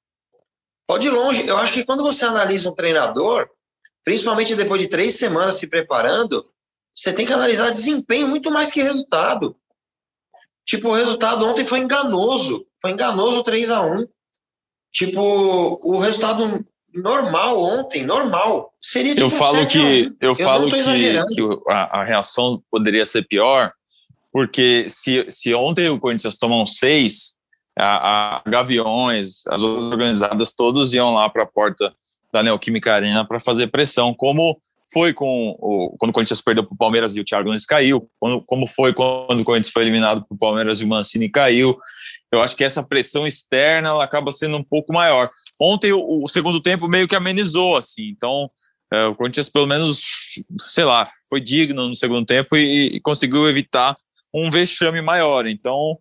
Pode 0.87 1.07
ir 1.07 1.11
longe. 1.11 1.47
Eu 1.47 1.57
acho 1.57 1.73
que 1.73 1.83
quando 1.83 2.03
você 2.03 2.25
analisa 2.25 2.69
um 2.69 2.75
treinador, 2.75 3.49
principalmente 4.05 4.55
depois 4.55 4.79
de 4.79 4.87
três 4.87 5.15
semanas 5.15 5.55
se 5.55 5.67
preparando, 5.67 6.47
você 6.95 7.11
tem 7.11 7.25
que 7.25 7.33
analisar 7.33 7.71
desempenho 7.71 8.29
muito 8.29 8.49
mais 8.51 8.71
que 8.71 8.81
resultado. 8.81 9.55
Tipo, 10.65 10.89
o 10.89 10.93
resultado 10.93 11.45
ontem 11.45 11.65
foi 11.65 11.79
enganoso. 11.79 12.65
Foi 12.79 12.91
enganoso 12.91 13.43
3 13.43 13.71
a 13.71 13.81
1 13.81 14.07
Tipo, 14.93 15.19
o 15.83 15.99
resultado 15.99 16.65
normal 16.93 17.61
ontem, 17.61 18.05
normal, 18.05 18.71
seria 18.81 19.13
tipo 19.13 19.25
eu 19.25 19.29
falo 19.29 19.67
que 19.67 20.15
eu, 20.21 20.29
eu 20.29 20.35
falo 20.35 20.71
que, 20.71 21.35
que 21.35 21.41
a, 21.69 21.99
a, 21.99 22.05
reação 22.05 22.63
poderia 22.71 23.05
ser 23.05 23.27
pior, 23.27 23.73
porque 24.31 24.85
se, 24.87 25.25
se 25.29 25.53
ontem 25.53 25.89
o 25.89 25.99
Corinthians 25.99 26.37
tomou 26.37 26.65
seis, 26.65 27.35
a, 27.77 28.37
a 28.37 28.49
Gaviões, 28.49 29.45
as 29.47 29.61
outras 29.61 29.91
organizadas, 29.91 30.53
todos 30.53 30.93
iam 30.93 31.13
lá 31.13 31.29
para 31.29 31.43
a 31.43 31.47
porta 31.47 31.93
da 32.35 32.43
Neoquímica 32.43 32.93
Arena 32.93 33.25
para 33.25 33.39
fazer 33.39 33.67
pressão, 33.67 34.13
como 34.13 34.59
foi 34.91 35.13
com 35.13 35.55
o, 35.57 35.95
quando 35.97 36.09
o 36.09 36.13
Corinthians 36.13 36.41
perdeu 36.41 36.65
para 36.65 36.73
o 36.73 36.77
Palmeiras 36.77 37.15
e 37.15 37.21
o 37.21 37.23
Thiago 37.23 37.47
Nunes 37.47 37.65
caiu, 37.65 38.09
quando, 38.19 38.41
como 38.41 38.67
foi 38.67 38.93
quando 38.93 39.39
o 39.39 39.45
Corinthians 39.45 39.71
foi 39.71 39.83
eliminado 39.83 40.25
para 40.25 40.35
o 40.35 40.37
Palmeiras 40.37 40.81
e 40.81 40.83
o 40.83 40.87
Mancini 40.87 41.29
caiu. 41.29 41.77
Eu 42.29 42.41
acho 42.41 42.55
que 42.57 42.63
essa 42.63 42.83
pressão 42.83 43.25
externa 43.25 43.89
ela 43.89 44.03
acaba 44.03 44.33
sendo 44.33 44.57
um 44.57 44.63
pouco 44.63 44.91
maior. 44.91 45.31
Ontem 45.61 45.93
o, 45.93 46.23
o 46.23 46.27
segundo 46.27 46.61
tempo 46.61 46.89
meio 46.89 47.07
que 47.07 47.15
amenizou, 47.15 47.77
assim, 47.77 48.09
então 48.09 48.51
é, 48.91 49.05
o 49.05 49.15
Corinthians 49.15 49.49
pelo 49.49 49.65
menos, 49.65 50.03
sei 50.67 50.83
lá, 50.83 51.09
foi 51.29 51.39
digno 51.39 51.87
no 51.87 51.95
segundo 51.95 52.25
tempo 52.25 52.57
e, 52.57 52.95
e 52.95 52.99
conseguiu 52.99 53.47
evitar 53.47 53.95
um 54.33 54.51
vexame 54.51 55.01
maior. 55.01 55.47
Então 55.47 55.97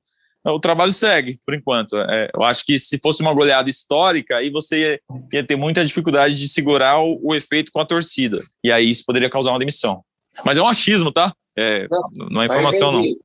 o 0.52 0.60
trabalho 0.60 0.92
segue, 0.92 1.40
por 1.44 1.54
enquanto. 1.54 1.96
É, 1.96 2.30
eu 2.34 2.42
acho 2.42 2.64
que 2.64 2.78
se 2.78 2.98
fosse 3.02 3.22
uma 3.22 3.32
goleada 3.32 3.70
histórica, 3.70 4.36
aí 4.36 4.50
você 4.50 4.78
ia, 4.78 5.00
ia 5.32 5.46
ter 5.46 5.56
muita 5.56 5.84
dificuldade 5.84 6.38
de 6.38 6.48
segurar 6.48 7.00
o, 7.00 7.18
o, 7.22 7.34
efeito 7.34 7.72
com 7.72 7.80
a 7.80 7.86
torcida. 7.86 8.36
E 8.62 8.70
aí 8.70 8.90
isso 8.90 9.04
poderia 9.06 9.30
causar 9.30 9.52
uma 9.52 9.58
demissão. 9.58 10.02
Mas 10.44 10.58
é 10.58 10.62
um 10.62 10.68
achismo, 10.68 11.10
tá? 11.10 11.32
É, 11.56 11.86
não, 11.88 12.28
não 12.30 12.42
é 12.42 12.46
informação, 12.46 12.90
entendi, 12.90 13.18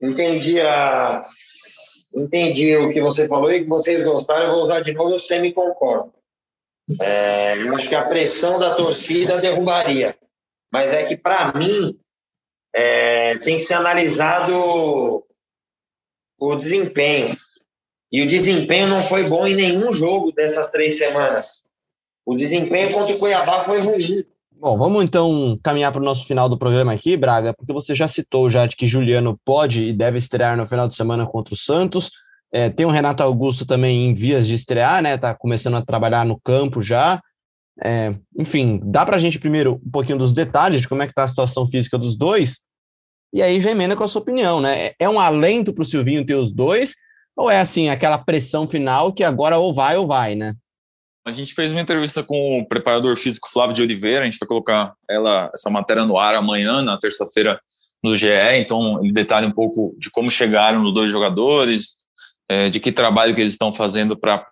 não. 0.00 0.10
Entendi 0.10 0.60
a, 0.60 1.24
entendi 2.14 2.76
o 2.76 2.90
que 2.90 3.02
você 3.02 3.28
falou 3.28 3.52
e 3.52 3.62
que 3.62 3.68
vocês 3.68 4.02
gostaram, 4.02 4.46
eu 4.46 4.52
vou 4.52 4.62
usar 4.62 4.80
de 4.80 4.92
novo, 4.92 5.12
eu 5.12 5.18
semi 5.18 5.52
concordo. 5.52 6.12
É, 7.00 7.58
eu 7.62 7.74
acho 7.74 7.88
que 7.88 7.94
a 7.94 8.04
pressão 8.04 8.58
da 8.58 8.74
torcida 8.74 9.40
derrubaria. 9.40 10.16
Mas 10.72 10.92
é 10.92 11.04
que, 11.04 11.16
para 11.16 11.52
mim, 11.52 11.98
é, 12.74 13.38
tem 13.38 13.56
que 13.56 13.62
ser 13.62 13.74
analisado 13.74 15.24
o 16.52 16.56
desempenho. 16.56 17.36
E 18.12 18.22
o 18.22 18.26
desempenho 18.26 18.86
não 18.86 19.00
foi 19.00 19.24
bom 19.24 19.46
em 19.46 19.54
nenhum 19.54 19.92
jogo 19.92 20.32
dessas 20.32 20.70
três 20.70 20.98
semanas. 20.98 21.64
O 22.24 22.34
desempenho 22.34 22.92
contra 22.92 23.14
o 23.14 23.18
Cuiabá 23.18 23.60
foi 23.64 23.80
ruim. 23.80 24.24
Bom, 24.52 24.78
vamos 24.78 25.04
então 25.04 25.58
caminhar 25.62 25.92
para 25.92 26.00
o 26.00 26.04
nosso 26.04 26.26
final 26.26 26.48
do 26.48 26.56
programa 26.56 26.92
aqui, 26.92 27.16
Braga, 27.16 27.52
porque 27.52 27.72
você 27.72 27.94
já 27.94 28.08
citou 28.08 28.48
já 28.48 28.66
de 28.66 28.76
que 28.76 28.88
Juliano 28.88 29.38
pode 29.44 29.88
e 29.88 29.92
deve 29.92 30.16
estrear 30.16 30.56
no 30.56 30.66
final 30.66 30.88
de 30.88 30.94
semana 30.94 31.26
contra 31.26 31.52
o 31.52 31.56
Santos. 31.56 32.10
É, 32.52 32.70
tem 32.70 32.86
o 32.86 32.90
Renato 32.90 33.22
Augusto 33.22 33.66
também 33.66 34.08
em 34.08 34.14
vias 34.14 34.46
de 34.46 34.54
estrear, 34.54 35.02
né? 35.02 35.18
Tá 35.18 35.34
começando 35.34 35.76
a 35.76 35.84
trabalhar 35.84 36.24
no 36.24 36.40
campo 36.40 36.80
já. 36.80 37.20
É, 37.84 38.14
enfim, 38.38 38.80
dá 38.84 39.04
para 39.04 39.16
a 39.16 39.18
gente 39.18 39.40
primeiro 39.40 39.80
um 39.84 39.90
pouquinho 39.90 40.16
dos 40.16 40.32
detalhes 40.32 40.82
de 40.82 40.88
como 40.88 41.02
é 41.02 41.06
que 41.06 41.12
está 41.12 41.24
a 41.24 41.28
situação 41.28 41.66
física 41.68 41.98
dos 41.98 42.16
dois, 42.16 42.60
e 43.34 43.42
aí 43.42 43.60
já 43.60 43.72
emenda 43.72 43.96
com 43.96 44.04
a 44.04 44.08
sua 44.08 44.22
opinião, 44.22 44.60
né? 44.60 44.86
É, 44.86 44.94
é 45.00 45.08
um 45.08 45.18
alento 45.18 45.74
para 45.74 45.82
o 45.82 45.84
Silvinho 45.84 46.24
ter 46.24 46.36
os 46.36 46.52
dois, 46.52 46.94
ou 47.36 47.50
é 47.50 47.60
assim, 47.60 47.88
aquela 47.88 48.16
pressão 48.16 48.68
final 48.68 49.12
que 49.12 49.24
agora 49.24 49.58
ou 49.58 49.74
vai 49.74 49.96
ou 49.96 50.06
vai, 50.06 50.36
né? 50.36 50.54
A 51.26 51.32
gente 51.32 51.52
fez 51.52 51.72
uma 51.72 51.80
entrevista 51.80 52.22
com 52.22 52.60
o 52.60 52.68
preparador 52.68 53.16
físico 53.16 53.48
Flávio 53.50 53.74
de 53.74 53.82
Oliveira, 53.82 54.22
a 54.22 54.24
gente 54.24 54.38
vai 54.38 54.46
colocar 54.46 54.94
ela, 55.10 55.50
essa 55.52 55.68
matéria 55.68 56.04
no 56.04 56.16
ar 56.16 56.36
amanhã, 56.36 56.80
na 56.80 56.96
terça-feira, 56.96 57.58
no 58.02 58.16
GE, 58.16 58.28
então 58.56 59.02
ele 59.02 59.12
detalha 59.12 59.48
um 59.48 59.52
pouco 59.52 59.96
de 59.98 60.10
como 60.10 60.30
chegaram 60.30 60.84
os 60.84 60.94
dois 60.94 61.10
jogadores, 61.10 61.94
é, 62.48 62.68
de 62.68 62.78
que 62.78 62.92
trabalho 62.92 63.34
que 63.34 63.40
eles 63.40 63.54
estão 63.54 63.72
fazendo 63.72 64.16
para 64.16 64.46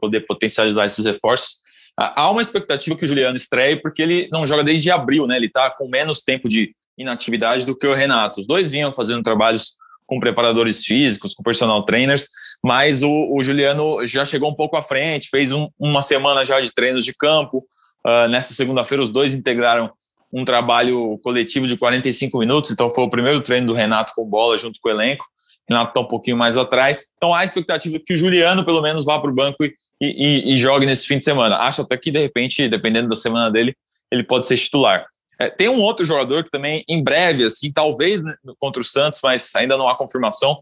poder 0.00 0.26
potencializar 0.26 0.84
esses 0.84 1.06
reforços. 1.06 1.62
Há 1.96 2.30
uma 2.30 2.42
expectativa 2.42 2.96
que 2.96 3.04
o 3.04 3.08
Juliano 3.08 3.36
estreie, 3.36 3.80
porque 3.80 4.02
ele 4.02 4.28
não 4.30 4.46
joga 4.46 4.62
desde 4.62 4.90
abril, 4.90 5.26
né? 5.26 5.36
Ele 5.36 5.46
está 5.46 5.70
com 5.70 5.88
menos 5.88 6.22
tempo 6.22 6.48
de 6.48 6.74
inatividade 6.98 7.64
do 7.64 7.76
que 7.76 7.86
o 7.86 7.94
Renato. 7.94 8.40
Os 8.40 8.46
dois 8.46 8.70
vinham 8.70 8.92
fazendo 8.92 9.22
trabalhos 9.22 9.72
com 10.06 10.18
preparadores 10.18 10.84
físicos, 10.84 11.34
com 11.34 11.42
personal 11.42 11.84
trainers, 11.84 12.28
mas 12.64 13.02
o, 13.02 13.10
o 13.30 13.44
Juliano 13.44 14.06
já 14.06 14.24
chegou 14.24 14.50
um 14.50 14.54
pouco 14.54 14.76
à 14.76 14.82
frente, 14.82 15.28
fez 15.28 15.52
um, 15.52 15.68
uma 15.78 16.00
semana 16.00 16.44
já 16.44 16.60
de 16.60 16.72
treinos 16.72 17.04
de 17.04 17.14
campo. 17.14 17.64
Uh, 18.04 18.26
nessa 18.28 18.54
segunda-feira, 18.54 19.02
os 19.02 19.10
dois 19.10 19.34
integraram 19.34 19.92
um 20.32 20.44
trabalho 20.44 21.18
coletivo 21.22 21.66
de 21.66 21.76
45 21.76 22.38
minutos, 22.38 22.70
então 22.70 22.90
foi 22.90 23.04
o 23.04 23.10
primeiro 23.10 23.40
treino 23.42 23.66
do 23.66 23.72
Renato 23.72 24.12
com 24.14 24.24
bola 24.24 24.56
junto 24.56 24.80
com 24.80 24.88
o 24.88 24.92
elenco. 24.92 25.24
O 25.68 25.72
Renato 25.72 25.90
está 25.90 26.00
um 26.00 26.08
pouquinho 26.08 26.36
mais 26.36 26.56
atrás, 26.56 27.02
então 27.16 27.34
há 27.34 27.40
a 27.40 27.44
expectativa 27.44 27.98
que 27.98 28.14
o 28.14 28.16
Juliano, 28.16 28.64
pelo 28.64 28.80
menos, 28.80 29.04
vá 29.04 29.20
para 29.20 29.30
o 29.30 29.34
banco 29.34 29.62
e, 29.62 29.74
e, 30.00 30.52
e 30.52 30.56
jogue 30.56 30.86
nesse 30.86 31.06
fim 31.06 31.18
de 31.18 31.24
semana. 31.24 31.56
Acho 31.56 31.82
até 31.82 31.96
que, 31.98 32.10
de 32.10 32.18
repente, 32.18 32.66
dependendo 32.68 33.08
da 33.08 33.16
semana 33.16 33.50
dele, 33.50 33.76
ele 34.10 34.22
pode 34.22 34.46
ser 34.46 34.56
titular. 34.56 35.04
É, 35.40 35.48
tem 35.48 35.68
um 35.68 35.80
outro 35.80 36.04
jogador 36.04 36.44
que 36.44 36.50
também, 36.50 36.84
em 36.88 37.02
breve, 37.02 37.44
assim, 37.44 37.72
talvez 37.72 38.22
né, 38.22 38.34
contra 38.58 38.82
o 38.82 38.84
Santos, 38.84 39.20
mas 39.22 39.54
ainda 39.54 39.76
não 39.76 39.88
há 39.88 39.96
confirmação, 39.96 40.58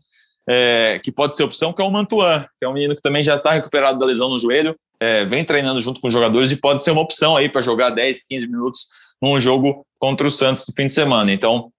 é, 0.49 1.01
que 1.03 1.11
pode 1.11 1.35
ser 1.35 1.43
opção, 1.43 1.73
que 1.73 1.83
é 1.83 1.85
o 1.85 1.91
Mantuan, 1.91 2.47
que 2.59 2.65
é 2.65 2.69
um 2.69 2.73
menino 2.73 2.95
que 2.95 3.03
também 3.03 3.23
já 3.23 3.37
está 3.37 3.53
recuperado 3.53 3.99
da 3.99 4.07
lesão 4.07 4.29
no 4.29 4.39
joelho, 4.39 4.77
é, 5.01 5.25
vem 5.25 5.45
treinando 5.45 5.81
junto 5.81 6.01
com 6.01 6.09
os 6.09 6.15
jogadores 6.15 6.51
e 6.51 6.57
pode 6.57 6.83
ser 6.83 6.91
uma 6.91 7.03
opção 7.03 7.37
aí 7.37 7.49
para 7.49 7.63
jogar 7.63 7.91
10, 7.91 8.23
15 8.25 8.47
minutos 8.47 8.87
num 9.21 9.39
jogo 9.41 9.85
contra 9.99 10.27
o 10.27 10.31
Santos 10.31 10.65
no 10.67 10.75
fim 10.75 10.87
de 10.87 10.93
semana. 10.93 11.33
Então, 11.33 11.71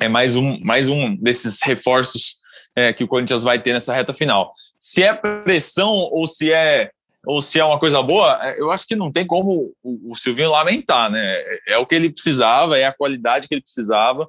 é 0.00 0.08
mais 0.08 0.34
um, 0.36 0.58
mais 0.60 0.88
um 0.88 1.14
desses 1.16 1.58
reforços 1.62 2.36
é, 2.74 2.92
que 2.92 3.04
o 3.04 3.08
Corinthians 3.08 3.42
vai 3.42 3.60
ter 3.60 3.72
nessa 3.72 3.94
reta 3.94 4.14
final. 4.14 4.52
Se 4.78 5.02
é 5.02 5.12
pressão 5.12 5.92
ou 5.92 6.26
se 6.26 6.52
é 6.52 6.90
ou 7.26 7.42
se 7.42 7.58
é 7.58 7.64
uma 7.64 7.78
coisa 7.78 8.02
boa, 8.02 8.38
é, 8.42 8.60
eu 8.60 8.70
acho 8.70 8.86
que 8.86 8.96
não 8.96 9.12
tem 9.12 9.26
como 9.26 9.72
o, 9.82 10.14
Silvinho 10.14 10.50
lamentar, 10.50 11.10
né? 11.10 11.20
É, 11.22 11.74
é 11.74 11.78
o 11.78 11.86
que 11.86 11.94
ele 11.94 12.10
precisava, 12.10 12.78
é 12.78 12.84
a 12.84 12.92
qualidade 12.92 13.46
que 13.46 13.54
ele 13.54 13.62
precisava. 13.62 14.26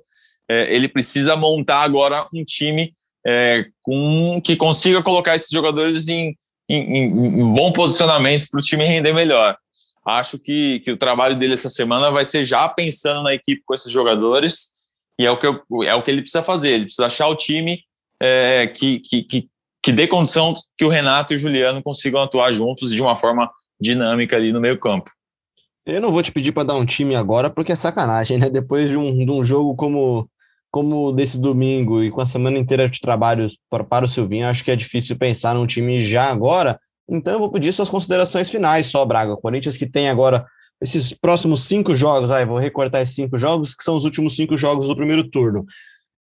É, 0.50 0.74
ele 0.74 0.88
precisa 0.88 1.36
montar 1.36 1.82
agora 1.82 2.28
um 2.34 2.44
time 2.44 2.94
é, 3.26 3.66
com 3.82 4.42
que 4.44 4.56
consiga 4.56 5.02
colocar 5.02 5.36
esses 5.36 5.50
jogadores 5.50 6.08
em, 6.08 6.36
em, 6.68 7.06
em 7.06 7.54
bom 7.54 7.72
posicionamento 7.72 8.48
para 8.50 8.60
o 8.60 8.64
time 8.64 8.84
render 8.84 9.14
melhor. 9.14 9.58
Acho 10.06 10.38
que, 10.38 10.80
que 10.82 10.92
o 10.92 10.98
trabalho 10.98 11.36
dele 11.36 11.54
essa 11.54 11.70
semana 11.70 12.10
vai 12.10 12.26
ser 12.26 12.44
já 12.44 12.68
pensando 12.68 13.24
na 13.24 13.34
equipe 13.34 13.62
com 13.66 13.74
esses 13.74 13.92
jogadores, 13.92 14.72
e 15.20 15.26
é 15.26 15.32
o 15.32 15.38
que, 15.38 15.46
eu, 15.46 15.62
é 15.84 15.94
o 15.94 16.04
que 16.04 16.10
ele 16.10 16.22
precisa 16.22 16.44
fazer. 16.44 16.72
Ele 16.72 16.86
precisa 16.86 17.06
achar 17.06 17.28
o 17.28 17.36
time 17.36 17.84
é, 18.20 18.68
que, 18.68 19.00
que, 19.00 19.24
que 19.24 19.50
que 19.84 19.92
dê 19.92 20.08
condição 20.08 20.54
que 20.78 20.86
o 20.86 20.90
Renato 20.90 21.34
e 21.34 21.36
o 21.36 21.40
Juliano 21.40 21.82
consigam 21.82 22.22
atuar 22.22 22.52
juntos 22.52 22.92
de 22.92 23.02
uma 23.02 23.16
forma 23.16 23.50
dinâmica 23.80 24.36
ali 24.36 24.52
no 24.52 24.62
meio 24.62 24.80
campo. 24.80 25.10
Eu 25.86 26.00
não 26.00 26.12
vou 26.12 26.22
te 26.22 26.32
pedir 26.32 26.52
para 26.52 26.64
dar 26.64 26.76
um 26.76 26.86
time 26.86 27.16
agora, 27.16 27.50
porque 27.50 27.72
é 27.72 27.76
sacanagem, 27.76 28.38
né? 28.38 28.50
Depois 28.50 28.90
de 28.90 28.98
um, 28.98 29.26
de 29.26 29.32
um 29.32 29.44
jogo 29.44 29.76
como 29.76 30.30
como 30.72 31.12
desse 31.12 31.38
domingo 31.38 32.02
e 32.02 32.10
com 32.10 32.22
a 32.22 32.26
semana 32.26 32.58
inteira 32.58 32.88
de 32.88 33.02
trabalho 33.02 33.50
para, 33.70 33.84
para 33.84 34.06
o 34.06 34.08
Silvinho, 34.08 34.48
acho 34.48 34.64
que 34.64 34.72
é 34.72 34.76
difícil 34.76 35.18
pensar 35.18 35.54
num 35.54 35.68
time 35.68 36.00
já 36.00 36.32
agora. 36.32 36.80
Então 37.10 37.34
eu 37.34 37.40
vou 37.40 37.52
pedir 37.52 37.74
suas 37.74 37.90
considerações 37.90 38.50
finais 38.50 38.88
só, 38.88 39.04
Braga. 39.04 39.34
O 39.34 39.38
Corinthians 39.38 39.76
que 39.76 39.86
tem 39.86 40.08
agora 40.08 40.46
esses 40.82 41.14
próximos 41.14 41.66
cinco 41.66 41.94
jogos, 41.94 42.32
aí 42.32 42.46
vou 42.46 42.58
recortar 42.58 43.02
esses 43.02 43.14
cinco 43.14 43.38
jogos, 43.38 43.76
que 43.76 43.84
são 43.84 43.98
os 43.98 44.06
últimos 44.06 44.34
cinco 44.36 44.56
jogos 44.56 44.88
do 44.88 44.96
primeiro 44.96 45.30
turno. 45.30 45.66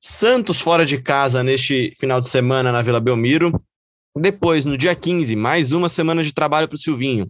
Santos 0.08 0.60
fora 0.60 0.86
de 0.86 1.02
casa 1.02 1.42
neste 1.42 1.92
final 1.98 2.20
de 2.20 2.28
semana 2.28 2.70
na 2.70 2.80
Vila 2.80 3.00
Belmiro. 3.00 3.60
Depois, 4.16 4.64
no 4.64 4.78
dia 4.78 4.94
15, 4.94 5.34
mais 5.34 5.72
uma 5.72 5.88
semana 5.88 6.22
de 6.22 6.32
trabalho 6.32 6.68
para 6.68 6.76
o 6.76 6.78
Silvinho. 6.78 7.28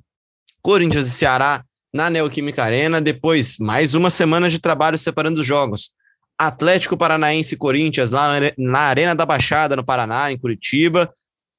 Corinthians 0.61 1.07
e 1.07 1.11
Ceará 1.11 1.65
na 1.91 2.11
Neoquímica 2.11 2.63
Arena. 2.63 3.01
Depois, 3.01 3.57
mais 3.59 3.95
uma 3.95 4.11
semana 4.11 4.51
de 4.51 4.59
trabalho 4.59 4.99
separando 4.99 5.41
os 5.41 5.47
jogos. 5.47 5.91
Atlético 6.39 6.99
Paranaense 6.99 7.55
e 7.55 7.59
Corinthians 7.59 8.11
lá 8.11 8.35
na 8.59 8.81
Arena 8.81 9.15
da 9.15 9.25
Baixada, 9.25 9.75
no 9.75 9.83
Paraná, 9.83 10.31
em 10.31 10.39
Curitiba. 10.39 11.11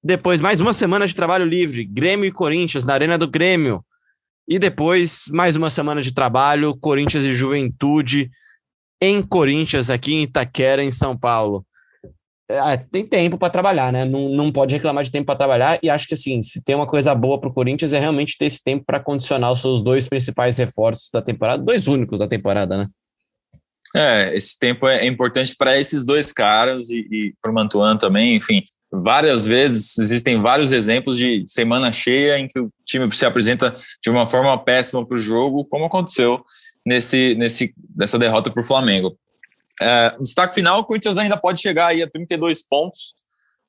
Depois, 0.03 0.39
mais 0.39 0.61
uma 0.61 0.71
semana 0.71 1.07
de 1.07 1.15
trabalho 1.15 1.45
livre. 1.45 1.83
Grêmio 1.83 2.25
e 2.25 2.31
Corinthians 2.31 2.85
na 2.85 2.93
Arena 2.93 3.17
do 3.17 3.27
Grêmio. 3.27 3.83
E 4.47 4.59
depois, 4.59 5.25
mais 5.31 5.55
uma 5.55 5.71
semana 5.71 5.99
de 5.99 6.13
trabalho. 6.13 6.77
Corinthians 6.77 7.25
e 7.25 7.31
Juventude 7.31 8.29
em 9.01 9.21
Corinthians, 9.21 9.89
aqui 9.89 10.13
em 10.13 10.23
Itaquera, 10.23 10.83
em 10.83 10.91
São 10.91 11.17
Paulo. 11.17 11.65
É, 12.49 12.77
tem 12.77 13.05
tempo 13.05 13.37
para 13.37 13.49
trabalhar, 13.49 13.91
né? 13.91 14.05
Não, 14.05 14.29
não 14.29 14.51
pode 14.51 14.73
reclamar 14.73 15.03
de 15.03 15.11
tempo 15.11 15.25
para 15.25 15.35
trabalhar. 15.35 15.79
E 15.83 15.89
acho 15.89 16.07
que, 16.07 16.13
assim, 16.13 16.41
se 16.41 16.63
tem 16.63 16.75
uma 16.75 16.87
coisa 16.87 17.13
boa 17.13 17.39
para 17.39 17.49
o 17.49 17.53
Corinthians 17.53 17.91
é 17.91 17.99
realmente 17.99 18.37
ter 18.37 18.45
esse 18.45 18.63
tempo 18.63 18.85
para 18.85 19.01
condicionar 19.01 19.51
os 19.51 19.59
seus 19.59 19.81
dois 19.83 20.07
principais 20.07 20.57
reforços 20.57 21.09
da 21.11 21.21
temporada, 21.21 21.61
dois 21.61 21.87
únicos 21.87 22.19
da 22.19 22.27
temporada, 22.27 22.77
né? 22.77 22.87
É, 23.95 24.35
esse 24.35 24.57
tempo 24.57 24.87
é 24.87 25.05
importante 25.05 25.55
para 25.57 25.77
esses 25.77 26.05
dois 26.05 26.31
caras 26.31 26.89
e, 26.89 26.99
e 27.11 27.33
para 27.41 27.51
o 27.51 27.53
Mantuan 27.53 27.97
também. 27.97 28.35
Enfim, 28.35 28.63
várias 28.91 29.45
vezes 29.45 29.97
existem 29.97 30.41
vários 30.41 30.71
exemplos 30.71 31.17
de 31.17 31.43
semana 31.47 31.91
cheia 31.91 32.39
em 32.39 32.47
que 32.47 32.59
o 32.59 32.71
time 32.85 33.11
se 33.13 33.25
apresenta 33.25 33.77
de 34.01 34.09
uma 34.09 34.27
forma 34.27 34.57
péssima 34.63 35.05
para 35.05 35.17
o 35.17 35.21
jogo, 35.21 35.65
como 35.65 35.85
aconteceu 35.85 36.43
nesse, 36.87 37.35
nesse, 37.35 37.73
nessa 37.93 38.17
derrota 38.17 38.49
para 38.49 38.61
o 38.61 38.65
Flamengo. 38.65 39.17
É, 39.81 40.15
destaque 40.21 40.55
final, 40.55 40.79
o 40.79 40.85
Corinthians 40.85 41.17
ainda 41.17 41.35
pode 41.35 41.59
chegar 41.59 41.87
aí 41.87 42.01
a 42.01 42.09
32 42.09 42.65
pontos 42.65 43.13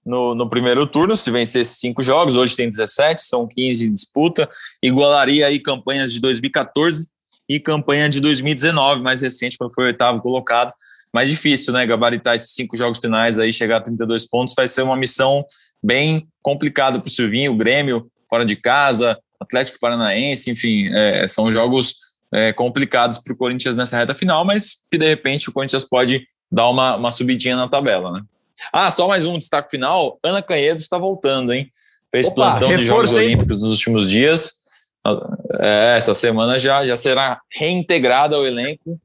no, 0.07 0.37
no 0.37 0.49
primeiro 0.49 0.87
turno, 0.87 1.17
se 1.17 1.29
vencesse 1.29 1.75
cinco 1.75 2.01
jogos, 2.01 2.37
hoje 2.37 2.55
tem 2.55 2.69
17, 2.69 3.21
são 3.21 3.47
15 3.47 3.87
em 3.87 3.93
disputa, 3.93 4.49
igualaria 4.81 5.49
aí 5.49 5.59
campanhas 5.59 6.13
de 6.13 6.21
2014 6.21 7.09
e 7.49 7.59
campanha 7.59 8.09
de 8.09 8.21
2019, 8.21 9.03
mais 9.03 9.21
recente, 9.21 9.59
quando 9.59 9.75
foi 9.75 9.87
oitavo 9.87 10.23
colocado. 10.23 10.73
Mais 11.13 11.29
difícil, 11.29 11.73
né? 11.73 11.85
Gabaritar 11.87 12.37
esses 12.37 12.53
cinco 12.53 12.77
jogos 12.77 13.01
finais 13.01 13.39
aí, 13.39 13.53
chegar 13.53 13.79
a 13.79 13.81
32 13.81 14.27
pontos, 14.27 14.55
vai 14.55 14.69
ser 14.69 14.83
uma 14.83 14.97
missão 14.97 15.45
bem 15.83 16.29
complicada 16.41 17.01
para 17.01 17.09
o 17.09 17.11
Silvinho, 17.11 17.53
o 17.53 17.57
Grêmio 17.57 18.11
fora 18.31 18.47
de 18.47 18.55
casa, 18.55 19.19
Atlético 19.41 19.79
Paranaense, 19.81 20.51
enfim, 20.51 20.89
é, 20.95 21.27
são 21.27 21.51
jogos 21.51 22.08
é, 22.33 22.53
complicados 22.53 23.19
para 23.19 23.33
o 23.33 23.37
Corinthians 23.37 23.77
nessa 23.77 23.97
reta 23.97 24.15
final, 24.15 24.45
mas 24.45 24.83
que 24.91 24.99
de 24.99 25.07
repente 25.07 25.49
o 25.49 25.53
Corinthians 25.53 25.85
pode 25.85 26.27
dar 26.51 26.69
uma, 26.69 26.97
uma 26.97 27.11
subidinha 27.11 27.57
na 27.57 27.69
tabela, 27.69 28.13
né? 28.13 28.23
Ah, 28.73 28.91
só 28.91 29.07
mais 29.07 29.25
um 29.25 29.39
destaque 29.39 29.71
final: 29.71 30.19
Ana 30.23 30.43
Canhedo 30.43 30.81
está 30.81 30.99
voltando, 30.99 31.53
hein? 31.53 31.71
Fez 32.11 32.27
Opa, 32.27 32.35
plantão 32.35 32.77
de 32.77 32.87
Jogos 32.87 33.17
hein? 33.17 33.27
Olímpicos 33.27 33.63
nos 33.63 33.71
últimos 33.71 34.09
dias. 34.09 34.59
É, 35.61 35.97
essa 35.97 36.15
semana 36.15 36.59
já, 36.59 36.87
já 36.87 36.97
será 36.97 37.41
reintegrada 37.51 38.37
ao 38.37 38.47
elenco 38.47 38.99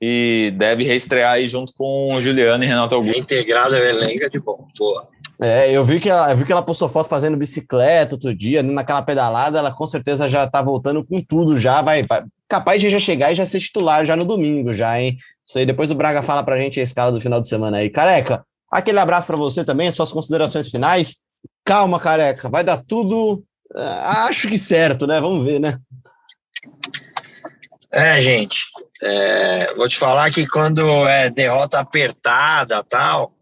e 0.00 0.52
deve 0.56 0.84
reestrear 0.84 1.32
aí 1.32 1.48
junto 1.48 1.72
com 1.74 2.16
Juliano 2.20 2.62
e 2.62 2.66
Renato 2.66 2.94
Augusto. 2.94 3.14
Reintegrada 3.14 3.76
ao 3.76 3.82
elenco 3.82 4.24
é 4.24 4.28
de 4.28 4.38
bom. 4.38 4.68
Boa. 4.78 5.08
É, 5.40 5.70
eu 5.70 5.84
vi 5.84 6.00
que 6.00 6.10
ela, 6.10 6.30
eu 6.30 6.36
vi 6.36 6.44
que 6.44 6.52
ela 6.52 6.62
postou 6.62 6.88
foto 6.88 7.08
fazendo 7.08 7.36
bicicleta 7.36 8.16
outro 8.16 8.34
dia, 8.34 8.62
naquela 8.62 9.02
pedalada, 9.02 9.58
ela 9.58 9.70
com 9.70 9.86
certeza 9.86 10.28
já 10.28 10.46
tá 10.48 10.60
voltando 10.60 11.04
com 11.04 11.20
tudo, 11.22 11.58
já 11.58 11.80
vai, 11.80 12.02
vai 12.02 12.24
capaz 12.48 12.80
de 12.80 12.88
já 12.88 12.98
chegar 12.98 13.32
e 13.32 13.36
já 13.36 13.44
ser 13.44 13.60
titular 13.60 14.04
já 14.04 14.16
no 14.16 14.24
domingo, 14.24 14.72
já, 14.72 15.00
hein? 15.00 15.18
Isso 15.46 15.58
aí, 15.58 15.66
depois 15.66 15.90
o 15.90 15.94
Braga 15.94 16.22
fala 16.22 16.42
pra 16.42 16.58
gente 16.58 16.80
a 16.80 16.82
escala 16.82 17.12
do 17.12 17.20
final 17.20 17.40
de 17.40 17.48
semana 17.48 17.78
aí. 17.78 17.90
Careca, 17.90 18.44
aquele 18.70 18.98
abraço 18.98 19.26
para 19.26 19.36
você 19.36 19.64
também, 19.64 19.90
suas 19.90 20.12
considerações 20.12 20.68
finais. 20.68 21.16
Calma, 21.64 22.00
careca, 22.00 22.48
vai 22.48 22.64
dar 22.64 22.78
tudo, 22.78 23.44
é, 23.76 23.82
acho 24.28 24.48
que 24.48 24.58
certo, 24.58 25.06
né? 25.06 25.20
Vamos 25.20 25.44
ver, 25.44 25.60
né? 25.60 25.78
É, 27.90 28.20
gente, 28.20 28.66
é, 29.02 29.74
vou 29.74 29.88
te 29.88 29.96
falar 29.96 30.30
que 30.30 30.46
quando 30.46 30.82
é 31.06 31.30
derrota 31.30 31.78
apertada 31.78 32.82
tal, 32.84 33.34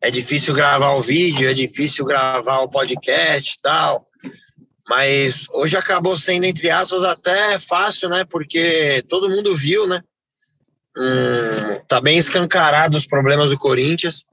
é 0.00 0.10
difícil 0.10 0.54
gravar 0.54 0.92
o 0.92 1.00
vídeo, 1.00 1.50
é 1.50 1.54
difícil 1.54 2.04
gravar 2.04 2.60
o 2.60 2.68
podcast 2.68 3.58
tal. 3.62 4.07
Mas 4.88 5.46
hoje 5.50 5.76
acabou 5.76 6.16
sendo, 6.16 6.44
entre 6.44 6.70
aspas, 6.70 7.04
até 7.04 7.58
fácil, 7.58 8.08
né? 8.08 8.24
Porque 8.24 9.04
todo 9.08 9.28
mundo 9.28 9.54
viu, 9.54 9.86
né? 9.86 10.00
Hum, 10.96 11.80
tá 11.86 12.00
bem 12.00 12.16
escancarado 12.16 12.96
os 12.96 13.06
problemas 13.06 13.50
do 13.50 13.58
Corinthians. 13.58 14.24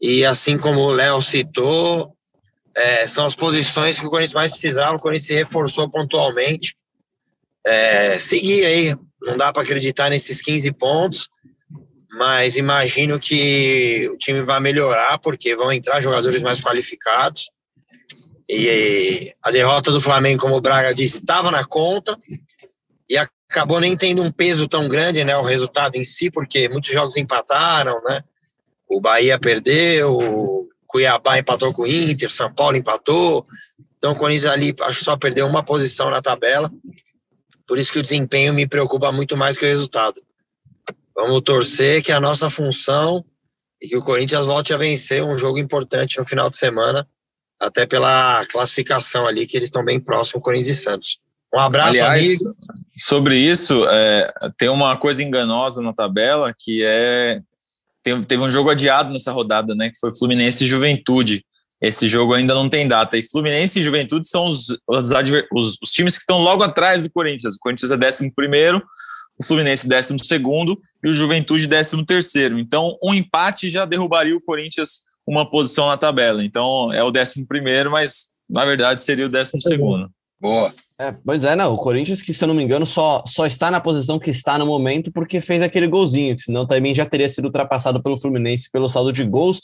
E 0.00 0.24
assim 0.24 0.56
como 0.56 0.80
o 0.80 0.92
Léo 0.92 1.20
citou, 1.20 2.14
é, 2.74 3.06
são 3.08 3.26
as 3.26 3.34
posições 3.34 3.98
que 3.98 4.06
o 4.06 4.10
Corinthians 4.10 4.34
mais 4.34 4.52
precisava. 4.52 4.96
O 4.96 5.00
Corinthians 5.00 5.26
se 5.26 5.34
reforçou 5.34 5.90
pontualmente. 5.90 6.76
É, 7.66 8.18
seguir 8.18 8.64
aí, 8.64 8.96
não 9.20 9.36
dá 9.36 9.52
para 9.52 9.62
acreditar 9.62 10.08
nesses 10.08 10.40
15 10.40 10.72
pontos 10.72 11.28
mas 12.18 12.56
imagino 12.56 13.18
que 13.18 14.08
o 14.12 14.16
time 14.16 14.40
vai 14.42 14.58
melhorar 14.60 15.18
porque 15.18 15.54
vão 15.54 15.72
entrar 15.72 16.00
jogadores 16.00 16.42
mais 16.42 16.60
qualificados. 16.60 17.50
E 18.48 19.32
a 19.42 19.50
derrota 19.50 19.90
do 19.90 20.00
Flamengo, 20.00 20.40
como 20.40 20.56
o 20.56 20.60
Braga 20.60 20.94
disse, 20.94 21.18
estava 21.18 21.50
na 21.50 21.64
conta 21.64 22.18
e 23.08 23.16
acabou 23.16 23.78
nem 23.78 23.96
tendo 23.96 24.22
um 24.22 24.30
peso 24.30 24.66
tão 24.66 24.88
grande, 24.88 25.24
né, 25.24 25.36
o 25.36 25.42
resultado 25.42 25.96
em 25.96 26.04
si, 26.04 26.30
porque 26.30 26.68
muitos 26.68 26.90
jogos 26.90 27.16
empataram, 27.16 28.02
né? 28.04 28.22
O 28.88 29.00
Bahia 29.00 29.38
perdeu, 29.38 30.16
o 30.16 30.68
Cuiabá 30.86 31.38
empatou 31.38 31.74
com 31.74 31.82
o 31.82 31.86
Inter, 31.86 32.30
São 32.32 32.52
Paulo 32.52 32.76
empatou. 32.76 33.44
Então 33.98 34.12
o 34.12 34.16
Corinthians 34.16 34.50
ali 34.50 34.74
acho 34.80 35.04
só 35.04 35.16
perdeu 35.16 35.46
uma 35.46 35.62
posição 35.62 36.10
na 36.10 36.22
tabela. 36.22 36.70
Por 37.66 37.78
isso 37.78 37.92
que 37.92 37.98
o 37.98 38.02
desempenho 38.02 38.54
me 38.54 38.66
preocupa 38.66 39.12
muito 39.12 39.36
mais 39.36 39.58
que 39.58 39.66
o 39.66 39.68
resultado. 39.68 40.22
Vamos 41.14 41.42
torcer 41.42 42.02
que 42.02 42.12
a 42.12 42.20
nossa 42.20 42.48
função 42.48 43.22
e 43.82 43.88
que 43.88 43.96
o 43.96 44.02
Corinthians 44.02 44.46
volte 44.46 44.72
a 44.72 44.78
vencer 44.78 45.22
um 45.22 45.38
jogo 45.38 45.58
importante 45.58 46.18
no 46.18 46.24
final 46.24 46.48
de 46.48 46.56
semana, 46.56 47.06
até 47.60 47.86
pela 47.86 48.44
classificação 48.46 49.26
ali, 49.26 49.46
que 49.46 49.56
eles 49.56 49.68
estão 49.68 49.84
bem 49.84 49.98
próximos, 49.98 50.42
Corinthians 50.42 50.78
e 50.78 50.80
Santos. 50.80 51.18
Um 51.54 51.60
abraço, 51.60 51.90
Aliás, 51.90 52.26
amigo. 52.26 52.44
Sobre 52.98 53.36
isso, 53.36 53.86
é, 53.88 54.32
tem 54.58 54.68
uma 54.68 54.96
coisa 54.96 55.22
enganosa 55.22 55.80
na 55.80 55.92
tabela, 55.92 56.54
que 56.56 56.82
é. 56.84 57.40
Teve 58.02 58.42
um 58.42 58.50
jogo 58.50 58.70
adiado 58.70 59.10
nessa 59.12 59.32
rodada, 59.32 59.74
né? 59.74 59.90
Que 59.90 59.98
foi 59.98 60.16
Fluminense 60.16 60.64
e 60.64 60.68
Juventude. 60.68 61.44
Esse 61.80 62.08
jogo 62.08 62.32
ainda 62.32 62.54
não 62.54 62.68
tem 62.68 62.88
data. 62.88 63.18
E 63.18 63.22
Fluminense 63.22 63.78
e 63.78 63.84
Juventude 63.84 64.26
são 64.26 64.48
os, 64.48 64.68
os, 64.86 65.10
os, 65.52 65.78
os 65.82 65.92
times 65.92 66.14
que 66.14 66.22
estão 66.22 66.38
logo 66.38 66.62
atrás 66.62 67.02
do 67.02 67.10
Corinthians. 67.10 67.56
O 67.56 67.60
Corinthians 67.60 67.90
é 67.90 67.96
11 67.96 68.32
primeiro, 68.34 68.82
o 69.38 69.44
Fluminense 69.44 69.86
12 69.86 70.16
e 71.04 71.08
o 71.10 71.14
Juventude 71.14 71.68
13. 71.68 72.58
Então, 72.58 72.96
um 73.02 73.12
empate 73.12 73.68
já 73.68 73.84
derrubaria 73.84 74.36
o 74.36 74.40
Corinthians 74.40 75.07
uma 75.28 75.48
posição 75.48 75.86
na 75.86 75.98
tabela. 75.98 76.42
Então, 76.42 76.90
é 76.92 77.04
o 77.04 77.08
11, 77.08 77.46
mas 77.90 78.28
na 78.48 78.64
verdade 78.64 79.02
seria 79.02 79.26
o 79.26 79.28
12. 79.28 79.52
Boa. 80.40 80.72
É, 80.98 81.14
pois 81.24 81.44
é, 81.44 81.54
não. 81.54 81.74
O 81.74 81.76
Corinthians, 81.76 82.22
que 82.22 82.32
se 82.32 82.42
eu 82.42 82.48
não 82.48 82.54
me 82.54 82.62
engano, 82.62 82.86
só, 82.86 83.22
só 83.26 83.44
está 83.44 83.70
na 83.70 83.80
posição 83.80 84.18
que 84.18 84.30
está 84.30 84.56
no 84.56 84.66
momento 84.66 85.12
porque 85.12 85.40
fez 85.40 85.62
aquele 85.62 85.86
golzinho, 85.86 86.34
que 86.34 86.42
senão 86.42 86.66
também 86.66 86.94
já 86.94 87.04
teria 87.04 87.28
sido 87.28 87.44
ultrapassado 87.44 88.02
pelo 88.02 88.18
Fluminense 88.18 88.70
pelo 88.70 88.88
saldo 88.88 89.12
de 89.12 89.24
gols. 89.24 89.60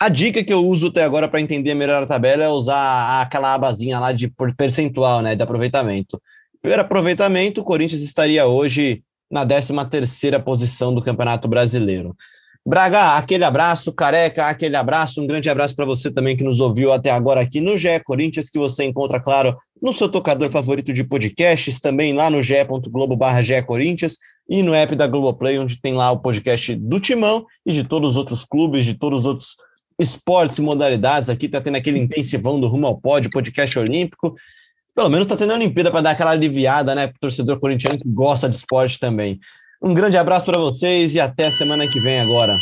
A 0.00 0.08
dica 0.08 0.42
que 0.42 0.52
eu 0.52 0.64
uso 0.64 0.88
até 0.88 1.04
agora 1.04 1.28
para 1.28 1.40
entender 1.40 1.74
melhor 1.74 2.02
a 2.02 2.06
tabela 2.06 2.44
é 2.44 2.48
usar 2.48 3.22
aquela 3.22 3.54
abazinha 3.54 3.98
lá 4.00 4.12
de 4.12 4.30
percentual, 4.56 5.22
né, 5.22 5.36
de 5.36 5.42
aproveitamento. 5.42 6.20
Pelo 6.60 6.82
aproveitamento, 6.82 7.60
o 7.60 7.64
Corinthians 7.64 8.02
estaria 8.02 8.46
hoje 8.46 9.02
na 9.30 9.46
13 9.46 9.72
terceira 9.90 10.40
posição 10.40 10.94
do 10.94 11.02
Campeonato 11.02 11.46
Brasileiro. 11.46 12.16
Braga, 12.66 13.16
aquele 13.16 13.44
abraço, 13.44 13.92
careca, 13.92 14.46
aquele 14.46 14.74
abraço, 14.74 15.22
um 15.22 15.26
grande 15.26 15.48
abraço 15.48 15.76
para 15.76 15.86
você 15.86 16.10
também 16.10 16.36
que 16.36 16.42
nos 16.42 16.60
ouviu 16.60 16.92
até 16.92 17.12
agora 17.12 17.40
aqui 17.40 17.60
no 17.60 17.76
GE 17.76 18.00
Corinthians, 18.04 18.50
que 18.50 18.58
você 18.58 18.82
encontra, 18.82 19.20
claro, 19.20 19.56
no 19.80 19.92
seu 19.92 20.08
tocador 20.08 20.50
favorito 20.50 20.92
de 20.92 21.04
podcasts, 21.04 21.78
também 21.78 22.12
lá 22.12 22.28
no 22.28 22.42
ge.globo 22.42 23.16
barra 23.16 23.40
Corinthians 23.62 24.18
e 24.50 24.64
no 24.64 24.74
app 24.74 24.96
da 24.96 25.06
Globoplay, 25.06 25.60
onde 25.60 25.80
tem 25.80 25.94
lá 25.94 26.10
o 26.10 26.18
podcast 26.18 26.74
do 26.74 26.98
Timão 26.98 27.46
e 27.64 27.72
de 27.72 27.84
todos 27.84 28.10
os 28.10 28.16
outros 28.16 28.44
clubes, 28.44 28.84
de 28.84 28.94
todos 28.94 29.20
os 29.20 29.26
outros 29.26 29.56
esportes 29.96 30.58
e 30.58 30.62
modalidades. 30.62 31.30
Aqui 31.30 31.48
tá 31.48 31.60
tendo 31.60 31.76
aquele 31.76 32.00
intensivão 32.00 32.58
do 32.58 32.66
Rumo 32.66 32.88
ao 32.88 32.98
Pod, 32.98 33.30
podcast 33.30 33.78
olímpico 33.78 34.34
pelo 34.96 35.10
menos 35.10 35.26
está 35.26 35.36
tendo 35.36 35.52
a 35.52 35.56
Olimpíada 35.56 35.90
para 35.90 36.00
dar 36.00 36.10
aquela 36.12 36.30
aliviada, 36.30 36.94
né, 36.94 37.06
para 37.06 37.16
o 37.16 37.20
torcedor 37.20 37.60
corintiano 37.60 37.98
que 37.98 38.08
gosta 38.08 38.48
de 38.48 38.56
esporte 38.56 38.98
também. 38.98 39.38
Um 39.86 39.94
grande 39.94 40.16
abraço 40.16 40.46
para 40.46 40.58
vocês 40.58 41.14
e 41.14 41.20
até 41.20 41.48
semana 41.48 41.86
que 41.86 42.00
vem 42.00 42.18
agora. 42.18 42.56